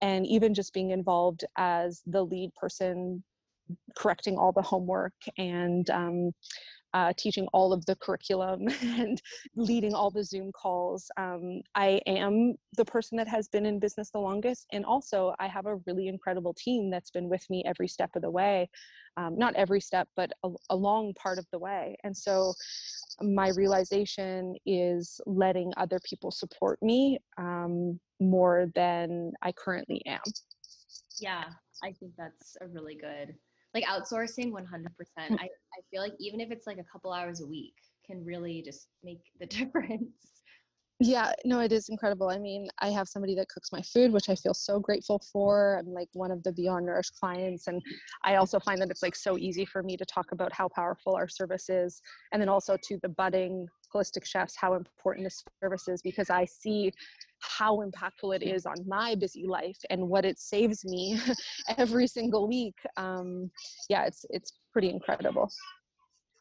And 0.00 0.26
even 0.26 0.52
just 0.52 0.72
being 0.72 0.90
involved 0.90 1.44
as 1.56 2.02
the 2.06 2.24
lead 2.24 2.52
person 2.54 3.22
correcting 3.96 4.36
all 4.36 4.52
the 4.52 4.62
homework 4.62 5.14
and 5.38 5.88
um, 5.90 6.32
uh, 6.94 7.12
teaching 7.16 7.46
all 7.52 7.72
of 7.72 7.84
the 7.86 7.96
curriculum 7.96 8.68
and 8.82 9.20
leading 9.56 9.94
all 9.94 10.10
the 10.10 10.24
Zoom 10.24 10.52
calls. 10.52 11.10
Um, 11.16 11.60
I 11.74 12.00
am 12.06 12.54
the 12.76 12.84
person 12.84 13.16
that 13.18 13.28
has 13.28 13.48
been 13.48 13.66
in 13.66 13.78
business 13.78 14.10
the 14.10 14.18
longest. 14.18 14.66
And 14.72 14.84
also, 14.84 15.34
I 15.38 15.48
have 15.48 15.66
a 15.66 15.76
really 15.86 16.08
incredible 16.08 16.54
team 16.54 16.90
that's 16.90 17.10
been 17.10 17.28
with 17.28 17.48
me 17.50 17.62
every 17.66 17.88
step 17.88 18.10
of 18.16 18.22
the 18.22 18.30
way. 18.30 18.68
Um, 19.16 19.36
not 19.36 19.54
every 19.56 19.80
step, 19.80 20.08
but 20.16 20.32
a, 20.42 20.50
a 20.70 20.76
long 20.76 21.12
part 21.14 21.38
of 21.38 21.46
the 21.52 21.58
way. 21.58 21.96
And 22.04 22.16
so, 22.16 22.54
my 23.20 23.50
realization 23.50 24.56
is 24.64 25.20
letting 25.26 25.72
other 25.76 26.00
people 26.02 26.30
support 26.30 26.78
me 26.82 27.18
um, 27.38 28.00
more 28.20 28.66
than 28.74 29.32
I 29.42 29.52
currently 29.52 30.02
am. 30.06 30.20
Yeah, 31.20 31.44
I 31.84 31.92
think 31.92 32.12
that's 32.16 32.56
a 32.60 32.68
really 32.68 32.94
good 32.94 33.34
like 33.74 33.84
outsourcing 33.84 34.52
100% 34.52 34.60
mm. 34.60 34.66
I, 35.18 35.44
I 35.44 35.80
feel 35.90 36.02
like 36.02 36.14
even 36.18 36.40
if 36.40 36.50
it's 36.50 36.66
like 36.66 36.78
a 36.78 36.84
couple 36.92 37.12
hours 37.12 37.40
a 37.40 37.46
week 37.46 37.74
can 38.06 38.24
really 38.24 38.62
just 38.62 38.88
make 39.02 39.20
the 39.40 39.46
difference. 39.58 40.12
Yeah 41.00 41.32
no 41.44 41.60
it 41.60 41.72
is 41.72 41.88
incredible. 41.88 42.28
I 42.28 42.38
mean 42.38 42.68
i 42.80 42.88
have 42.90 43.08
somebody 43.08 43.34
that 43.36 43.48
cooks 43.48 43.72
my 43.72 43.82
food 43.82 44.12
which 44.12 44.28
i 44.28 44.34
feel 44.34 44.54
so 44.54 44.78
grateful 44.78 45.20
for. 45.32 45.78
I'm 45.80 45.92
like 45.92 46.08
one 46.12 46.30
of 46.30 46.42
the 46.42 46.52
beyond 46.52 46.86
nourish 46.86 47.10
clients 47.10 47.66
and 47.66 47.82
i 48.24 48.36
also 48.36 48.60
find 48.60 48.80
that 48.80 48.90
it's 48.90 49.02
like 49.02 49.16
so 49.16 49.38
easy 49.38 49.64
for 49.64 49.82
me 49.82 49.96
to 49.96 50.04
talk 50.04 50.26
about 50.32 50.52
how 50.52 50.68
powerful 50.68 51.14
our 51.14 51.28
service 51.28 51.68
is. 51.68 52.00
And 52.32 52.40
then 52.40 52.48
also 52.48 52.76
to 52.88 52.98
the 53.02 53.08
budding 53.08 53.66
holistic 53.92 54.24
chefs 54.24 54.56
how 54.56 54.74
important 54.74 55.26
this 55.26 55.44
service 55.62 55.88
is 55.88 56.02
because 56.02 56.30
i 56.30 56.44
see 56.44 56.92
how 57.42 57.78
impactful 57.78 58.34
it 58.34 58.42
is 58.42 58.66
on 58.66 58.76
my 58.86 59.14
busy 59.14 59.46
life 59.46 59.78
and 59.90 60.00
what 60.08 60.24
it 60.24 60.38
saves 60.38 60.84
me 60.84 61.18
every 61.76 62.06
single 62.06 62.48
week. 62.48 62.76
Um, 62.96 63.50
yeah 63.88 64.04
it's 64.04 64.24
it's 64.30 64.52
pretty 64.72 64.90
incredible. 64.90 65.50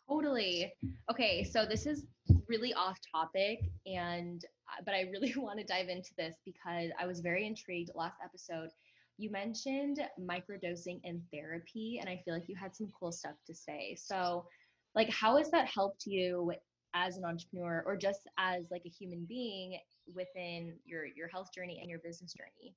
Totally. 0.09 0.71
Okay 1.11 1.43
so 1.43 1.65
this 1.65 1.85
is 1.85 2.05
really 2.47 2.73
off 2.73 2.97
topic 3.13 3.59
and 3.85 4.45
uh, 4.69 4.81
but 4.85 4.93
i 4.93 5.01
really 5.11 5.33
want 5.37 5.59
to 5.59 5.65
dive 5.65 5.89
into 5.89 6.11
this 6.17 6.35
because 6.45 6.91
i 6.99 7.05
was 7.05 7.19
very 7.19 7.45
intrigued 7.47 7.91
last 7.95 8.17
episode. 8.23 8.69
You 9.17 9.31
mentioned 9.31 9.99
microdosing 10.19 10.99
and 11.03 11.21
therapy 11.33 11.97
and 11.99 12.09
i 12.09 12.21
feel 12.23 12.33
like 12.33 12.47
you 12.47 12.55
had 12.55 12.75
some 12.75 12.91
cool 12.97 13.11
stuff 13.11 13.35
to 13.47 13.55
say. 13.55 13.95
So 13.99 14.45
like 14.93 15.09
how 15.09 15.37
has 15.37 15.49
that 15.51 15.67
helped 15.67 16.05
you 16.05 16.53
as 16.93 17.17
an 17.17 17.25
entrepreneur 17.25 17.83
or 17.85 17.95
just 17.95 18.21
as 18.37 18.65
like 18.71 18.83
a 18.85 18.89
human 18.89 19.25
being 19.27 19.77
within 20.13 20.73
your 20.85 21.05
your 21.05 21.27
health 21.27 21.49
journey 21.53 21.79
and 21.81 21.89
your 21.89 21.99
business 21.99 22.33
journey 22.33 22.75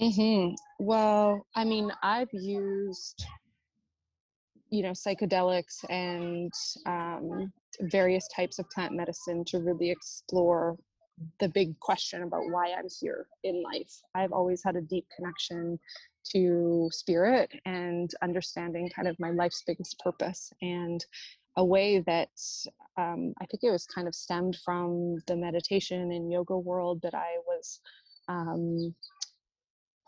mm-hmm. 0.00 0.54
well 0.84 1.46
i 1.54 1.64
mean 1.64 1.90
i've 2.02 2.32
used 2.32 3.24
you 4.70 4.82
know 4.82 4.90
psychedelics 4.90 5.84
and 5.90 6.52
um, 6.86 7.52
various 7.82 8.26
types 8.34 8.58
of 8.58 8.68
plant 8.70 8.94
medicine 8.94 9.44
to 9.44 9.58
really 9.58 9.90
explore 9.90 10.76
the 11.40 11.48
big 11.48 11.78
question 11.80 12.22
about 12.22 12.42
why 12.50 12.72
i'm 12.76 12.88
here 13.00 13.26
in 13.44 13.62
life 13.62 13.92
i've 14.14 14.32
always 14.32 14.62
had 14.64 14.76
a 14.76 14.80
deep 14.80 15.06
connection 15.14 15.78
to 16.24 16.88
spirit 16.92 17.50
and 17.66 18.12
understanding 18.22 18.88
kind 18.94 19.08
of 19.08 19.18
my 19.18 19.30
life's 19.30 19.62
biggest 19.66 19.98
purpose 19.98 20.52
and 20.62 21.04
a 21.56 21.64
way 21.64 22.00
that 22.00 22.30
um, 22.96 23.34
I 23.40 23.46
think 23.46 23.62
it 23.62 23.70
was 23.70 23.86
kind 23.86 24.08
of 24.08 24.14
stemmed 24.14 24.56
from 24.64 25.18
the 25.26 25.36
meditation 25.36 26.12
and 26.12 26.32
yoga 26.32 26.56
world 26.56 27.00
that 27.02 27.14
I 27.14 27.36
was 27.46 27.80
um, 28.28 28.94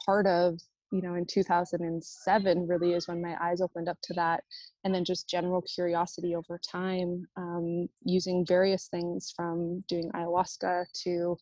part 0.05 0.27
of. 0.27 0.59
You 0.93 1.03
know, 1.03 1.15
in 1.15 1.27
2007, 1.27 2.69
really 2.69 2.93
is 2.93 3.09
when 3.09 3.21
my 3.21 3.37
eyes 3.43 3.61
opened 3.61 3.89
up 3.89 3.99
to 4.05 4.15
that, 4.15 4.45
and 4.85 4.95
then 4.95 5.05
just 5.05 5.29
general 5.29 5.61
curiosity 5.63 6.37
over 6.37 6.61
time, 6.71 7.27
um, 7.37 7.89
using 8.05 8.47
various 8.47 8.87
things 8.87 9.33
from 9.35 9.83
doing 9.89 10.09
ayahuasca 10.15 10.85
to 11.03 11.37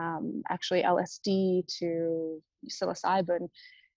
um, 0.00 0.42
actually 0.50 0.82
LSD 0.82 1.62
to 1.78 2.42
psilocybin. 2.68 3.48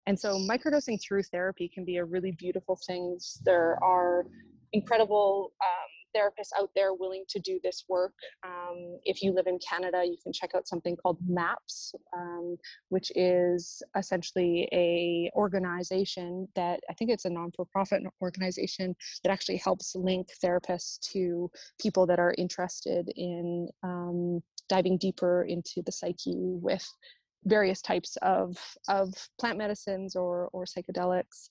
And 0.05 0.19
so, 0.19 0.33
microdosing 0.33 1.01
through 1.01 1.23
therapy 1.23 1.71
can 1.73 1.85
be 1.85 1.97
a 1.97 2.05
really 2.05 2.31
beautiful 2.31 2.79
thing. 2.85 3.17
There 3.45 3.83
are 3.83 4.25
incredible 4.73 5.51
um, 5.63 5.99
therapists 6.15 6.49
out 6.57 6.69
there 6.75 6.93
willing 6.93 7.23
to 7.29 7.39
do 7.39 7.59
this 7.63 7.85
work. 7.87 8.13
Um, 8.43 8.99
if 9.03 9.21
you 9.21 9.31
live 9.31 9.47
in 9.47 9.59
Canada, 9.59 10.03
you 10.05 10.17
can 10.21 10.33
check 10.33 10.51
out 10.55 10.67
something 10.67 10.95
called 10.95 11.17
MAPS, 11.27 11.93
um, 12.15 12.57
which 12.89 13.11
is 13.15 13.81
essentially 13.97 14.67
a 14.71 15.31
organization 15.35 16.47
that 16.55 16.79
I 16.89 16.93
think 16.93 17.11
it's 17.11 17.25
a 17.25 17.29
non-for-profit 17.29 18.03
organization 18.21 18.95
that 19.23 19.31
actually 19.31 19.57
helps 19.57 19.95
link 19.95 20.27
therapists 20.43 20.99
to 21.11 21.49
people 21.79 22.05
that 22.07 22.19
are 22.19 22.35
interested 22.37 23.11
in 23.15 23.69
um, 23.83 24.41
diving 24.67 24.97
deeper 24.97 25.43
into 25.43 25.81
the 25.85 25.91
psyche 25.91 26.33
with 26.35 26.87
various 27.45 27.81
types 27.81 28.17
of 28.21 28.57
of 28.89 29.13
plant 29.39 29.57
medicines 29.57 30.15
or 30.15 30.49
or 30.51 30.65
psychedelics 30.65 31.47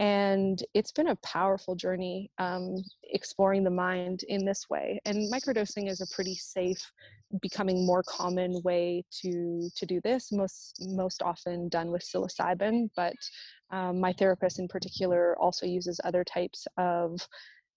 and 0.00 0.64
it's 0.72 0.92
been 0.92 1.08
a 1.08 1.16
powerful 1.16 1.74
journey 1.74 2.30
um, 2.38 2.74
exploring 3.12 3.62
the 3.62 3.70
mind 3.70 4.24
in 4.28 4.46
this 4.46 4.68
way 4.70 4.98
and 5.04 5.30
microdosing 5.30 5.88
is 5.88 6.00
a 6.00 6.14
pretty 6.14 6.34
safe 6.34 6.80
becoming 7.42 7.86
more 7.86 8.02
common 8.08 8.60
way 8.64 9.04
to 9.10 9.68
to 9.76 9.86
do 9.86 10.00
this 10.02 10.32
most 10.32 10.82
most 10.88 11.22
often 11.22 11.68
done 11.68 11.92
with 11.92 12.02
psilocybin 12.02 12.88
but 12.96 13.14
um, 13.70 14.00
my 14.00 14.12
therapist 14.14 14.58
in 14.58 14.66
particular 14.66 15.36
also 15.38 15.66
uses 15.66 16.00
other 16.02 16.24
types 16.24 16.66
of 16.78 17.20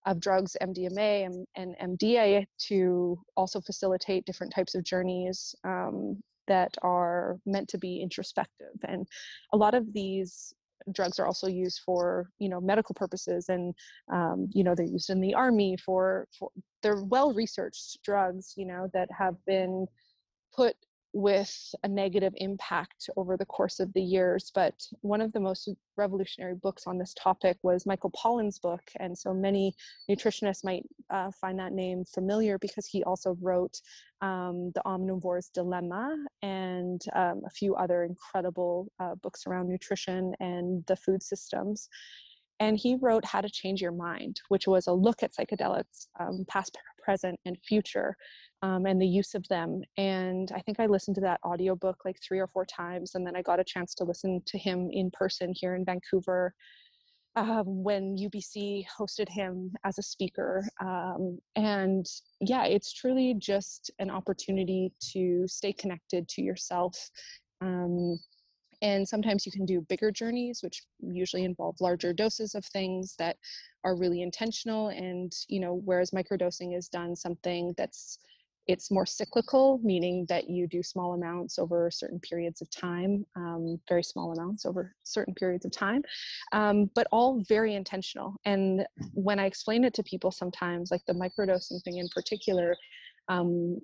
of 0.05 0.19
drugs 0.19 0.55
mdma 0.61 1.25
and, 1.25 1.45
and 1.55 1.99
mda 1.99 2.45
to 2.57 3.19
also 3.35 3.59
facilitate 3.59 4.25
different 4.25 4.53
types 4.53 4.75
of 4.75 4.83
journeys 4.83 5.53
um, 5.65 6.17
that 6.47 6.73
are 6.81 7.37
meant 7.45 7.67
to 7.67 7.77
be 7.77 8.01
introspective 8.01 8.75
and 8.87 9.05
a 9.51 9.57
lot 9.57 9.73
of 9.73 9.91
these 9.93 10.53
drugs 10.91 11.19
are 11.19 11.25
also 11.25 11.47
used 11.47 11.81
for 11.85 12.29
you 12.39 12.49
know 12.49 12.59
medical 12.59 12.93
purposes 12.95 13.49
and 13.49 13.73
um, 14.11 14.49
you 14.51 14.63
know 14.63 14.75
they're 14.75 14.85
used 14.85 15.09
in 15.09 15.21
the 15.21 15.33
army 15.33 15.77
for, 15.77 16.27
for 16.37 16.49
they're 16.81 17.03
well 17.03 17.33
researched 17.33 17.99
drugs 18.03 18.53
you 18.57 18.65
know 18.65 18.89
that 18.93 19.09
have 19.11 19.35
been 19.45 19.85
put 20.55 20.75
with 21.13 21.55
a 21.83 21.87
negative 21.87 22.33
impact 22.37 23.09
over 23.15 23.37
the 23.37 23.45
course 23.45 23.79
of 23.79 23.93
the 23.93 24.01
years. 24.01 24.51
But 24.53 24.73
one 25.01 25.21
of 25.21 25.31
the 25.31 25.39
most 25.39 25.69
revolutionary 25.95 26.55
books 26.55 26.83
on 26.87 26.97
this 26.97 27.13
topic 27.13 27.57
was 27.61 27.85
Michael 27.85 28.11
Pollan's 28.11 28.59
book. 28.59 28.81
And 28.99 29.17
so 29.17 29.33
many 29.33 29.75
nutritionists 30.09 30.63
might 30.63 30.83
uh, 31.11 31.29
find 31.39 31.59
that 31.59 31.71
name 31.71 32.03
familiar 32.05 32.57
because 32.57 32.87
he 32.87 33.03
also 33.03 33.37
wrote 33.41 33.79
um, 34.21 34.71
The 34.73 34.81
Omnivore's 34.85 35.49
Dilemma 35.53 36.15
and 36.41 37.01
um, 37.15 37.41
a 37.45 37.49
few 37.51 37.75
other 37.75 38.03
incredible 38.03 38.91
uh, 38.99 39.15
books 39.15 39.45
around 39.45 39.69
nutrition 39.69 40.33
and 40.39 40.83
the 40.87 40.95
food 40.95 41.21
systems. 41.21 41.89
And 42.63 42.77
he 42.77 42.95
wrote 42.95 43.25
How 43.25 43.41
to 43.41 43.49
Change 43.49 43.81
Your 43.81 43.91
Mind, 43.91 44.39
which 44.47 44.67
was 44.67 44.87
a 44.87 44.93
look 44.93 45.21
at 45.21 45.33
psychedelics, 45.35 46.07
um, 46.17 46.45
past, 46.47 46.77
present, 47.03 47.37
and 47.45 47.57
future 47.67 48.15
um, 48.61 48.85
and 48.85 49.01
the 49.01 49.05
use 49.05 49.35
of 49.35 49.45
them. 49.49 49.81
And 49.97 50.49
I 50.55 50.61
think 50.61 50.79
I 50.79 50.85
listened 50.85 51.15
to 51.15 51.21
that 51.21 51.41
audiobook 51.45 51.97
like 52.05 52.15
three 52.25 52.39
or 52.39 52.47
four 52.47 52.65
times. 52.65 53.15
And 53.15 53.27
then 53.27 53.35
I 53.35 53.41
got 53.41 53.59
a 53.59 53.65
chance 53.65 53.93
to 53.95 54.05
listen 54.05 54.41
to 54.45 54.57
him 54.57 54.89
in 54.91 55.11
person 55.11 55.53
here 55.53 55.75
in 55.75 55.83
Vancouver 55.83 56.53
uh, 57.35 57.63
when 57.65 58.15
UBC 58.15 58.85
hosted 58.97 59.27
him 59.27 59.73
as 59.83 59.97
a 59.97 60.03
speaker. 60.03 60.63
Um, 60.79 61.39
and 61.57 62.05
yeah, 62.39 62.63
it's 62.63 62.93
truly 62.93 63.33
just 63.37 63.91
an 63.99 64.09
opportunity 64.09 64.93
to 65.11 65.45
stay 65.49 65.73
connected 65.73 66.29
to 66.29 66.41
yourself. 66.41 66.97
Um, 67.59 68.17
and 68.83 69.07
sometimes 69.07 69.45
you 69.45 69.51
can 69.51 69.65
do 69.65 69.81
bigger 69.81 70.11
journeys, 70.11 70.61
which 70.61 70.83
usually 70.99 71.45
involve 71.45 71.79
larger 71.79 72.11
doses 72.13 72.53
of 72.53 72.65
things 72.65 73.15
that 73.17 73.37
are 73.85 73.95
really 73.95 74.21
intentional. 74.21 74.89
And, 74.89 75.31
you 75.47 75.61
know, 75.61 75.81
whereas 75.85 76.11
microdosing 76.11 76.77
is 76.77 76.89
done 76.89 77.15
something 77.15 77.73
that's 77.77 78.19
it's 78.67 78.91
more 78.91 79.05
cyclical, 79.05 79.79
meaning 79.83 80.25
that 80.29 80.49
you 80.49 80.67
do 80.67 80.81
small 80.81 81.13
amounts 81.13 81.59
over 81.59 81.91
certain 81.91 82.19
periods 82.19 82.61
of 82.61 82.69
time, 82.69 83.25
um, 83.35 83.77
very 83.89 84.03
small 84.03 84.31
amounts 84.31 84.65
over 84.65 84.95
certain 85.03 85.33
periods 85.33 85.65
of 85.65 85.71
time, 85.71 86.01
um, 86.53 86.89
but 86.95 87.07
all 87.11 87.43
very 87.49 87.75
intentional. 87.75 88.35
And 88.45 88.85
when 89.13 89.37
I 89.37 89.47
explain 89.47 89.83
it 89.83 89.93
to 89.95 90.03
people 90.03 90.31
sometimes, 90.31 90.91
like 90.91 91.05
the 91.07 91.13
microdosing 91.13 91.83
thing 91.83 91.97
in 91.97 92.07
particular, 92.15 92.77
um, 93.27 93.79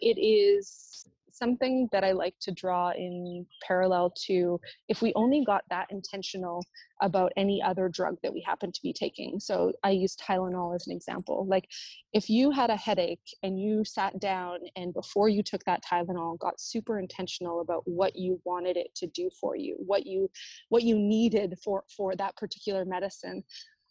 it 0.00 0.18
is 0.18 1.06
something 1.32 1.88
that 1.92 2.04
I 2.04 2.12
like 2.12 2.34
to 2.42 2.52
draw 2.52 2.90
in 2.90 3.46
parallel 3.66 4.12
to 4.26 4.60
if 4.88 5.02
we 5.02 5.12
only 5.14 5.44
got 5.44 5.62
that 5.70 5.86
intentional 5.90 6.64
about 7.02 7.32
any 7.36 7.62
other 7.62 7.88
drug 7.88 8.16
that 8.22 8.32
we 8.32 8.42
happen 8.46 8.72
to 8.72 8.80
be 8.82 8.92
taking. 8.92 9.40
So 9.40 9.72
I 9.82 9.90
use 9.90 10.16
Tylenol 10.16 10.74
as 10.74 10.86
an 10.86 10.94
example. 10.94 11.46
Like 11.48 11.66
if 12.12 12.28
you 12.28 12.50
had 12.50 12.70
a 12.70 12.76
headache 12.76 13.20
and 13.42 13.58
you 13.58 13.84
sat 13.84 14.18
down 14.20 14.58
and 14.76 14.92
before 14.92 15.28
you 15.28 15.42
took 15.42 15.64
that 15.64 15.82
Tylenol 15.84 16.38
got 16.38 16.60
super 16.60 16.98
intentional 16.98 17.60
about 17.60 17.82
what 17.86 18.16
you 18.16 18.40
wanted 18.44 18.76
it 18.76 18.94
to 18.96 19.06
do 19.08 19.30
for 19.40 19.56
you, 19.56 19.76
what 19.78 20.06
you 20.06 20.30
what 20.68 20.82
you 20.82 20.98
needed 20.98 21.54
for 21.64 21.84
for 21.96 22.14
that 22.16 22.36
particular 22.36 22.84
medicine, 22.84 23.42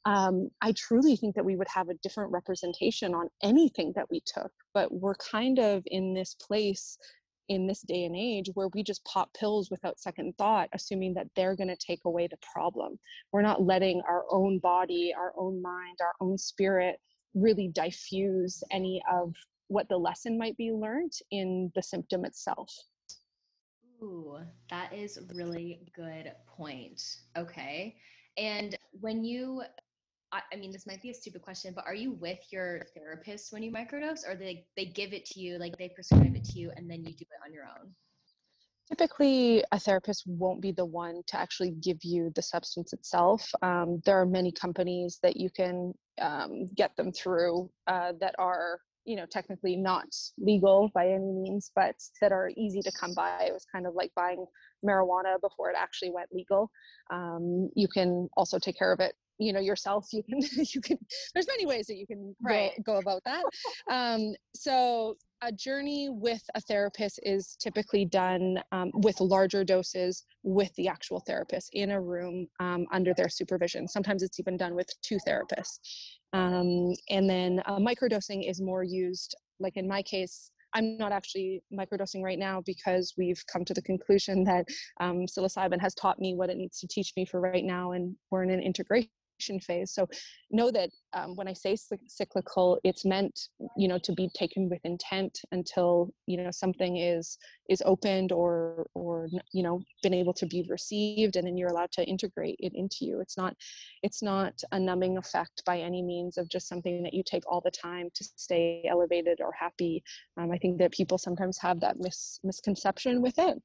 um, 0.06 0.50
I 0.62 0.72
truly 0.74 1.16
think 1.16 1.36
that 1.36 1.46
we 1.46 1.56
would 1.56 1.68
have 1.68 1.90
a 1.90 1.94
different 1.96 2.32
representation 2.32 3.14
on 3.14 3.30
anything 3.44 3.94
that 3.96 4.10
we 4.10 4.22
took. 4.26 4.52
But 4.74 4.92
we're 4.92 5.16
kind 5.16 5.60
of 5.60 5.84
in 5.88 6.14
this 6.14 6.36
place 6.36 6.98
in 7.50 7.68
this 7.68 7.82
day 7.82 8.06
and 8.06 8.16
age 8.16 8.50
where 8.54 8.70
we 8.74 8.84
just 8.84 9.04
pop 9.06 9.34
pills 9.34 9.70
without 9.70 10.00
second 10.00 10.38
thought, 10.38 10.70
assuming 10.74 11.14
that 11.16 11.28
they're 11.36 11.56
going 11.56 11.68
to 11.68 11.76
take 11.76 12.06
away 12.06 12.28
the 12.28 12.38
problem. 12.54 12.98
We're 13.32 13.42
not 13.42 13.64
letting 13.64 14.02
our 14.08 14.24
own 14.32 14.60
body, 14.60 15.14
our 15.18 15.34
own 15.38 15.62
mind, 15.62 15.98
our 16.02 16.14
own 16.22 16.38
spirit 16.38 16.98
really 17.34 17.68
diffuse 17.68 18.64
any 18.72 19.02
of 19.12 19.34
what 19.68 19.88
the 19.90 19.98
lesson 19.98 20.38
might 20.38 20.58
be 20.58 20.72
learned 20.72 21.14
in 21.32 21.72
the 21.76 21.84
symptom 21.84 22.26
itself. 22.26 22.74
Ooh, 24.02 24.40
that 24.70 24.94
is 24.94 25.20
really 25.34 25.82
good 25.96 26.32
point. 26.48 27.02
Okay. 27.38 27.98
And 28.38 28.78
when 28.92 29.24
you 29.24 29.64
I, 30.32 30.42
I 30.54 30.56
mean, 30.58 30.72
this 30.72 30.86
might 30.86 31.02
be 31.02 31.10
a 31.10 31.14
stupid 31.14 31.42
question, 31.42 31.74
but 31.76 31.86
are 31.88 31.96
you 31.96 32.12
with 32.12 32.40
your 32.52 32.86
therapist 32.96 33.52
when 33.52 33.64
you 33.64 33.72
microdose, 33.72 34.28
or 34.28 34.36
they 34.36 34.66
they 34.78 34.86
give 34.86 35.14
it 35.14 35.26
to 35.26 35.40
you, 35.40 35.58
like 35.58 35.78
they 35.78 35.90
prescribe 35.90 36.36
it 36.36 36.46
to 36.46 36.60
you, 36.60 36.72
and 36.76 36.90
then 36.90 37.04
you 37.04 37.14
do 37.14 37.26
it 37.30 37.46
on 37.46 37.54
your 37.54 37.64
own? 37.64 37.94
Typically, 38.90 39.64
a 39.72 39.80
therapist 39.80 40.24
won't 40.26 40.62
be 40.62 40.72
the 40.72 40.86
one 40.86 41.22
to 41.28 41.40
actually 41.40 41.72
give 41.72 42.00
you 42.04 42.32
the 42.36 42.42
substance 42.42 42.92
itself. 42.92 43.48
Um, 43.62 44.02
there 44.04 44.20
are 44.20 44.26
many 44.26 44.52
companies 44.52 45.20
that 45.22 45.38
you 45.38 45.50
can 45.52 45.94
um, 46.20 46.66
get 46.76 46.96
them 46.98 47.12
through 47.12 47.70
uh, 47.86 48.14
that 48.20 48.34
are, 48.40 48.80
you 49.06 49.16
know, 49.16 49.28
technically 49.28 49.76
not 49.76 50.08
legal 50.40 50.90
by 50.96 51.08
any 51.08 51.32
means, 51.32 51.72
but 51.76 51.96
that 52.20 52.32
are 52.32 52.50
easy 52.58 52.82
to 52.82 52.92
come 53.00 53.14
by. 53.14 53.44
It 53.48 53.54
was 53.54 53.66
kind 53.72 53.86
of 53.86 53.94
like 53.94 54.12
buying 54.16 54.44
marijuana 54.84 55.40
before 55.40 55.70
it 55.70 55.76
actually 55.78 56.10
went 56.10 56.30
legal. 56.34 56.72
Um, 57.12 57.70
you 57.76 57.88
can 57.88 58.28
also 58.36 58.58
take 58.58 58.78
care 58.78 58.92
of 58.92 59.00
it 59.00 59.14
you 59.40 59.54
know 59.54 59.60
yourself 59.60 60.08
you 60.12 60.22
can 60.24 60.40
you 60.74 60.82
can 60.82 60.98
there's 61.34 61.48
many 61.48 61.66
ways 61.66 61.88
that 61.88 61.96
you 61.96 62.06
can 62.06 62.36
right. 62.42 62.72
go, 62.84 62.94
go 62.94 63.00
about 63.00 63.22
that. 63.26 63.44
Um, 63.90 64.34
so 64.54 65.16
a 65.42 65.52
journey 65.52 66.10
with 66.12 66.42
a 66.56 66.62
therapist 66.62 67.20
is 67.24 67.56
typically 67.60 68.04
done 68.04 68.62
um, 68.72 68.92
with 68.94 69.20
larger 69.22 69.64
doses 69.64 70.26
with 70.44 70.74
the 70.76 70.88
actual 70.88 71.22
therapist 71.22 71.70
in 71.74 71.92
a 71.92 72.02
room 72.02 72.48
um, 72.60 72.86
under 72.92 73.14
their 73.14 73.30
supervision. 73.30 73.88
Sometimes 73.88 74.22
it's 74.22 74.40
even 74.40 74.58
done 74.58 74.76
with 74.76 74.90
two 75.02 75.18
therapists. 75.28 75.80
Um, 76.34 76.94
and 77.10 77.30
then 77.30 77.62
uh, 77.66 77.78
microdosing 77.78 78.50
is 78.50 78.62
more 78.62 78.84
used 78.84 79.36
like 79.60 79.78
in 79.78 79.88
my 79.88 80.02
case 80.02 80.52
I'm 80.74 80.98
not 80.98 81.12
actually 81.12 81.64
microdosing 81.74 82.22
right 82.22 82.38
now 82.38 82.62
because 82.64 83.16
we've 83.18 83.44
come 83.52 83.66
to 83.66 83.74
the 83.74 83.82
conclusion 83.82 84.44
that 84.44 84.66
um, 85.00 85.26
psilocybin 85.26 85.82
has 85.82 85.96
taught 85.96 86.20
me 86.20 86.36
what 86.36 86.52
it 86.52 86.58
needs 86.58 86.80
to 86.82 86.88
teach 86.88 87.14
me 87.18 87.26
for 87.26 87.42
right 87.42 87.64
now, 87.64 87.94
and 87.94 88.16
we're 88.30 88.44
in 88.44 88.52
an 88.52 88.62
integration 88.62 89.10
phase. 89.60 89.92
So 89.92 90.08
know 90.52 90.72
that 90.72 90.90
um, 91.14 91.36
when 91.36 91.48
I 91.48 91.54
say 91.54 91.78
cyclical, 92.08 92.80
it's 92.84 93.06
meant, 93.06 93.40
you 93.78 93.88
know, 93.88 93.98
to 94.00 94.14
be 94.14 94.30
taken 94.36 94.70
with 94.70 94.80
intent 94.84 95.40
until, 95.52 96.12
you 96.28 96.38
know, 96.38 96.52
something 96.52 96.98
is 96.98 97.38
is 97.70 97.84
opened 97.86 98.32
or 98.32 98.88
or 98.96 99.28
you 99.54 99.64
know 99.64 99.82
been 100.04 100.14
able 100.14 100.34
to 100.34 100.46
be 100.46 100.66
received, 100.70 101.36
and 101.36 101.48
then 101.48 101.58
you're 101.58 101.70
allowed 101.70 101.92
to 101.92 102.04
integrate 102.04 102.58
it 102.60 102.74
into 102.76 102.98
you. 103.02 103.22
It's 103.22 103.38
not 103.38 103.56
it's 104.04 104.22
not 104.22 104.54
a 104.72 104.80
numbing 104.80 105.18
effect 105.18 105.64
by 105.66 105.80
any 105.80 106.02
means 106.02 106.38
of 106.38 106.50
just 106.50 106.68
something 106.68 107.04
that 107.04 107.14
you 107.14 107.24
take 107.26 107.44
all 107.50 107.62
the 107.62 107.72
time 107.72 108.10
to 108.16 108.24
stay 108.24 108.84
elevated 108.90 109.40
or 109.42 109.52
happy. 109.58 110.04
Um, 110.38 110.52
I 110.52 110.58
think 110.58 110.80
that 110.80 110.92
people 110.92 111.18
sometimes 111.18 111.58
have 111.60 111.80
that 111.82 111.98
mis- 112.00 112.40
misconception 112.44 113.22
with 113.22 113.38
it. 113.38 113.62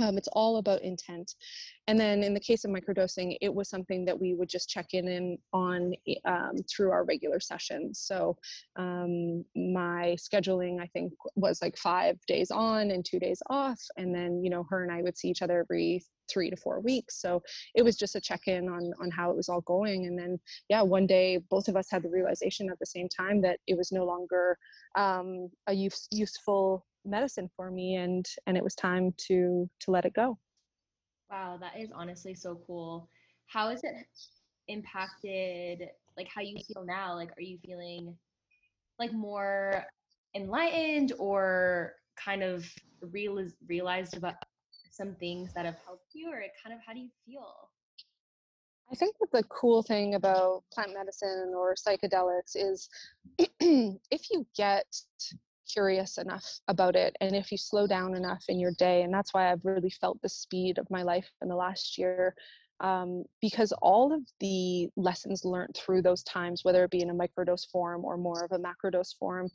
Um, 0.00 0.18
it's 0.18 0.28
all 0.32 0.56
about 0.56 0.82
intent. 0.82 1.34
And 1.86 2.00
then 2.00 2.22
in 2.22 2.34
the 2.34 2.40
case 2.40 2.64
of 2.64 2.70
microdosing, 2.70 3.36
it 3.40 3.54
was 3.54 3.68
something 3.68 4.04
that 4.06 4.18
we 4.18 4.34
would 4.34 4.48
just 4.48 4.68
check 4.68 4.86
in, 4.92 5.38
on 5.52 5.92
um, 6.24 6.56
through 6.68 6.90
our 6.90 7.04
regular 7.04 7.40
sessions. 7.40 8.00
So 8.00 8.36
um, 8.76 9.44
my 9.54 10.16
scheduling, 10.18 10.80
I 10.80 10.86
think, 10.86 11.12
was 11.36 11.60
like 11.62 11.76
five 11.76 12.18
days 12.26 12.50
on 12.50 12.90
and 12.90 13.04
two 13.04 13.18
days 13.18 13.42
off. 13.50 13.80
And 13.96 14.14
then, 14.14 14.42
you 14.42 14.50
know, 14.50 14.66
her 14.70 14.82
and 14.82 14.92
I 14.92 15.02
would 15.02 15.16
see 15.16 15.28
each 15.28 15.42
other 15.42 15.60
every 15.60 16.04
three 16.30 16.48
to 16.48 16.56
four 16.56 16.80
weeks. 16.80 17.20
So 17.20 17.42
it 17.74 17.82
was 17.82 17.96
just 17.96 18.16
a 18.16 18.20
check 18.20 18.46
in 18.46 18.68
on 18.68 18.92
on 19.00 19.10
how 19.10 19.30
it 19.30 19.36
was 19.36 19.50
all 19.50 19.60
going. 19.60 20.06
And 20.06 20.18
then, 20.18 20.40
yeah, 20.70 20.82
one 20.82 21.06
day 21.06 21.38
both 21.50 21.68
of 21.68 21.76
us 21.76 21.88
had 21.90 22.02
the 22.02 22.08
realization 22.08 22.70
at 22.70 22.78
the 22.78 22.86
same 22.86 23.08
time 23.08 23.42
that 23.42 23.58
it 23.66 23.76
was 23.76 23.92
no 23.92 24.04
longer 24.04 24.56
um, 24.96 25.50
a 25.66 25.74
use, 25.74 26.08
useful 26.10 26.86
medicine 27.04 27.50
for 27.56 27.70
me 27.70 27.96
and 27.96 28.26
and 28.46 28.56
it 28.56 28.64
was 28.64 28.74
time 28.74 29.12
to 29.16 29.68
to 29.80 29.90
let 29.90 30.04
it 30.04 30.14
go. 30.14 30.38
Wow 31.30 31.58
that 31.60 31.78
is 31.78 31.90
honestly 31.92 32.34
so 32.34 32.60
cool. 32.66 33.08
How 33.46 33.70
has 33.70 33.82
it 33.84 33.94
impacted 34.68 35.88
like 36.16 36.28
how 36.34 36.40
you 36.40 36.56
feel 36.64 36.84
now? 36.84 37.14
Like 37.14 37.30
are 37.36 37.42
you 37.42 37.58
feeling 37.64 38.16
like 38.98 39.12
more 39.12 39.84
enlightened 40.34 41.12
or 41.18 41.94
kind 42.16 42.42
of 42.42 42.66
real- 43.10 43.48
realized 43.66 44.16
about 44.16 44.34
some 44.90 45.14
things 45.16 45.52
that 45.54 45.64
have 45.64 45.76
helped 45.84 46.14
you 46.14 46.28
or 46.30 46.42
kind 46.62 46.74
of 46.74 46.80
how 46.86 46.92
do 46.92 47.00
you 47.00 47.10
feel? 47.26 47.70
I 48.90 48.94
think 48.94 49.16
that 49.18 49.32
the 49.32 49.42
cool 49.44 49.82
thing 49.82 50.14
about 50.14 50.62
plant 50.72 50.92
medicine 50.94 51.52
or 51.56 51.74
psychedelics 51.74 52.54
is 52.54 52.88
if 53.38 54.30
you 54.30 54.46
get 54.56 54.86
curious 55.74 56.18
enough 56.18 56.44
about 56.68 56.96
it 56.96 57.16
and 57.20 57.34
if 57.34 57.50
you 57.50 57.58
slow 57.58 57.86
down 57.86 58.14
enough 58.14 58.44
in 58.48 58.58
your 58.60 58.72
day 58.78 59.02
and 59.02 59.12
that's 59.12 59.34
why 59.34 59.50
i've 59.50 59.64
really 59.64 59.90
felt 59.90 60.20
the 60.22 60.28
speed 60.28 60.78
of 60.78 60.90
my 60.90 61.02
life 61.02 61.28
in 61.42 61.48
the 61.48 61.56
last 61.56 61.98
year 61.98 62.34
um, 62.80 63.22
because 63.40 63.72
all 63.82 64.12
of 64.12 64.20
the 64.40 64.88
lessons 64.96 65.44
learned 65.44 65.74
through 65.76 66.02
those 66.02 66.22
times 66.24 66.64
whether 66.64 66.84
it 66.84 66.90
be 66.90 67.02
in 67.02 67.10
a 67.10 67.14
microdose 67.14 67.68
form 67.70 68.04
or 68.04 68.16
more 68.16 68.44
of 68.44 68.52
a 68.52 68.58
macrodose 68.58 69.16
form 69.18 69.48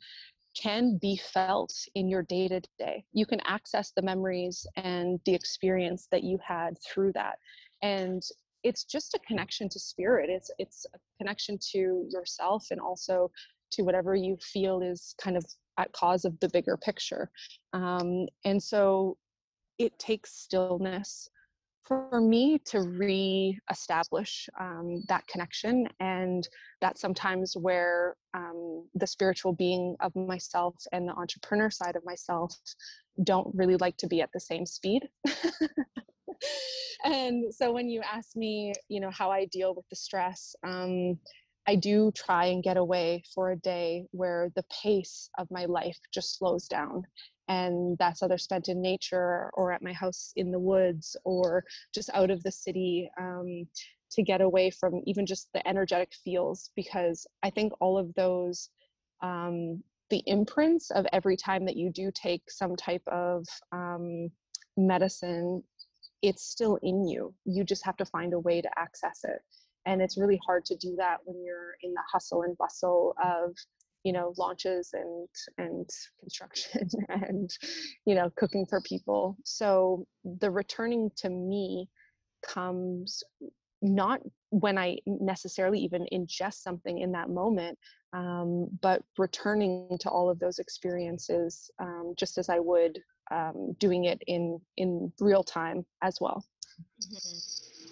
can 0.60 0.98
be 1.00 1.16
felt 1.16 1.72
in 1.94 2.08
your 2.08 2.22
day 2.22 2.48
to 2.48 2.60
day 2.78 3.04
you 3.12 3.24
can 3.24 3.40
access 3.46 3.92
the 3.92 4.02
memories 4.02 4.66
and 4.76 5.20
the 5.26 5.34
experience 5.34 6.08
that 6.10 6.24
you 6.24 6.38
had 6.44 6.76
through 6.92 7.12
that 7.12 7.38
and 7.82 8.22
it's 8.62 8.84
just 8.84 9.14
a 9.14 9.18
connection 9.20 9.68
to 9.68 9.78
spirit. 9.78 10.30
It's 10.30 10.50
it's 10.58 10.86
a 10.94 10.98
connection 11.18 11.58
to 11.72 12.06
yourself 12.10 12.66
and 12.70 12.80
also 12.80 13.30
to 13.72 13.82
whatever 13.82 14.14
you 14.14 14.36
feel 14.40 14.82
is 14.82 15.14
kind 15.22 15.36
of 15.36 15.44
at 15.80 15.92
cause 15.92 16.24
of 16.24 16.38
the 16.40 16.48
bigger 16.48 16.76
picture. 16.76 17.30
Um, 17.72 18.26
and 18.44 18.62
so 18.62 19.16
it 19.78 19.98
takes 19.98 20.34
stillness 20.34 21.30
for 21.82 22.20
me 22.20 22.58
to 22.66 22.82
re-establish 22.82 24.48
um, 24.60 25.02
that 25.08 25.26
connection 25.26 25.88
and 25.98 26.46
that's 26.80 27.00
sometimes 27.00 27.56
where 27.56 28.14
um, 28.34 28.86
the 28.94 29.06
spiritual 29.06 29.52
being 29.52 29.96
of 30.00 30.14
myself 30.14 30.76
and 30.92 31.08
the 31.08 31.14
entrepreneur 31.14 31.70
side 31.70 31.96
of 31.96 32.04
myself 32.04 32.54
don't 33.24 33.52
really 33.54 33.76
like 33.78 33.96
to 33.96 34.06
be 34.06 34.20
at 34.20 34.30
the 34.32 34.38
same 34.38 34.66
speed 34.66 35.08
and 37.04 37.52
so 37.52 37.72
when 37.72 37.88
you 37.88 38.02
ask 38.02 38.36
me 38.36 38.72
you 38.88 39.00
know 39.00 39.10
how 39.10 39.30
i 39.30 39.46
deal 39.46 39.74
with 39.74 39.88
the 39.88 39.96
stress 39.96 40.54
um, 40.64 41.18
I 41.66 41.76
do 41.76 42.10
try 42.12 42.46
and 42.46 42.62
get 42.62 42.76
away 42.76 43.22
for 43.34 43.50
a 43.50 43.56
day 43.56 44.06
where 44.10 44.50
the 44.56 44.64
pace 44.82 45.28
of 45.38 45.50
my 45.50 45.66
life 45.66 45.98
just 46.12 46.38
slows 46.38 46.66
down. 46.66 47.04
And 47.48 47.98
that's 47.98 48.22
either 48.22 48.38
spent 48.38 48.68
in 48.68 48.80
nature 48.80 49.50
or 49.54 49.72
at 49.72 49.82
my 49.82 49.92
house 49.92 50.32
in 50.36 50.50
the 50.52 50.58
woods 50.58 51.16
or 51.24 51.64
just 51.94 52.08
out 52.14 52.30
of 52.30 52.42
the 52.42 52.52
city 52.52 53.10
um, 53.20 53.66
to 54.12 54.22
get 54.22 54.40
away 54.40 54.70
from 54.70 55.00
even 55.04 55.26
just 55.26 55.48
the 55.52 55.66
energetic 55.66 56.12
feels. 56.24 56.70
Because 56.76 57.26
I 57.42 57.50
think 57.50 57.72
all 57.80 57.98
of 57.98 58.14
those, 58.14 58.70
um, 59.22 59.82
the 60.10 60.22
imprints 60.26 60.90
of 60.90 61.06
every 61.12 61.36
time 61.36 61.64
that 61.66 61.76
you 61.76 61.90
do 61.90 62.10
take 62.14 62.50
some 62.50 62.76
type 62.76 63.02
of 63.06 63.46
um, 63.72 64.30
medicine, 64.76 65.62
it's 66.22 66.44
still 66.44 66.78
in 66.82 67.06
you. 67.06 67.34
You 67.44 67.64
just 67.64 67.84
have 67.84 67.96
to 67.98 68.04
find 68.04 68.32
a 68.32 68.38
way 68.38 68.60
to 68.60 68.70
access 68.78 69.20
it 69.24 69.40
and 69.86 70.02
it's 70.02 70.18
really 70.18 70.38
hard 70.44 70.64
to 70.66 70.76
do 70.76 70.94
that 70.96 71.18
when 71.24 71.42
you're 71.44 71.74
in 71.82 71.92
the 71.92 72.02
hustle 72.12 72.42
and 72.42 72.56
bustle 72.58 73.14
of 73.22 73.54
you 74.04 74.12
know 74.12 74.32
launches 74.38 74.90
and 74.94 75.28
and 75.58 75.88
construction 76.20 76.88
and 77.08 77.50
you 78.06 78.14
know 78.14 78.30
cooking 78.36 78.66
for 78.66 78.80
people 78.82 79.36
so 79.44 80.06
the 80.38 80.50
returning 80.50 81.10
to 81.16 81.28
me 81.28 81.88
comes 82.46 83.22
not 83.82 84.20
when 84.50 84.78
i 84.78 84.96
necessarily 85.06 85.78
even 85.78 86.06
ingest 86.12 86.54
something 86.54 86.98
in 86.98 87.12
that 87.12 87.30
moment 87.30 87.78
um, 88.12 88.66
but 88.82 89.02
returning 89.18 89.96
to 90.00 90.10
all 90.10 90.28
of 90.28 90.40
those 90.40 90.58
experiences 90.58 91.70
um, 91.78 92.14
just 92.18 92.38
as 92.38 92.48
i 92.48 92.58
would 92.58 92.98
um, 93.30 93.74
doing 93.78 94.04
it 94.04 94.20
in 94.26 94.58
in 94.76 95.12
real 95.20 95.44
time 95.44 95.84
as 96.02 96.18
well 96.20 96.44
mm-hmm. 97.02 97.38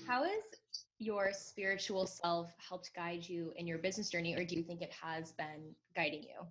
How 0.08 0.24
is 0.24 0.57
your 0.98 1.32
spiritual 1.32 2.06
self 2.06 2.52
helped 2.58 2.90
guide 2.94 3.28
you 3.28 3.52
in 3.56 3.66
your 3.66 3.78
business 3.78 4.10
journey, 4.10 4.34
or 4.34 4.44
do 4.44 4.56
you 4.56 4.62
think 4.62 4.82
it 4.82 4.92
has 4.92 5.32
been 5.32 5.74
guiding 5.94 6.22
you? 6.22 6.46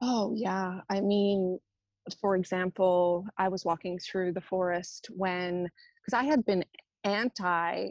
Oh, 0.00 0.32
yeah. 0.34 0.80
I 0.88 1.00
mean, 1.00 1.58
for 2.20 2.36
example, 2.36 3.26
I 3.36 3.48
was 3.48 3.64
walking 3.64 3.98
through 3.98 4.32
the 4.32 4.40
forest 4.40 5.08
when, 5.14 5.68
because 6.00 6.14
I 6.18 6.24
had 6.24 6.44
been 6.46 6.64
anti 7.04 7.90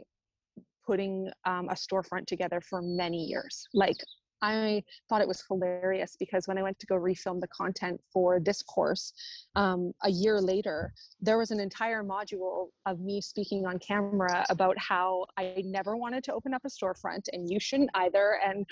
putting 0.84 1.30
um, 1.44 1.68
a 1.68 1.74
storefront 1.74 2.26
together 2.26 2.60
for 2.60 2.82
many 2.82 3.24
years. 3.24 3.68
Like 3.72 3.96
I 4.42 4.82
thought 5.08 5.20
it 5.20 5.28
was 5.28 5.44
hilarious 5.46 6.16
because 6.18 6.48
when 6.48 6.58
I 6.58 6.62
went 6.62 6.78
to 6.80 6.86
go 6.86 6.94
refilm 6.96 7.40
the 7.40 7.48
content 7.48 8.00
for 8.12 8.40
this 8.40 8.62
course, 8.62 9.12
um, 9.56 9.92
a 10.02 10.10
year 10.10 10.40
later, 10.40 10.92
there 11.20 11.38
was 11.38 11.50
an 11.50 11.60
entire 11.60 12.02
module 12.02 12.68
of 12.86 13.00
me 13.00 13.20
speaking 13.20 13.66
on 13.66 13.78
camera 13.78 14.46
about 14.48 14.76
how 14.78 15.26
I 15.36 15.62
never 15.64 15.96
wanted 15.96 16.24
to 16.24 16.34
open 16.34 16.54
up 16.54 16.62
a 16.64 16.68
storefront 16.68 17.28
and 17.32 17.50
you 17.50 17.60
shouldn't 17.60 17.90
either. 17.94 18.40
And, 18.44 18.66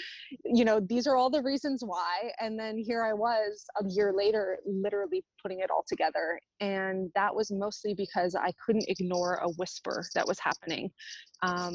you 0.45 0.65
know, 0.65 0.81
these 0.81 1.07
are 1.07 1.17
all 1.17 1.31
the 1.31 1.43
reasons 1.43 1.83
why. 1.85 2.31
And 2.41 2.59
then 2.59 2.79
here 2.79 3.05
I 3.05 3.13
was 3.13 3.67
a 3.81 3.89
year 3.89 4.13
later, 4.17 4.59
literally 4.67 5.25
putting 5.49 5.61
it 5.61 5.71
all 5.71 5.85
together. 5.89 6.39
And 6.61 7.11
that 7.15 7.35
was 7.35 7.51
mostly 7.51 7.95
because 7.95 8.35
I 8.35 8.53
couldn't 8.65 8.85
ignore 8.89 9.37
a 9.37 9.49
whisper 9.53 10.05
that 10.15 10.27
was 10.27 10.39
happening. 10.39 10.91
Um, 11.43 11.75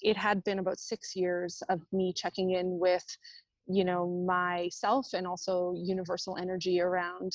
it 0.00 0.16
had 0.16 0.42
been 0.42 0.58
about 0.58 0.78
six 0.78 1.14
years 1.14 1.62
of 1.68 1.80
me 1.92 2.12
checking 2.16 2.52
in 2.52 2.78
with 2.78 3.04
you 3.68 3.84
know 3.84 4.08
myself 4.26 5.06
and 5.12 5.24
also 5.24 5.72
universal 5.76 6.36
energy 6.36 6.80
around 6.80 7.30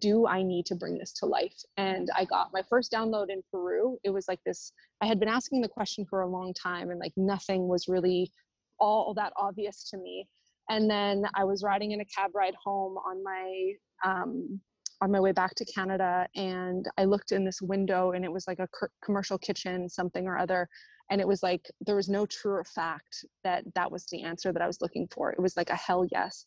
do 0.00 0.26
I 0.26 0.42
need 0.42 0.66
to 0.66 0.74
bring 0.74 0.98
this 0.98 1.12
to 1.14 1.26
life? 1.26 1.56
And 1.76 2.08
I 2.16 2.24
got 2.24 2.52
my 2.52 2.62
first 2.68 2.92
download 2.92 3.26
in 3.28 3.42
Peru. 3.50 3.98
It 4.04 4.10
was 4.10 4.26
like 4.26 4.40
this, 4.46 4.72
I 5.02 5.06
had 5.06 5.20
been 5.20 5.28
asking 5.28 5.60
the 5.60 5.68
question 5.68 6.06
for 6.08 6.22
a 6.22 6.28
long 6.28 6.54
time 6.54 6.90
and 6.90 6.98
like 6.98 7.12
nothing 7.16 7.68
was 7.68 7.88
really 7.88 8.30
all 8.78 9.12
that 9.14 9.32
obvious 9.36 9.90
to 9.90 9.98
me. 9.98 10.26
And 10.70 10.88
then 10.88 11.24
I 11.34 11.44
was 11.44 11.62
riding 11.62 11.90
in 11.92 12.00
a 12.00 12.04
cab 12.06 12.30
ride 12.34 12.54
home 12.64 12.96
on 12.96 13.22
my 13.22 13.72
um, 14.04 14.60
on 15.02 15.10
my 15.10 15.20
way 15.20 15.32
back 15.32 15.54
to 15.56 15.64
Canada 15.64 16.28
and 16.36 16.88
I 16.96 17.04
looked 17.04 17.32
in 17.32 17.44
this 17.44 17.60
window 17.60 18.12
and 18.12 18.24
it 18.24 18.32
was 18.32 18.46
like 18.46 18.60
a 18.60 18.68
commercial 19.04 19.36
kitchen, 19.36 19.88
something 19.88 20.26
or 20.26 20.38
other 20.38 20.68
and 21.10 21.20
it 21.20 21.28
was 21.28 21.42
like 21.42 21.70
there 21.84 21.96
was 21.96 22.08
no 22.08 22.24
truer 22.24 22.64
fact 22.64 23.24
that 23.44 23.64
that 23.74 23.92
was 23.92 24.06
the 24.06 24.22
answer 24.22 24.50
that 24.50 24.62
i 24.62 24.66
was 24.66 24.80
looking 24.80 25.06
for. 25.12 25.30
It 25.30 25.40
was 25.40 25.58
like 25.58 25.68
a 25.68 25.76
hell 25.76 26.06
yes. 26.10 26.46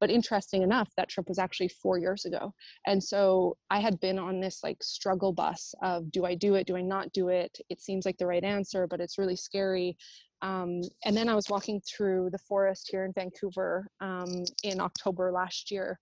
But 0.00 0.10
interesting 0.10 0.62
enough 0.62 0.90
that 0.96 1.10
trip 1.10 1.28
was 1.28 1.38
actually 1.38 1.68
four 1.68 1.98
years 1.98 2.24
ago 2.24 2.54
and 2.86 3.02
so 3.02 3.56
i 3.70 3.78
had 3.78 4.00
been 4.00 4.18
on 4.18 4.40
this 4.40 4.60
like 4.62 4.82
struggle 4.82 5.32
bus 5.32 5.74
of 5.82 6.10
do 6.12 6.24
i 6.24 6.34
do 6.34 6.54
it? 6.54 6.66
Do 6.66 6.76
i 6.76 6.82
not 6.82 7.12
do 7.12 7.28
it? 7.28 7.58
It 7.68 7.80
seems 7.80 8.06
like 8.06 8.16
the 8.16 8.26
right 8.26 8.44
answer 8.44 8.86
but 8.86 9.00
it's 9.00 9.18
really 9.18 9.36
scary. 9.36 9.96
Um, 10.42 10.80
and 11.04 11.16
then 11.16 11.28
i 11.28 11.34
was 11.34 11.50
walking 11.50 11.80
through 11.80 12.30
the 12.30 12.44
forest 12.48 12.88
here 12.90 13.04
in 13.04 13.12
vancouver 13.12 13.88
um, 14.00 14.44
in 14.62 14.80
october 14.80 15.32
last 15.32 15.70
year 15.70 15.98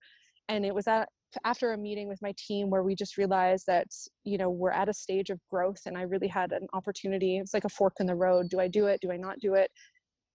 and 0.48 0.64
it 0.66 0.74
was 0.74 0.86
at 0.86 1.08
after 1.44 1.72
a 1.72 1.78
meeting 1.78 2.08
with 2.08 2.20
my 2.22 2.32
team 2.36 2.70
where 2.70 2.82
we 2.82 2.94
just 2.94 3.16
realized 3.16 3.66
that 3.66 3.86
you 4.24 4.38
know 4.38 4.50
we're 4.50 4.70
at 4.70 4.88
a 4.88 4.94
stage 4.94 5.30
of 5.30 5.40
growth 5.50 5.80
and 5.86 5.96
i 5.96 6.02
really 6.02 6.28
had 6.28 6.52
an 6.52 6.66
opportunity 6.72 7.38
it's 7.38 7.54
like 7.54 7.64
a 7.64 7.68
fork 7.68 7.94
in 8.00 8.06
the 8.06 8.14
road 8.14 8.48
do 8.48 8.60
i 8.60 8.68
do 8.68 8.86
it 8.86 9.00
do 9.00 9.10
i 9.10 9.16
not 9.16 9.38
do 9.40 9.54
it? 9.54 9.70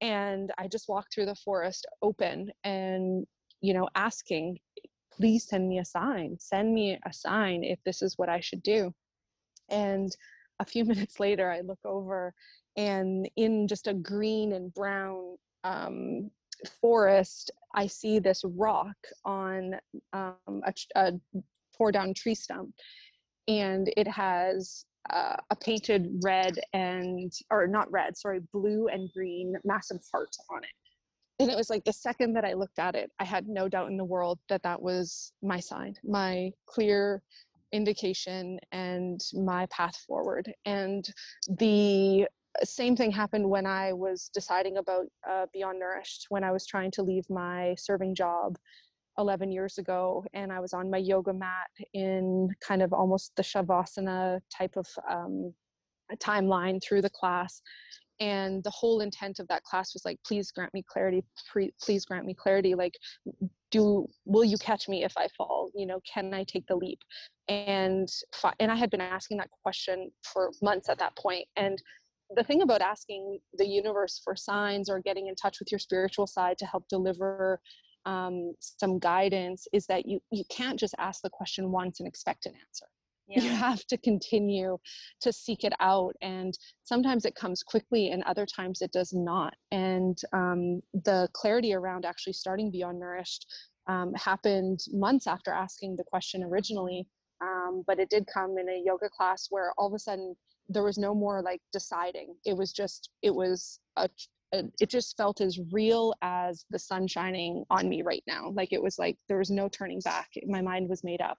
And 0.02 0.52
i 0.58 0.68
just 0.68 0.90
walked 0.90 1.14
through 1.14 1.26
the 1.26 1.36
forest 1.36 1.86
open 2.02 2.52
and 2.64 3.26
you 3.62 3.74
know 3.74 3.88
asking 3.96 4.58
please 5.12 5.48
send 5.48 5.68
me 5.68 5.80
a 5.80 5.86
sign 5.86 6.38
send 6.40 6.74
me 6.74 6.98
a 7.06 7.14
sign 7.14 7.64
if 7.64 7.80
this 7.86 8.02
is 8.02 8.18
what 8.18 8.30
i 8.30 8.40
should 8.40 8.64
do. 8.64 8.94
And 9.70 10.16
a 10.60 10.66
few 10.66 10.86
minutes 10.92 11.20
later 11.20 11.52
i 11.52 11.62
look 11.62 11.80
over 11.86 12.34
and 12.78 13.30
in 13.36 13.68
just 13.68 13.88
a 13.88 13.94
green 13.94 14.54
and 14.54 14.74
brown 14.74 15.36
um, 15.64 16.32
forest, 16.82 17.52
I 17.74 17.88
see 17.88 18.20
this 18.20 18.44
rock 18.44 18.98
on 19.26 19.76
um, 20.14 20.36
a, 20.48 20.74
a 20.96 21.14
tore 21.78 21.92
down 21.92 22.14
tree 22.14 22.36
stump. 22.36 22.74
And 23.48 23.92
it 23.98 24.08
has 24.08 24.86
uh, 25.10 25.36
a 25.50 25.56
painted 25.56 26.20
red 26.24 26.60
and 26.74 27.32
or 27.50 27.68
not 27.68 27.92
red 27.92 28.16
sorry 28.18 28.42
blue 28.54 28.88
and 28.88 29.10
green 29.14 29.56
massive 29.64 30.00
heart 30.12 30.36
on 30.52 30.64
it 30.64 30.70
and 31.40 31.50
it 31.50 31.58
was 31.58 31.70
like 31.70 31.84
the 31.84 31.94
second 31.94 32.34
that 32.34 32.46
i 32.46 32.54
looked 32.54 32.80
at 32.80 32.96
it 32.96 33.10
i 33.20 33.24
had 33.24 33.48
no 33.48 33.68
doubt 33.68 33.90
in 33.90 33.98
the 33.98 34.06
world 34.06 34.40
that 34.50 34.62
that 34.62 34.80
was 34.80 35.32
my 35.42 35.60
sign 35.60 35.96
my 36.04 36.52
clear 36.68 37.22
indication 37.72 38.60
and 38.72 39.22
my 39.34 39.66
path 39.68 39.96
forward 40.08 40.52
and 40.66 41.10
the 41.60 42.28
same 42.64 42.96
thing 42.96 43.12
happened 43.12 43.48
when 43.48 43.66
i 43.66 43.94
was 43.94 44.30
deciding 44.34 44.78
about 44.78 45.06
uh, 45.30 45.46
beyond 45.54 45.80
nourished 45.80 46.26
when 46.30 46.44
i 46.44 46.52
was 46.52 46.66
trying 46.66 46.92
to 46.92 47.04
leave 47.04 47.26
my 47.30 47.76
serving 47.78 48.16
job 48.16 48.58
11 49.18 49.52
years 49.52 49.78
ago 49.78 50.24
and 50.34 50.52
i 50.52 50.60
was 50.60 50.74
on 50.74 50.90
my 50.90 50.98
yoga 50.98 51.34
mat 51.34 51.70
in 51.94 52.50
kind 52.66 52.82
of 52.82 52.94
almost 52.94 53.32
the 53.36 53.44
shavasana 53.44 54.40
type 54.56 54.76
of 54.78 54.88
um, 55.10 55.54
timeline 56.18 56.82
through 56.82 57.02
the 57.02 57.10
class 57.10 57.62
and 58.20 58.64
the 58.64 58.70
whole 58.70 59.00
intent 59.00 59.40
of 59.40 59.48
that 59.48 59.64
class 59.64 59.94
was 59.94 60.04
like 60.04 60.18
please 60.26 60.52
grant 60.52 60.74
me 60.74 60.84
clarity 60.88 61.24
please 61.82 62.06
grant 62.06 62.26
me 62.26 62.34
clarity 62.34 62.76
like 62.76 62.94
do 63.72 64.08
will 64.26 64.44
you 64.44 64.58
catch 64.58 64.88
me 64.90 65.04
if 65.04 65.14
i 65.18 65.28
fall? 65.38 65.70
You 65.76 65.86
know 65.86 66.00
can 66.12 66.34
i 66.34 66.44
take 66.44 66.66
the 66.68 66.76
leap? 66.76 67.00
And 67.48 68.10
and 68.60 68.72
i 68.72 68.76
had 68.76 68.90
been 68.90 69.02
asking 69.02 69.38
that 69.38 69.50
question 69.64 70.12
for 70.24 70.52
months 70.62 70.90
at 70.90 71.00
that 71.00 71.16
point 71.16 71.46
and 71.56 71.82
the 72.36 72.44
thing 72.44 72.62
about 72.62 72.82
asking 72.82 73.40
the 73.58 73.68
universe 73.68 74.22
for 74.24 74.36
signs 74.36 74.90
or 74.90 75.00
getting 75.00 75.28
in 75.28 75.36
touch 75.36 75.60
with 75.60 75.72
your 75.72 75.80
spiritual 75.80 76.28
side 76.28 76.58
to 76.60 76.66
help 76.66 76.88
deliver 76.88 77.60
um, 78.06 78.54
some 78.60 79.00
guidance 79.00 79.68
is 79.74 79.86
that 79.88 80.06
you 80.06 80.20
you 80.32 80.44
can't 80.50 80.80
just 80.80 80.96
ask 80.98 81.22
the 81.22 81.30
question 81.30 81.72
once 81.72 82.00
and 82.00 82.08
expect 82.08 82.46
an 82.46 82.54
answer 82.68 82.86
yeah. 83.28 83.42
you 83.44 83.50
have 83.50 83.86
to 83.86 83.98
continue 83.98 84.78
to 85.22 85.34
seek 85.34 85.64
it 85.64 85.74
out 85.80 86.16
and 86.22 86.58
sometimes 86.84 87.26
it 87.26 87.36
comes 87.36 87.62
quickly 87.62 88.10
and 88.12 88.24
other 88.24 88.46
times 88.46 88.82
it 88.82 88.92
does 88.92 89.14
not 89.14 89.54
and 89.72 90.20
um, 90.34 90.82
the 90.94 91.28
clarity 91.34 91.74
around 91.74 92.06
actually 92.06 92.34
starting 92.34 92.72
beyond 92.72 93.00
nourished 93.00 93.46
um, 93.88 94.14
happened 94.14 94.80
months 94.92 95.28
after 95.28 95.52
asking 95.52 95.96
the 95.96 96.04
question 96.04 96.44
originally 96.44 97.06
um, 97.42 97.84
but 97.86 98.00
it 98.00 98.10
did 98.10 98.26
come 98.34 98.58
in 98.58 98.70
a 98.70 98.82
yoga 98.84 99.10
class 99.10 99.48
where 99.50 99.74
all 99.78 99.88
of 99.88 99.94
a 99.94 100.00
sudden 100.00 100.36
there 100.70 100.84
was 100.84 100.98
no 100.98 101.14
more 101.14 101.42
like 101.42 101.62
deciding. 101.74 102.36
It 102.46 102.56
was 102.56 102.72
just 102.72 103.10
it 103.22 103.34
was 103.34 103.80
a, 103.98 104.10
it 104.54 104.90
just 104.90 105.18
felt 105.18 105.42
as 105.42 105.60
real 105.72 106.14
as 106.22 106.66
the 106.70 106.80
sun 106.80 107.08
shining 107.08 107.66
on 107.70 107.90
me 107.90 108.02
right 108.02 108.24
now. 108.28 108.52
Like 108.54 108.74
it 108.74 108.82
was 108.82 108.98
like 108.98 109.18
there 109.28 109.38
was 109.38 109.50
no 109.50 109.68
turning 109.68 110.00
back. 110.00 110.30
My 110.48 110.62
mind 110.62 110.90
was 110.90 111.04
made 111.04 111.22
up. 111.22 111.38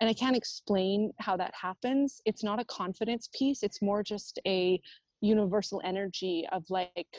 And 0.00 0.08
i 0.08 0.14
can't 0.14 0.36
explain 0.36 1.12
how 1.18 1.36
that 1.36 1.54
happens. 1.54 2.20
It's 2.24 2.42
not 2.42 2.60
a 2.60 2.64
confidence 2.64 3.28
piece. 3.36 3.62
It's 3.62 3.82
more 3.82 4.02
just 4.02 4.38
a 4.46 4.80
universal 5.20 5.82
energy 5.84 6.46
of 6.52 6.64
like 6.70 7.18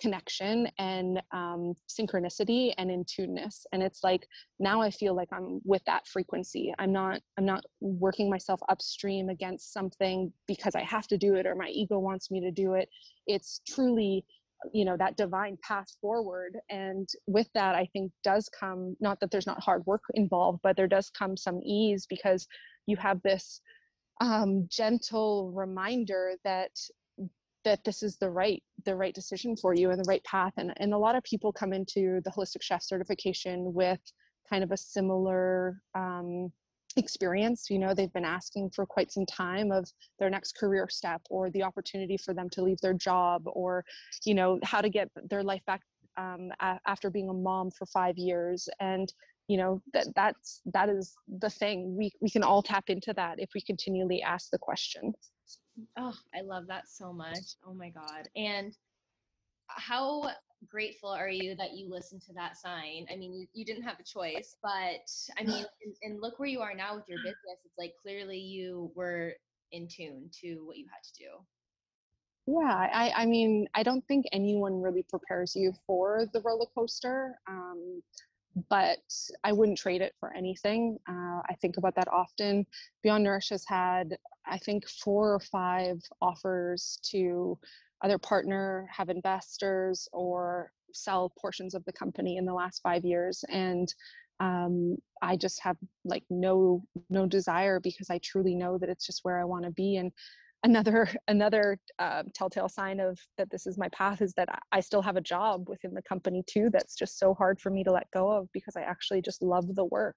connection 0.00 0.68
and 0.78 1.22
um, 1.32 1.74
synchronicity 1.88 2.72
and 2.78 2.90
in 2.90 3.04
tuneness 3.04 3.66
and 3.72 3.82
it's 3.82 4.02
like 4.02 4.26
now 4.58 4.80
i 4.80 4.90
feel 4.90 5.14
like 5.14 5.28
i'm 5.32 5.60
with 5.64 5.82
that 5.86 6.06
frequency. 6.06 6.72
I'm 6.78 6.92
not 6.92 7.20
i'm 7.38 7.46
not 7.46 7.64
working 7.80 8.28
myself 8.30 8.60
upstream 8.68 9.28
against 9.28 9.72
something 9.72 10.32
because 10.46 10.74
i 10.74 10.82
have 10.82 11.06
to 11.08 11.18
do 11.18 11.34
it 11.34 11.46
or 11.46 11.54
my 11.54 11.68
ego 11.68 11.98
wants 11.98 12.30
me 12.30 12.40
to 12.40 12.50
do 12.50 12.74
it. 12.74 12.88
It's 13.26 13.60
truly 13.66 14.24
you 14.72 14.84
know 14.84 14.96
that 14.96 15.16
divine 15.16 15.58
path 15.62 15.88
forward 16.00 16.56
and 16.70 17.06
with 17.26 17.48
that 17.54 17.74
i 17.74 17.86
think 17.92 18.10
does 18.22 18.48
come 18.48 18.96
not 18.98 19.20
that 19.20 19.30
there's 19.30 19.46
not 19.46 19.62
hard 19.62 19.84
work 19.84 20.00
involved 20.14 20.58
but 20.62 20.74
there 20.74 20.88
does 20.88 21.10
come 21.10 21.36
some 21.36 21.60
ease 21.62 22.06
because 22.08 22.46
you 22.86 22.96
have 22.96 23.20
this 23.22 23.60
um, 24.20 24.68
gentle 24.70 25.52
reminder 25.54 26.34
that 26.44 26.70
that 27.64 27.82
this 27.84 28.02
is 28.02 28.16
the 28.16 28.30
right 28.30 28.62
the 28.84 28.94
right 28.94 29.14
decision 29.14 29.56
for 29.56 29.74
you 29.74 29.90
and 29.90 29.98
the 29.98 30.08
right 30.08 30.24
path 30.24 30.52
and, 30.56 30.72
and 30.76 30.92
a 30.92 30.98
lot 30.98 31.16
of 31.16 31.22
people 31.22 31.52
come 31.52 31.72
into 31.72 32.20
the 32.24 32.30
holistic 32.30 32.62
chef 32.62 32.82
certification 32.82 33.72
with 33.72 34.00
kind 34.48 34.62
of 34.62 34.72
a 34.72 34.76
similar 34.76 35.80
um, 35.94 36.52
experience 36.96 37.66
you 37.70 37.78
know 37.78 37.92
they've 37.92 38.12
been 38.12 38.24
asking 38.24 38.70
for 38.70 38.86
quite 38.86 39.10
some 39.10 39.26
time 39.26 39.72
of 39.72 39.88
their 40.18 40.30
next 40.30 40.56
career 40.56 40.86
step 40.88 41.20
or 41.30 41.50
the 41.50 41.62
opportunity 41.62 42.16
for 42.16 42.34
them 42.34 42.48
to 42.48 42.62
leave 42.62 42.80
their 42.80 42.94
job 42.94 43.42
or 43.46 43.84
you 44.24 44.34
know 44.34 44.58
how 44.62 44.80
to 44.80 44.88
get 44.88 45.08
their 45.28 45.42
life 45.42 45.64
back 45.66 45.80
um, 46.16 46.50
a- 46.60 46.78
after 46.86 47.10
being 47.10 47.28
a 47.28 47.32
mom 47.32 47.70
for 47.70 47.86
five 47.86 48.16
years 48.16 48.68
and 48.80 49.12
you 49.48 49.58
know 49.58 49.82
that 49.92 50.06
that's 50.14 50.62
that 50.72 50.88
is 50.88 51.14
the 51.40 51.50
thing. 51.50 51.96
We 51.96 52.10
we 52.20 52.30
can 52.30 52.42
all 52.42 52.62
tap 52.62 52.84
into 52.88 53.12
that 53.14 53.38
if 53.38 53.50
we 53.54 53.60
continually 53.60 54.22
ask 54.22 54.50
the 54.50 54.58
question 54.58 55.12
oh 55.96 56.14
i 56.34 56.40
love 56.40 56.66
that 56.66 56.88
so 56.88 57.12
much 57.12 57.56
oh 57.66 57.74
my 57.74 57.90
god 57.90 58.28
and 58.36 58.76
how 59.68 60.30
grateful 60.68 61.10
are 61.10 61.28
you 61.28 61.54
that 61.56 61.74
you 61.74 61.90
listened 61.90 62.22
to 62.22 62.32
that 62.34 62.56
sign? 62.56 63.06
I 63.10 63.16
mean, 63.16 63.34
you, 63.34 63.46
you 63.52 63.64
didn't 63.64 63.82
have 63.82 63.98
a 64.00 64.04
choice, 64.04 64.56
but 64.62 65.10
I 65.38 65.42
mean, 65.44 65.64
and, 65.84 65.94
and 66.02 66.20
look 66.20 66.38
where 66.38 66.48
you 66.48 66.60
are 66.60 66.74
now 66.74 66.94
with 66.94 67.08
your 67.08 67.18
business. 67.18 67.58
It's 67.64 67.78
like 67.78 67.94
clearly 68.02 68.38
you 68.38 68.90
were 68.94 69.34
in 69.72 69.88
tune 69.88 70.30
to 70.42 70.66
what 70.66 70.76
you 70.76 70.86
had 70.90 71.02
to 71.02 71.12
do. 71.18 71.30
Yeah, 72.46 72.88
I, 72.92 73.12
I 73.16 73.26
mean, 73.26 73.66
I 73.74 73.82
don't 73.82 74.06
think 74.06 74.26
anyone 74.32 74.80
really 74.80 75.04
prepares 75.08 75.56
you 75.56 75.72
for 75.86 76.26
the 76.32 76.42
roller 76.42 76.66
coaster. 76.74 77.38
Um, 77.48 78.02
but 78.68 78.98
I 79.42 79.52
wouldn't 79.52 79.78
trade 79.78 80.00
it 80.00 80.14
for 80.20 80.32
anything. 80.32 80.98
Uh, 81.08 81.40
I 81.48 81.54
think 81.60 81.76
about 81.76 81.96
that 81.96 82.06
often. 82.08 82.66
Beyond 83.02 83.24
Nourish 83.24 83.48
has 83.48 83.64
had, 83.66 84.16
I 84.46 84.58
think, 84.58 84.88
four 84.88 85.34
or 85.34 85.40
five 85.40 86.00
offers 86.20 86.98
to 87.10 87.58
either 88.02 88.18
partner, 88.18 88.88
have 88.90 89.08
investors, 89.08 90.08
or 90.12 90.70
sell 90.92 91.32
portions 91.40 91.74
of 91.74 91.84
the 91.84 91.92
company 91.92 92.36
in 92.36 92.44
the 92.44 92.54
last 92.54 92.80
five 92.82 93.04
years. 93.04 93.44
And 93.48 93.92
um, 94.40 94.96
I 95.22 95.36
just 95.36 95.62
have 95.62 95.76
like 96.04 96.24
no 96.28 96.82
no 97.08 97.26
desire 97.26 97.80
because 97.80 98.10
I 98.10 98.18
truly 98.18 98.54
know 98.54 98.78
that 98.78 98.88
it's 98.88 99.06
just 99.06 99.20
where 99.22 99.40
I 99.40 99.44
want 99.44 99.64
to 99.64 99.70
be. 99.70 99.96
And 99.96 100.12
another 100.64 101.08
another 101.28 101.78
uh, 101.98 102.24
telltale 102.34 102.68
sign 102.68 102.98
of 102.98 103.18
that 103.38 103.50
this 103.50 103.66
is 103.66 103.78
my 103.78 103.88
path 103.90 104.20
is 104.20 104.32
that 104.34 104.48
I 104.72 104.80
still 104.80 105.02
have 105.02 105.16
a 105.16 105.20
job 105.20 105.68
within 105.68 105.94
the 105.94 106.02
company 106.02 106.42
too. 106.48 106.70
That's 106.72 106.96
just 106.96 107.18
so 107.18 107.34
hard 107.34 107.60
for 107.60 107.70
me 107.70 107.84
to 107.84 107.92
let 107.92 108.10
go 108.12 108.30
of 108.30 108.48
because 108.52 108.74
I 108.76 108.82
actually 108.82 109.22
just 109.22 109.42
love 109.42 109.74
the 109.74 109.84
work. 109.84 110.16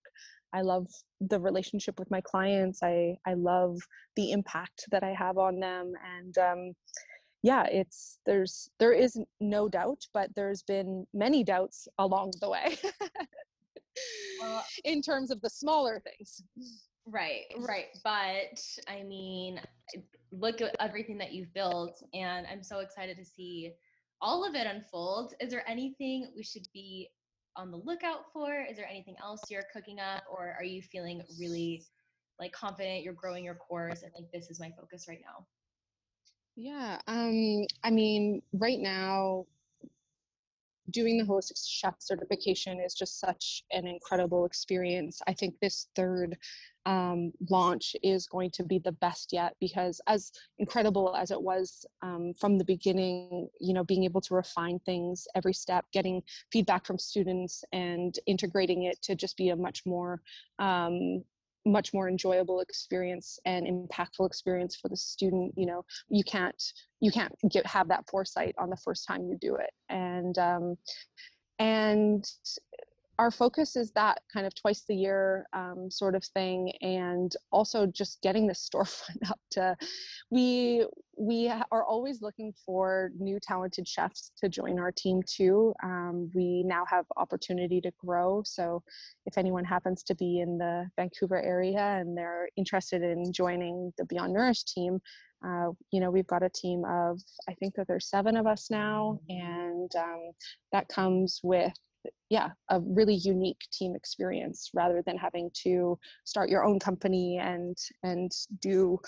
I 0.54 0.62
love 0.62 0.88
the 1.22 1.40
relationship 1.40 2.00
with 2.00 2.10
my 2.10 2.22
clients. 2.22 2.80
I 2.82 3.18
I 3.28 3.36
love 3.36 3.78
the 4.16 4.32
impact 4.32 4.86
that 4.92 5.04
I 5.04 5.14
have 5.14 5.38
on 5.38 5.60
them, 5.60 5.94
and 6.18 6.38
um, 6.38 6.74
yeah 7.44 7.66
it's 7.66 8.20
there's 8.26 8.68
there 8.80 8.94
is 8.94 9.16
no 9.40 9.70
doubt 9.70 10.00
but 10.12 10.28
there's 10.36 10.64
been 10.64 11.06
many 11.14 11.44
doubts 11.44 11.88
along 12.00 12.32
the 12.42 12.50
way 12.50 12.76
well, 14.42 14.66
in 14.86 15.04
terms 15.04 15.30
of 15.30 15.40
the 15.42 15.50
smaller 15.50 16.02
things 16.02 16.42
right 17.10 17.46
right 17.60 17.88
but 18.04 18.62
i 18.88 19.02
mean 19.04 19.60
look 20.32 20.62
at 20.62 20.76
everything 20.80 21.18
that 21.18 21.34
you've 21.34 21.54
built 21.54 22.04
and 22.14 22.46
i'm 22.52 22.62
so 22.62 22.80
excited 22.80 23.18
to 23.18 23.26
see 23.26 23.74
all 24.22 24.48
of 24.48 24.56
it 24.56 24.68
unfold. 24.68 25.34
Is 25.40 25.52
there 25.52 25.68
anything 25.70 26.32
we 26.36 26.44
should 26.44 26.68
be 26.74 27.10
on 27.56 27.72
the 27.72 27.78
lookout 27.78 28.32
for? 28.32 28.66
Is 28.70 28.78
there 28.78 28.88
anything 28.88 29.16
else 29.22 29.42
you're 29.50 29.66
cooking 29.74 30.00
up 30.00 30.24
or 30.32 30.56
are 30.58 30.64
you 30.64 30.82
feeling 30.82 31.22
really 31.40 31.86
like 32.40 32.52
confident 32.52 33.04
you're 33.04 33.14
growing 33.14 33.44
your 33.44 33.56
course 33.56 34.04
and 34.04 34.12
like 34.16 34.32
this 34.32 34.50
is 34.50 34.60
my 34.60 34.72
focus 34.80 35.06
right 35.08 35.22
now? 35.22 35.46
Yeah, 36.56 37.00
um, 37.08 37.66
I 37.84 37.92
mean, 37.92 38.42
right 38.54 38.80
now, 38.80 39.46
doing 40.92 41.18
the 41.18 41.24
holistic 41.24 41.62
chef 41.66 41.96
certification 42.00 42.80
is 42.80 42.94
just 42.94 43.20
such 43.20 43.64
an 43.72 43.88
incredible 43.88 44.46
experience. 44.46 45.22
I 45.28 45.34
think 45.34 45.56
this 45.60 45.88
third 45.96 46.38
um, 46.86 47.34
launch 47.50 47.96
is 48.02 48.28
going 48.28 48.52
to 48.52 48.64
be 48.64 48.80
the 48.80 48.94
best 48.94 49.34
yet 49.34 49.56
because, 49.60 50.00
as 50.08 50.32
incredible 50.60 51.16
as 51.16 51.32
it 51.32 51.42
was 51.42 51.86
um, 52.02 52.34
from 52.40 52.58
the 52.58 52.64
beginning, 52.64 53.50
you 53.60 53.74
know, 53.74 53.84
being 53.84 54.06
able 54.06 54.22
to 54.22 54.36
refine 54.36 54.80
things 54.80 55.28
every 55.36 55.54
step, 55.54 55.86
getting 55.92 56.24
feedback 56.52 56.86
from 56.86 56.98
students, 56.98 57.66
and 57.74 58.20
integrating 58.26 58.84
it 58.84 59.02
to 59.02 59.16
just 59.16 59.36
be 59.36 59.50
a 59.50 59.56
much 59.56 59.86
more 59.86 60.22
um, 60.60 61.24
much 61.72 61.94
more 61.94 62.08
enjoyable 62.10 62.62
experience 62.62 63.40
and 63.46 63.68
impactful 63.68 64.26
experience 64.26 64.76
for 64.76 64.90
the 64.90 64.96
student 64.96 65.54
you 65.56 65.66
know 65.66 65.84
you 66.10 66.24
can't 66.24 66.62
you 67.00 67.12
can't 67.12 67.34
get 67.50 67.66
have 67.66 67.88
that 67.90 68.10
foresight 68.10 68.56
on 68.58 68.70
the 68.70 68.78
first 68.78 69.08
time 69.08 69.28
you 69.28 69.38
do 69.40 69.56
it. 69.56 69.72
And 69.90 70.38
um, 70.38 70.78
and 71.60 72.26
our 73.20 73.32
focus 73.32 73.76
is 73.76 73.92
that 73.94 74.22
kind 74.32 74.46
of 74.46 74.54
twice 74.54 74.84
a 74.90 74.94
year 74.94 75.48
um, 75.54 75.90
sort 75.90 76.16
of 76.16 76.24
thing 76.24 76.72
and 76.82 77.36
also 77.52 77.86
just 77.88 78.22
getting 78.22 78.48
the 78.48 78.54
storefront 78.54 79.30
up 79.30 79.40
to 79.52 79.76
we 80.30 80.86
we 81.20 81.52
are 81.72 81.84
always 81.84 82.22
looking 82.22 82.54
for 82.66 83.10
new 83.18 83.40
talented 83.42 83.88
chefs 83.88 84.32
to 84.38 84.48
join 84.48 84.78
our 84.80 84.92
team 84.92 85.22
too 85.24 85.74
um, 85.84 86.30
we 86.34 86.64
now 86.64 86.86
have 86.86 87.06
opportunity 87.18 87.82
to 87.82 87.92
grow 87.98 88.42
so 88.46 88.84
if 89.26 89.38
anyone 89.38 89.66
happens 89.66 90.04
to 90.04 90.16
be 90.16 90.40
in 90.42 90.58
the 90.58 90.88
vancouver 90.96 91.42
area 91.42 91.98
and 92.00 92.16
they're 92.16 92.48
interested 92.56 93.02
in 93.02 93.32
joining 93.34 93.92
the 93.98 94.06
beyond 94.06 94.34
nourish 94.34 94.64
team 94.64 95.00
uh, 95.46 95.70
you 95.92 96.00
know 96.00 96.12
we've 96.12 96.28
got 96.28 96.44
a 96.44 96.50
team 96.50 96.84
of 96.86 97.20
i 97.50 97.54
think 97.56 97.74
that 97.76 97.88
there's 97.88 98.10
seven 98.10 98.36
of 98.36 98.46
us 98.48 98.70
now 98.70 99.20
and 99.30 99.92
um, 99.96 100.32
that 100.72 100.88
comes 100.88 101.40
with 101.44 101.74
yeah 102.30 102.50
a 102.70 102.80
really 102.82 103.16
unique 103.16 103.62
team 103.72 103.96
experience 103.96 104.70
rather 104.74 105.02
than 105.06 105.18
having 105.18 105.50
to 105.54 105.98
start 106.26 106.50
your 106.50 106.64
own 106.64 106.80
company 106.80 107.38
and 107.38 107.78
and 108.04 108.32
do 108.62 109.00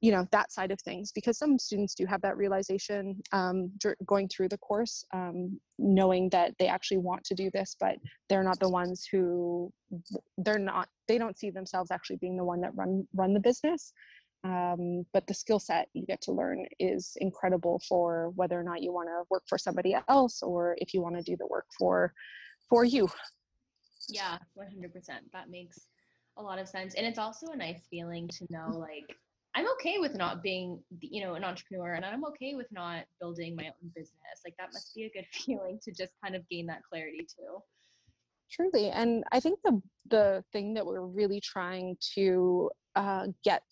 you 0.00 0.12
know 0.12 0.26
that 0.30 0.52
side 0.52 0.70
of 0.70 0.80
things 0.80 1.10
because 1.12 1.38
some 1.38 1.58
students 1.58 1.94
do 1.94 2.06
have 2.06 2.20
that 2.22 2.36
realization 2.36 3.20
um, 3.32 3.70
going 4.06 4.28
through 4.28 4.48
the 4.48 4.58
course 4.58 5.04
um, 5.12 5.58
knowing 5.78 6.28
that 6.30 6.52
they 6.58 6.68
actually 6.68 6.98
want 6.98 7.24
to 7.24 7.34
do 7.34 7.50
this 7.52 7.76
but 7.80 7.96
they're 8.28 8.44
not 8.44 8.58
the 8.60 8.68
ones 8.68 9.08
who 9.10 9.72
they're 10.38 10.58
not 10.58 10.88
they 11.08 11.18
don't 11.18 11.38
see 11.38 11.50
themselves 11.50 11.90
actually 11.90 12.16
being 12.16 12.36
the 12.36 12.44
one 12.44 12.60
that 12.60 12.74
run 12.74 13.06
run 13.14 13.32
the 13.32 13.40
business 13.40 13.92
um, 14.44 15.04
but 15.12 15.26
the 15.26 15.34
skill 15.34 15.58
set 15.58 15.88
you 15.94 16.06
get 16.06 16.20
to 16.22 16.32
learn 16.32 16.66
is 16.78 17.16
incredible 17.20 17.80
for 17.88 18.30
whether 18.36 18.58
or 18.58 18.62
not 18.62 18.82
you 18.82 18.92
want 18.92 19.08
to 19.08 19.24
work 19.30 19.42
for 19.48 19.58
somebody 19.58 19.96
else 20.08 20.42
or 20.42 20.76
if 20.78 20.94
you 20.94 21.02
want 21.02 21.16
to 21.16 21.22
do 21.22 21.36
the 21.36 21.46
work 21.46 21.66
for 21.76 22.12
for 22.68 22.84
you. 22.84 23.08
Yeah, 24.08 24.38
100%. 24.56 24.92
That 25.32 25.50
makes 25.50 25.78
a 26.36 26.42
lot 26.42 26.58
of 26.58 26.68
sense. 26.68 26.94
And 26.94 27.06
it's 27.06 27.18
also 27.18 27.48
a 27.48 27.56
nice 27.56 27.80
feeling 27.90 28.28
to 28.28 28.46
know 28.50 28.68
like 28.78 29.04
I'm 29.54 29.66
okay 29.72 29.98
with 29.98 30.14
not 30.14 30.42
being, 30.42 30.80
you 31.00 31.24
know, 31.24 31.34
an 31.34 31.42
entrepreneur 31.42 31.94
and 31.94 32.04
I'm 32.04 32.24
okay 32.26 32.54
with 32.54 32.68
not 32.70 33.04
building 33.20 33.56
my 33.56 33.64
own 33.64 33.90
business. 33.94 34.42
Like 34.44 34.54
that 34.58 34.68
must 34.72 34.94
be 34.94 35.04
a 35.04 35.10
good 35.10 35.26
feeling 35.32 35.80
to 35.82 35.92
just 35.92 36.12
kind 36.22 36.36
of 36.36 36.48
gain 36.48 36.66
that 36.66 36.82
clarity 36.88 37.26
too. 37.26 37.58
Truly. 38.50 38.90
And 38.90 39.24
I 39.32 39.40
think 39.40 39.58
the 39.64 39.82
the 40.10 40.44
thing 40.52 40.74
that 40.74 40.86
we're 40.86 41.04
really 41.04 41.40
trying 41.40 41.96
to 42.14 42.70
uh, 42.94 43.26
get 43.44 43.64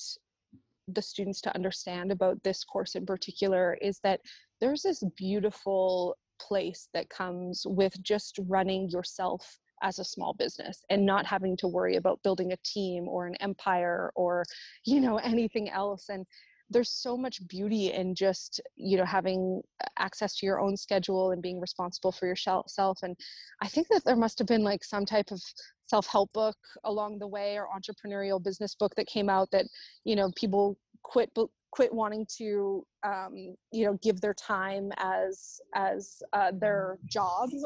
the 0.89 1.03
students 1.03 1.41
to 1.43 1.55
understand 1.55 2.13
about 2.13 2.43
this 2.43 2.65
course 2.65 2.95
in 2.95 3.05
particular 3.05 3.77
is 3.81 3.99
that 4.03 4.21
there's 4.61 4.83
this 4.83 5.03
beautiful 5.17 6.17
place 6.39 6.89
that 6.95 7.09
comes 7.11 7.63
with 7.67 8.01
just 8.03 8.39
running 8.47 8.89
yourself 8.91 9.59
as 9.83 9.99
a 9.99 10.05
small 10.05 10.33
business 10.33 10.83
and 10.91 11.05
not 11.05 11.27
having 11.27 11.57
to 11.57 11.69
worry 11.69 11.97
about 11.97 12.23
building 12.23 12.53
a 12.53 12.59
team 12.65 13.09
or 13.09 13.27
an 13.27 13.35
empire 13.37 14.11
or 14.15 14.45
you 14.85 15.01
know 15.01 15.17
anything 15.25 15.69
else. 15.69 16.09
And 16.09 16.25
there's 16.71 16.91
so 16.91 17.17
much 17.17 17.47
beauty 17.49 17.93
in 17.93 18.15
just 18.15 18.61
you 18.77 18.97
know 18.97 19.05
having 19.05 19.63
access 19.99 20.37
to 20.37 20.47
your 20.47 20.61
own 20.61 20.77
schedule 20.77 21.31
and 21.31 21.43
being 21.43 21.61
responsible 21.61 22.13
for 22.13 22.27
yourself 22.27 22.69
self. 22.69 22.99
and 23.03 23.17
i 23.63 23.69
think 23.69 23.87
that 23.89 24.05
there 24.05 24.17
must 24.17 24.39
have 24.39 24.49
been 24.49 24.65
like 24.65 24.85
some 24.85 25.07
type 25.07 25.31
of 25.31 25.41
self-help 25.87 26.33
book 26.33 26.57
along 26.85 27.19
the 27.19 27.27
way 27.29 27.57
or 27.59 27.69
entrepreneurial 27.77 28.43
business 28.43 28.75
book 28.75 28.93
that 28.97 29.07
came 29.07 29.29
out 29.29 29.49
that 29.53 29.67
you 30.05 30.17
know 30.17 30.31
people 30.37 30.77
quit 31.03 31.33
quit 31.77 31.93
wanting 31.93 32.27
to 32.39 32.87
um, 33.05 33.55
you 33.71 33.85
know 33.85 33.99
give 34.03 34.21
their 34.23 34.33
time 34.33 34.91
as 34.97 35.61
as 35.75 36.23
uh, 36.33 36.51
their 36.59 36.99
job. 37.07 37.51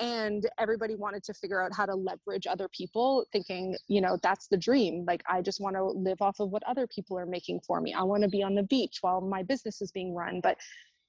And 0.00 0.50
everybody 0.58 0.96
wanted 0.96 1.22
to 1.24 1.34
figure 1.34 1.62
out 1.62 1.72
how 1.72 1.86
to 1.86 1.94
leverage 1.94 2.48
other 2.48 2.68
people 2.68 3.24
thinking 3.32 3.76
you 3.86 4.00
know 4.00 4.18
that's 4.22 4.48
the 4.48 4.56
dream. 4.56 5.04
Like 5.06 5.22
i 5.28 5.40
just 5.40 5.60
want 5.60 5.76
to 5.76 5.84
live 5.84 6.20
off 6.20 6.40
of 6.40 6.50
what 6.50 6.64
other 6.64 6.86
people 6.86 7.16
are 7.18 7.26
making 7.26 7.60
for 7.66 7.80
me. 7.80 7.92
I 7.92 8.02
want 8.02 8.22
to 8.22 8.28
be 8.28 8.42
on 8.42 8.54
the 8.54 8.64
beach 8.64 8.98
while 9.02 9.20
my 9.20 9.42
business 9.42 9.80
is 9.80 9.92
being 9.92 10.14
run. 10.14 10.40
But 10.40 10.56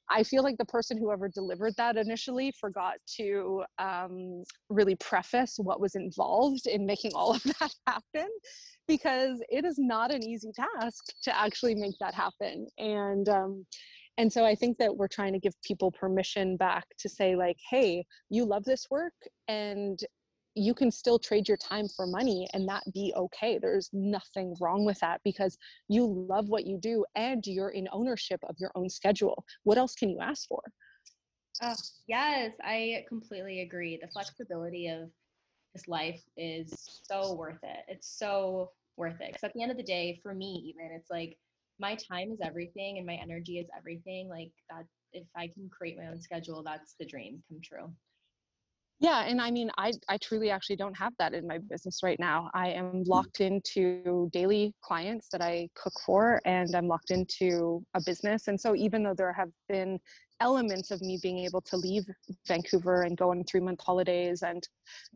I 0.10 0.22
feel 0.24 0.44
like 0.44 0.58
the 0.58 0.66
person 0.66 0.98
who 0.98 1.12
ever 1.12 1.28
delivered 1.28 1.76
that 1.78 1.98
initially 1.98 2.54
forgot 2.60 2.96
to 3.18 3.64
um, 3.80 4.44
really 4.70 4.96
preface 4.96 5.56
what 5.58 5.82
was 5.82 5.96
involved 5.96 6.68
in 6.68 6.86
making 6.86 7.12
all 7.16 7.34
of 7.34 7.44
that 7.60 7.74
happen 7.88 8.30
because 8.88 9.42
it 9.50 9.66
is 9.66 9.78
not 9.78 10.14
an 10.14 10.24
easy 10.24 10.52
task 10.52 11.06
to 11.24 11.38
actually 11.38 11.76
make 11.76 11.96
that 12.00 12.14
happen. 12.14 12.68
And 12.78 13.28
um, 13.30 13.66
and 14.18 14.32
so 14.32 14.46
I 14.46 14.56
think 14.56 14.78
that 14.78 14.96
we're 14.96 15.10
trying 15.10 15.34
to 15.34 15.40
give 15.40 15.54
people 15.62 15.92
permission 15.92 16.56
back 16.56 16.86
to 17.00 17.10
say 17.10 17.36
like, 17.36 17.58
hey, 17.70 18.06
you 18.30 18.46
love 18.46 18.64
this 18.64 18.88
work 18.90 19.14
and 19.48 20.00
you 20.56 20.74
can 20.74 20.90
still 20.90 21.20
trade 21.20 21.50
your 21.50 21.58
time 21.58 21.88
for 21.90 22.08
money 22.08 22.48
and 22.54 22.68
that 22.70 22.84
be 22.94 23.14
okay. 23.18 23.60
There's 23.62 23.90
nothing 23.92 24.56
wrong 24.62 24.86
with 24.86 24.98
that 25.02 25.20
because 25.26 25.58
you 25.90 26.26
love 26.30 26.48
what 26.48 26.66
you 26.66 26.78
do 26.78 27.04
and 27.16 27.46
you're 27.46 27.72
in 27.72 27.90
ownership 27.92 28.40
of 28.48 28.56
your 28.58 28.72
own 28.76 28.90
schedule. 28.90 29.44
What 29.64 29.78
else 29.78 29.96
can 29.96 30.10
you 30.10 30.20
ask 30.22 30.48
for? 30.48 30.62
Oh, 31.62 31.76
yes, 32.08 32.52
I 32.64 33.04
completely 33.10 33.62
agree. 33.62 34.00
The 34.02 34.08
flexibility 34.08 34.88
of 34.88 35.10
this 35.76 35.88
life 35.88 36.22
is 36.38 37.02
so 37.04 37.34
worth 37.34 37.60
it. 37.64 37.86
It's 37.88 38.08
so 38.08 38.72
worth 38.98 39.20
it. 39.20 39.28
Because 39.28 39.44
at 39.44 39.54
the 39.54 39.62
end 39.62 39.72
of 39.72 39.78
the 39.78 39.84
day, 39.84 40.20
for 40.24 40.34
me, 40.34 40.64
even, 40.74 40.92
it's 40.96 41.12
like 41.12 41.38
my 41.80 41.96
time 41.96 42.32
is 42.32 42.40
everything 42.42 42.98
and 42.98 43.06
my 43.06 43.16
energy 43.16 43.60
is 43.60 43.68
everything. 43.78 44.30
Like 44.30 44.52
that, 44.70 44.86
if 45.12 45.28
I 45.36 45.48
can 45.48 45.70
create 45.70 45.98
my 45.98 46.08
own 46.08 46.22
schedule, 46.22 46.64
that's 46.64 46.96
the 47.00 47.06
dream 47.06 47.44
come 47.50 47.60
true. 47.64 47.92
Yeah, 49.02 49.26
and 49.26 49.42
I 49.42 49.52
mean, 49.52 49.70
I 49.78 49.92
I 50.08 50.18
truly 50.18 50.50
actually 50.50 50.78
don't 50.78 50.98
have 50.98 51.12
that 51.20 51.34
in 51.34 51.46
my 51.46 51.58
business 51.58 52.02
right 52.02 52.18
now. 52.18 52.50
I 52.54 52.70
am 52.70 53.04
locked 53.04 53.42
into 53.42 54.30
daily 54.32 54.74
clients 54.82 55.28
that 55.34 55.42
I 55.42 55.68
cook 55.76 55.92
for, 56.06 56.42
and 56.46 56.74
I'm 56.74 56.88
locked 56.88 57.12
into 57.12 57.86
a 57.94 58.02
business. 58.06 58.48
And 58.48 58.60
so, 58.60 58.74
even 58.74 59.04
though 59.04 59.14
there 59.14 59.34
have 59.34 59.50
been 59.68 60.00
elements 60.40 60.92
of 60.92 61.02
me 61.02 61.18
being 61.22 61.40
able 61.40 61.62
to 61.62 61.78
leave 61.78 62.06
Vancouver 62.48 63.04
and 63.04 63.18
go 63.18 63.32
on 63.32 63.44
three 63.44 63.60
month 63.62 63.80
holidays 63.82 64.44
and 64.44 64.68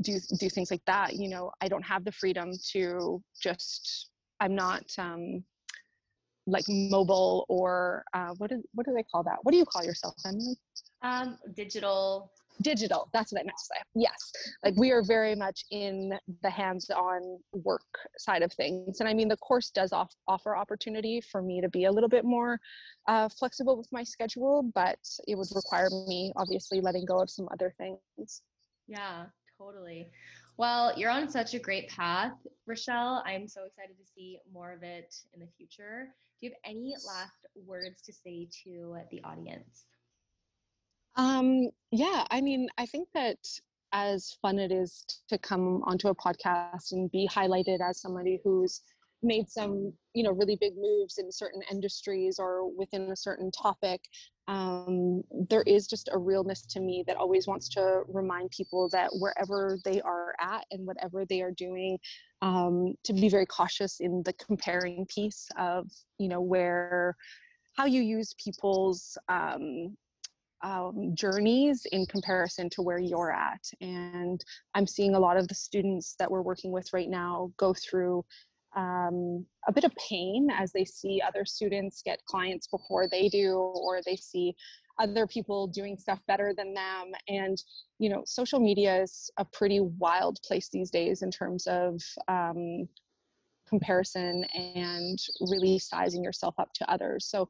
do 0.02 0.20
do 0.40 0.50
things 0.50 0.72
like 0.72 0.84
that, 0.86 1.16
you 1.16 1.30
know, 1.30 1.52
I 1.62 1.68
don't 1.68 1.84
have 1.84 2.06
the 2.06 2.12
freedom 2.12 2.52
to 2.72 3.22
just. 3.42 4.10
I'm 4.42 4.56
not 4.56 4.86
um, 4.98 5.44
like 6.48 6.64
mobile 6.68 7.46
or 7.50 8.04
uh, 8.14 8.34
what 8.38 8.52
is 8.52 8.62
what 8.74 8.86
do 8.86 8.94
they 8.94 9.04
call 9.04 9.24
that? 9.24 9.38
What 9.44 9.52
do 9.52 9.58
you 9.58 9.66
call 9.66 9.84
yourself, 9.84 10.16
Emily? 10.26 10.56
Um, 11.02 11.38
digital 11.56 12.32
digital 12.62 13.10
that's 13.14 13.32
what 13.32 13.42
i 13.42 13.44
meant 13.44 13.58
to 13.58 13.66
say 13.66 13.82
yes. 13.96 14.32
Like 14.64 14.76
we 14.78 14.92
are 14.92 15.04
very 15.04 15.36
much 15.36 15.66
in 15.72 16.18
the 16.44 16.50
hands-on 16.50 17.40
work 17.54 17.82
side 18.18 18.42
of 18.42 18.52
things 18.54 19.00
and 19.00 19.10
i 19.10 19.14
mean 19.14 19.28
the 19.28 19.38
course 19.38 19.70
does 19.70 19.94
off- 19.94 20.16
offer 20.28 20.56
opportunity 20.56 21.22
for 21.22 21.42
me 21.42 21.62
to 21.62 21.70
be 21.70 21.86
a 21.86 21.92
little 21.92 22.10
bit 22.10 22.26
more 22.26 22.60
uh, 23.08 23.30
flexible 23.30 23.78
with 23.78 23.88
my 23.92 24.04
schedule 24.04 24.70
but 24.74 25.00
it 25.28 25.36
would 25.36 25.48
require 25.56 25.90
me 26.08 26.32
obviously 26.36 26.82
letting 26.82 27.06
go 27.06 27.20
of 27.20 27.30
some 27.30 27.48
other 27.52 27.74
things. 27.78 28.42
Yeah 28.88 29.26
totally. 29.58 30.10
Well 30.58 30.94
you're 30.98 31.12
on 31.12 31.30
such 31.30 31.54
a 31.54 31.60
great 31.60 31.90
path 31.90 32.34
rochelle. 32.66 33.24
I'm 33.26 33.48
so 33.48 33.64
excited 33.64 33.98
to 33.98 34.06
see 34.16 34.40
more 34.52 34.72
of 34.72 34.84
it 34.84 35.16
in 35.34 35.40
the 35.40 35.48
future. 35.58 36.08
Do 36.40 36.48
you 36.48 36.52
have 36.54 36.72
any 36.72 36.96
last 37.06 37.46
words 37.66 38.02
to 38.04 38.14
say 38.14 38.48
to 38.64 38.98
the 39.12 39.22
audience 39.24 39.86
um, 41.20 41.70
yeah, 41.92 42.26
I 42.32 42.40
mean, 42.40 42.70
I 42.78 42.86
think 42.86 43.10
that 43.14 43.38
as 43.92 44.38
fun 44.42 44.58
it 44.58 44.72
is 44.72 45.04
to 45.28 45.38
come 45.38 45.84
onto 45.84 46.08
a 46.08 46.16
podcast 46.16 46.94
and 46.94 47.12
be 47.12 47.28
highlighted 47.30 47.80
as 47.82 48.00
somebody 48.00 48.40
who's 48.44 48.82
made 49.22 49.50
some 49.50 49.92
you 50.14 50.24
know 50.24 50.32
really 50.32 50.56
big 50.62 50.74
moves 50.78 51.18
in 51.18 51.30
certain 51.30 51.62
industries 51.70 52.40
or 52.40 52.72
within 52.78 53.12
a 53.12 53.16
certain 53.16 53.52
topic 53.52 54.00
um, 54.48 55.22
there 55.50 55.64
is 55.64 55.88
just 55.88 56.08
a 56.14 56.18
realness 56.18 56.62
to 56.66 56.80
me 56.80 57.04
that 57.06 57.18
always 57.18 57.46
wants 57.46 57.68
to 57.68 58.04
remind 58.08 58.50
people 58.52 58.88
that 58.90 59.10
wherever 59.20 59.78
they 59.84 60.00
are 60.02 60.34
at 60.40 60.64
and 60.72 60.88
whatever 60.88 61.26
they 61.26 61.42
are 61.42 61.52
doing 61.52 61.98
um, 62.42 62.94
to 63.04 63.12
be 63.12 63.28
very 63.28 63.46
cautious 63.46 64.00
in 64.00 64.24
the 64.24 64.34
comparing 64.34 65.06
piece 65.08 65.50
of 65.58 65.86
you 66.18 66.30
know 66.30 66.40
where 66.40 67.14
how 67.76 67.86
you 67.86 68.02
use 68.02 68.34
people's 68.42 69.18
um, 69.28 69.98
um, 70.62 71.12
journeys 71.14 71.86
in 71.92 72.06
comparison 72.06 72.70
to 72.72 72.82
where 72.82 73.00
you're 73.00 73.32
at. 73.32 73.64
And 73.82 74.44
I'm 74.76 74.88
seeing 74.88 75.16
a 75.16 75.20
lot 75.20 75.38
of 75.38 75.48
the 75.48 75.56
students 75.56 76.16
that 76.20 76.30
we're 76.30 76.42
working 76.42 76.72
with 76.72 76.92
right 76.94 77.10
now 77.10 77.52
go 77.58 77.74
through 77.74 78.26
um, 78.76 79.46
a 79.68 79.74
bit 79.74 79.84
of 79.84 79.92
pain 79.96 80.50
as 80.52 80.72
they 80.72 80.86
see 80.86 81.22
other 81.28 81.44
students 81.46 82.02
get 82.04 82.24
clients 82.26 82.68
before 82.68 83.08
they 83.10 83.30
do, 83.30 83.56
or 83.56 84.02
they 84.06 84.16
see 84.16 84.56
other 85.00 85.26
people 85.26 85.66
doing 85.68 85.98
stuff 85.98 86.20
better 86.28 86.54
than 86.56 86.74
them. 86.74 87.12
And, 87.28 87.58
you 88.00 88.10
know, 88.10 88.24
social 88.26 88.60
media 88.60 89.02
is 89.02 89.32
a 89.38 89.46
pretty 89.46 89.80
wild 89.80 90.40
place 90.44 90.70
these 90.72 90.92
days 90.92 91.22
in 91.22 91.32
terms 91.32 91.66
of 91.68 92.02
um, 92.28 92.88
comparison 93.68 94.44
and 94.54 95.18
really 95.50 95.80
sizing 95.80 96.24
yourself 96.24 96.56
up 96.60 96.74
to 96.74 96.92
others. 96.92 97.28
So 97.28 97.48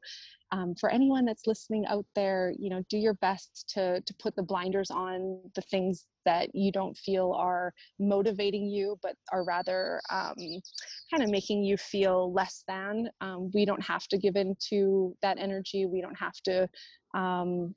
um, 0.52 0.74
for 0.74 0.90
anyone 0.90 1.24
that's 1.24 1.46
listening 1.46 1.86
out 1.86 2.06
there, 2.14 2.52
you 2.58 2.70
know, 2.70 2.82
do 2.88 2.98
your 2.98 3.14
best 3.14 3.64
to 3.74 4.00
to 4.00 4.14
put 4.20 4.34
the 4.36 4.42
blinders 4.42 4.90
on 4.90 5.40
the 5.54 5.62
things 5.62 6.06
that 6.26 6.54
you 6.54 6.72
don't 6.72 6.96
feel 6.96 7.32
are 7.32 7.72
motivating 7.98 8.66
you, 8.66 8.96
but 9.02 9.14
are 9.32 9.44
rather 9.44 10.00
um, 10.10 10.34
kind 11.10 11.22
of 11.22 11.30
making 11.30 11.62
you 11.62 11.76
feel 11.76 12.32
less 12.32 12.64
than. 12.66 13.08
Um, 13.20 13.50
we 13.54 13.64
don't 13.64 13.82
have 13.82 14.06
to 14.08 14.18
give 14.18 14.36
in 14.36 14.56
to 14.70 15.14
that 15.22 15.38
energy. 15.38 15.86
We 15.86 16.00
don't 16.00 16.18
have 16.18 16.36
to 16.44 16.68
um, 17.14 17.74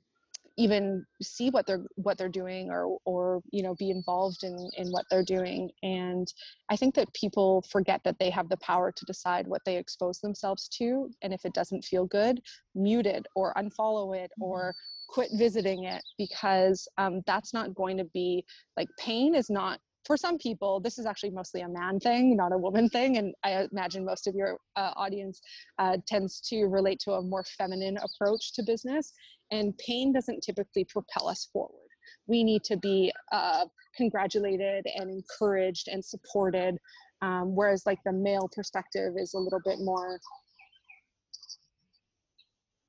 even 0.56 1.04
see 1.20 1.50
what 1.50 1.66
they're 1.66 1.84
what 1.96 2.16
they're 2.16 2.28
doing 2.28 2.70
or 2.70 2.98
or 3.04 3.42
you 3.50 3.62
know 3.62 3.74
be 3.74 3.90
involved 3.90 4.44
in 4.44 4.56
in 4.76 4.88
what 4.90 5.04
they're 5.10 5.24
doing 5.24 5.70
and 5.82 6.32
i 6.70 6.76
think 6.76 6.94
that 6.94 7.12
people 7.12 7.62
forget 7.70 8.00
that 8.04 8.18
they 8.18 8.30
have 8.30 8.48
the 8.48 8.56
power 8.58 8.92
to 8.92 9.04
decide 9.04 9.46
what 9.46 9.62
they 9.66 9.76
expose 9.76 10.20
themselves 10.20 10.68
to 10.68 11.10
and 11.22 11.32
if 11.32 11.44
it 11.44 11.54
doesn't 11.54 11.84
feel 11.84 12.06
good 12.06 12.40
mute 12.74 13.06
it 13.06 13.26
or 13.34 13.52
unfollow 13.54 14.16
it 14.16 14.30
or 14.40 14.68
mm-hmm. 14.70 15.12
quit 15.12 15.30
visiting 15.34 15.84
it 15.84 16.02
because 16.18 16.86
um, 16.98 17.20
that's 17.26 17.52
not 17.52 17.74
going 17.74 17.96
to 17.96 18.04
be 18.14 18.44
like 18.76 18.88
pain 18.98 19.34
is 19.34 19.50
not 19.50 19.80
for 20.04 20.16
some 20.16 20.38
people, 20.38 20.80
this 20.80 20.98
is 20.98 21.06
actually 21.06 21.30
mostly 21.30 21.62
a 21.62 21.68
man 21.68 21.98
thing, 21.98 22.36
not 22.36 22.52
a 22.52 22.58
woman 22.58 22.88
thing. 22.88 23.16
And 23.16 23.34
I 23.42 23.66
imagine 23.72 24.04
most 24.04 24.26
of 24.26 24.34
your 24.34 24.58
uh, 24.76 24.90
audience 24.96 25.40
uh, 25.78 25.96
tends 26.06 26.40
to 26.48 26.66
relate 26.66 27.00
to 27.00 27.12
a 27.12 27.22
more 27.22 27.44
feminine 27.56 27.98
approach 27.98 28.52
to 28.54 28.62
business. 28.62 29.12
And 29.50 29.76
pain 29.78 30.12
doesn't 30.12 30.42
typically 30.42 30.84
propel 30.84 31.28
us 31.28 31.48
forward. 31.52 31.88
We 32.26 32.44
need 32.44 32.64
to 32.64 32.76
be 32.76 33.12
uh, 33.32 33.66
congratulated 33.96 34.86
and 34.96 35.10
encouraged 35.10 35.88
and 35.88 36.04
supported. 36.04 36.78
Um, 37.22 37.54
whereas, 37.54 37.84
like, 37.86 37.98
the 38.04 38.12
male 38.12 38.48
perspective 38.54 39.14
is 39.16 39.34
a 39.34 39.38
little 39.38 39.60
bit 39.64 39.78
more 39.80 40.20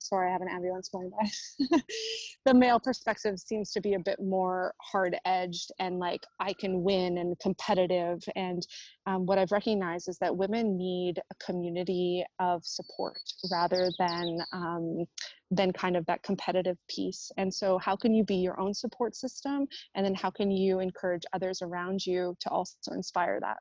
sorry, 0.08 0.30
I 0.30 0.32
have 0.32 0.42
an 0.42 0.50
ambulance 0.50 0.90
going 0.90 1.10
by. 1.10 1.78
the 2.46 2.54
male 2.54 2.80
perspective 2.80 3.40
seems 3.40 3.72
to 3.72 3.82
be 3.82 3.96
a 3.96 4.00
bit 4.00 4.20
more 4.22 4.74
hard 4.82 5.16
edged 5.26 5.72
and 5.80 6.00
like 6.00 6.26
I 6.40 6.54
can 6.54 6.84
win 6.84 7.18
and 7.18 7.38
competitive. 7.40 8.24
And 8.36 8.66
um, 9.06 9.26
what 9.26 9.38
I've 9.38 9.52
recognized 9.52 10.10
is 10.10 10.18
that 10.20 10.36
women 10.36 10.78
need 10.78 11.20
a 11.20 11.46
community 11.46 12.24
of 12.40 12.66
support 12.66 13.20
rather 13.52 13.90
than 14.00 14.40
um, 14.54 15.06
than 15.52 15.72
kind 15.72 15.96
of 15.96 16.06
that 16.08 16.24
competitive 16.24 16.78
piece. 16.90 17.32
And 17.38 17.54
so, 17.54 17.78
how 17.78 17.96
can 17.96 18.14
you 18.14 18.24
be 18.24 18.36
your 18.36 18.60
own 18.60 18.74
support 18.74 19.16
system? 19.16 19.68
And 19.96 20.06
then, 20.06 20.16
how 20.16 20.32
can 20.32 20.52
you 20.52 20.80
encourage 20.80 21.24
others 21.34 21.62
around 21.62 22.06
you 22.06 22.36
to 22.42 22.50
also 22.50 22.76
inspire 22.92 23.40
that? 23.42 23.58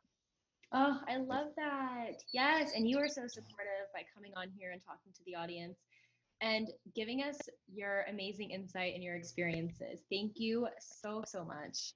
Oh, 0.77 0.99
I 1.09 1.19
love 1.19 1.49
that. 1.57 2.19
Yes. 2.33 2.73
And 2.75 2.89
you 2.89 2.99
are 2.99 3.09
so 3.09 3.29
supportive 3.29 3.87
by 3.95 4.03
coming 4.13 4.33
on 4.37 4.49
here 4.59 4.73
and 4.73 4.83
talking 4.85 5.13
to 5.13 5.21
the 5.25 5.37
audience 5.37 5.79
and 6.41 6.69
giving 6.95 7.23
us 7.23 7.39
your 7.73 8.05
amazing 8.09 8.51
insight 8.51 8.95
and 8.95 9.03
your 9.03 9.17
experiences. 9.17 10.01
Thank 10.11 10.33
you 10.37 10.69
so, 10.81 11.23
so 11.27 11.45
much. 11.45 11.95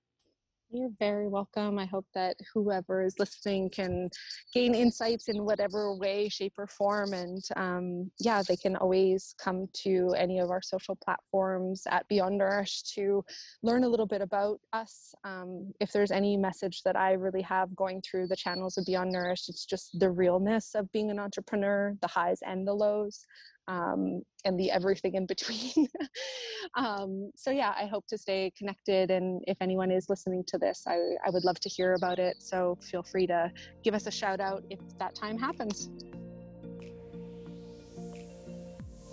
You're 0.70 0.91
very 0.99 1.28
welcome. 1.28 1.78
I 1.78 1.86
hope 1.86 2.05
that 2.14 2.36
whoever 2.53 3.03
is 3.03 3.18
listening 3.18 3.70
can 3.70 4.11
gain 4.53 4.74
insights 4.74 5.28
in 5.28 5.47
whatever 5.47 5.95
way, 5.95 6.28
shape, 6.28 6.53
or 6.59 6.66
form. 6.66 7.14
And 7.14 7.43
um, 7.57 8.11
yeah, 8.20 8.43
they 8.47 8.57
can 8.57 8.76
always 8.76 9.34
come 9.43 9.66
to 9.84 10.14
any 10.14 10.41
of 10.41 10.51
our 10.51 10.61
social 10.61 10.95
platforms 10.97 11.84
at 11.91 12.07
Beyond 12.09 12.36
Nourish 12.36 12.82
to 12.95 13.24
learn 13.62 13.84
a 13.84 13.89
little 13.89 14.07
bit 14.07 14.20
about 14.20 14.61
us. 14.74 15.14
Um, 15.24 15.72
if 15.80 15.91
there's 15.91 16.11
any 16.11 16.36
message 16.36 16.82
that 16.82 16.97
I 16.97 17.12
really 17.12 17.43
have 17.43 17.74
going 17.74 18.03
through 18.03 18.26
the 18.26 18.36
channels 18.36 18.76
of 18.76 18.84
Beyond 18.84 19.11
Nourish, 19.11 19.49
it's 19.49 19.64
just 19.64 19.99
the 19.99 20.11
realness 20.11 20.74
of 20.74 20.93
being 20.93 21.11
an 21.11 21.18
entrepreneur, 21.18 21.97
the 22.03 22.09
highs 22.09 22.41
and 22.47 22.68
the 22.68 22.74
lows 22.74 23.24
um, 23.68 24.22
and 24.44 24.58
the 24.58 24.70
everything 24.70 25.14
in 25.14 25.26
between. 25.26 25.86
um, 26.74 27.30
so 27.36 27.50
yeah, 27.50 27.74
I 27.78 27.86
hope 27.86 28.06
to 28.08 28.18
stay 28.18 28.50
connected. 28.56 29.10
And 29.10 29.42
if 29.46 29.58
anyone 29.60 29.90
is 29.90 30.06
listening 30.08 30.42
to 30.48 30.58
this, 30.58 30.84
I, 30.88 30.96
I 31.24 31.30
would 31.30 31.44
love 31.44 31.60
to 31.60 31.68
hear 31.68 31.94
about 31.94 32.18
it. 32.18 32.36
So 32.40 32.76
feel 32.82 33.02
free 33.02 33.26
to 33.28 33.52
give 33.84 33.94
us 33.94 34.06
a 34.06 34.10
shout 34.10 34.40
out 34.40 34.64
if 34.70 34.80
that 34.98 35.14
time 35.14 35.38
happens. 35.38 35.88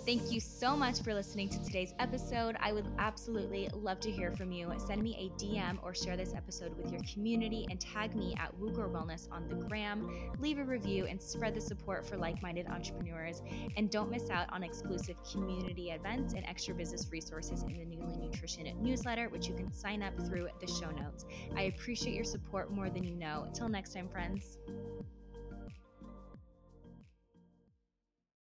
Thank 0.06 0.30
you 0.30 0.38
so 0.38 0.76
much 0.76 1.00
for 1.00 1.12
listening 1.12 1.48
to 1.48 1.60
today's 1.64 1.92
episode. 1.98 2.54
I 2.60 2.70
would 2.72 2.86
absolutely 3.00 3.68
love 3.74 3.98
to 4.00 4.10
hear 4.12 4.30
from 4.30 4.52
you. 4.52 4.72
Send 4.78 5.02
me 5.02 5.16
a 5.18 5.42
DM 5.42 5.78
or 5.82 5.96
share 5.96 6.16
this 6.16 6.32
episode 6.32 6.76
with 6.76 6.92
your 6.92 7.00
community 7.12 7.66
and 7.70 7.80
tag 7.80 8.14
me 8.14 8.32
at 8.38 8.56
WooGirl 8.56 8.92
Wellness 8.92 9.26
on 9.32 9.48
the 9.48 9.56
gram. 9.56 10.08
Leave 10.38 10.60
a 10.60 10.64
review 10.64 11.06
and 11.06 11.20
spread 11.20 11.56
the 11.56 11.60
support 11.60 12.06
for 12.06 12.16
like 12.16 12.40
minded 12.40 12.68
entrepreneurs. 12.68 13.42
And 13.76 13.90
don't 13.90 14.08
miss 14.08 14.30
out 14.30 14.46
on 14.52 14.62
exclusive 14.62 15.16
community 15.28 15.90
events 15.90 16.34
and 16.34 16.46
extra 16.46 16.72
business 16.72 17.08
resources 17.10 17.64
in 17.64 17.76
the 17.76 17.96
Newly 17.96 18.16
Nutrition 18.16 18.72
newsletter, 18.80 19.28
which 19.30 19.48
you 19.48 19.54
can 19.54 19.72
sign 19.72 20.04
up 20.04 20.16
through 20.24 20.46
the 20.60 20.68
show 20.68 20.92
notes. 20.92 21.24
I 21.56 21.62
appreciate 21.62 22.14
your 22.14 22.22
support 22.22 22.70
more 22.70 22.90
than 22.90 23.02
you 23.02 23.16
know. 23.16 23.48
Till 23.52 23.68
next 23.68 23.92
time, 23.92 24.08
friends. 24.08 24.58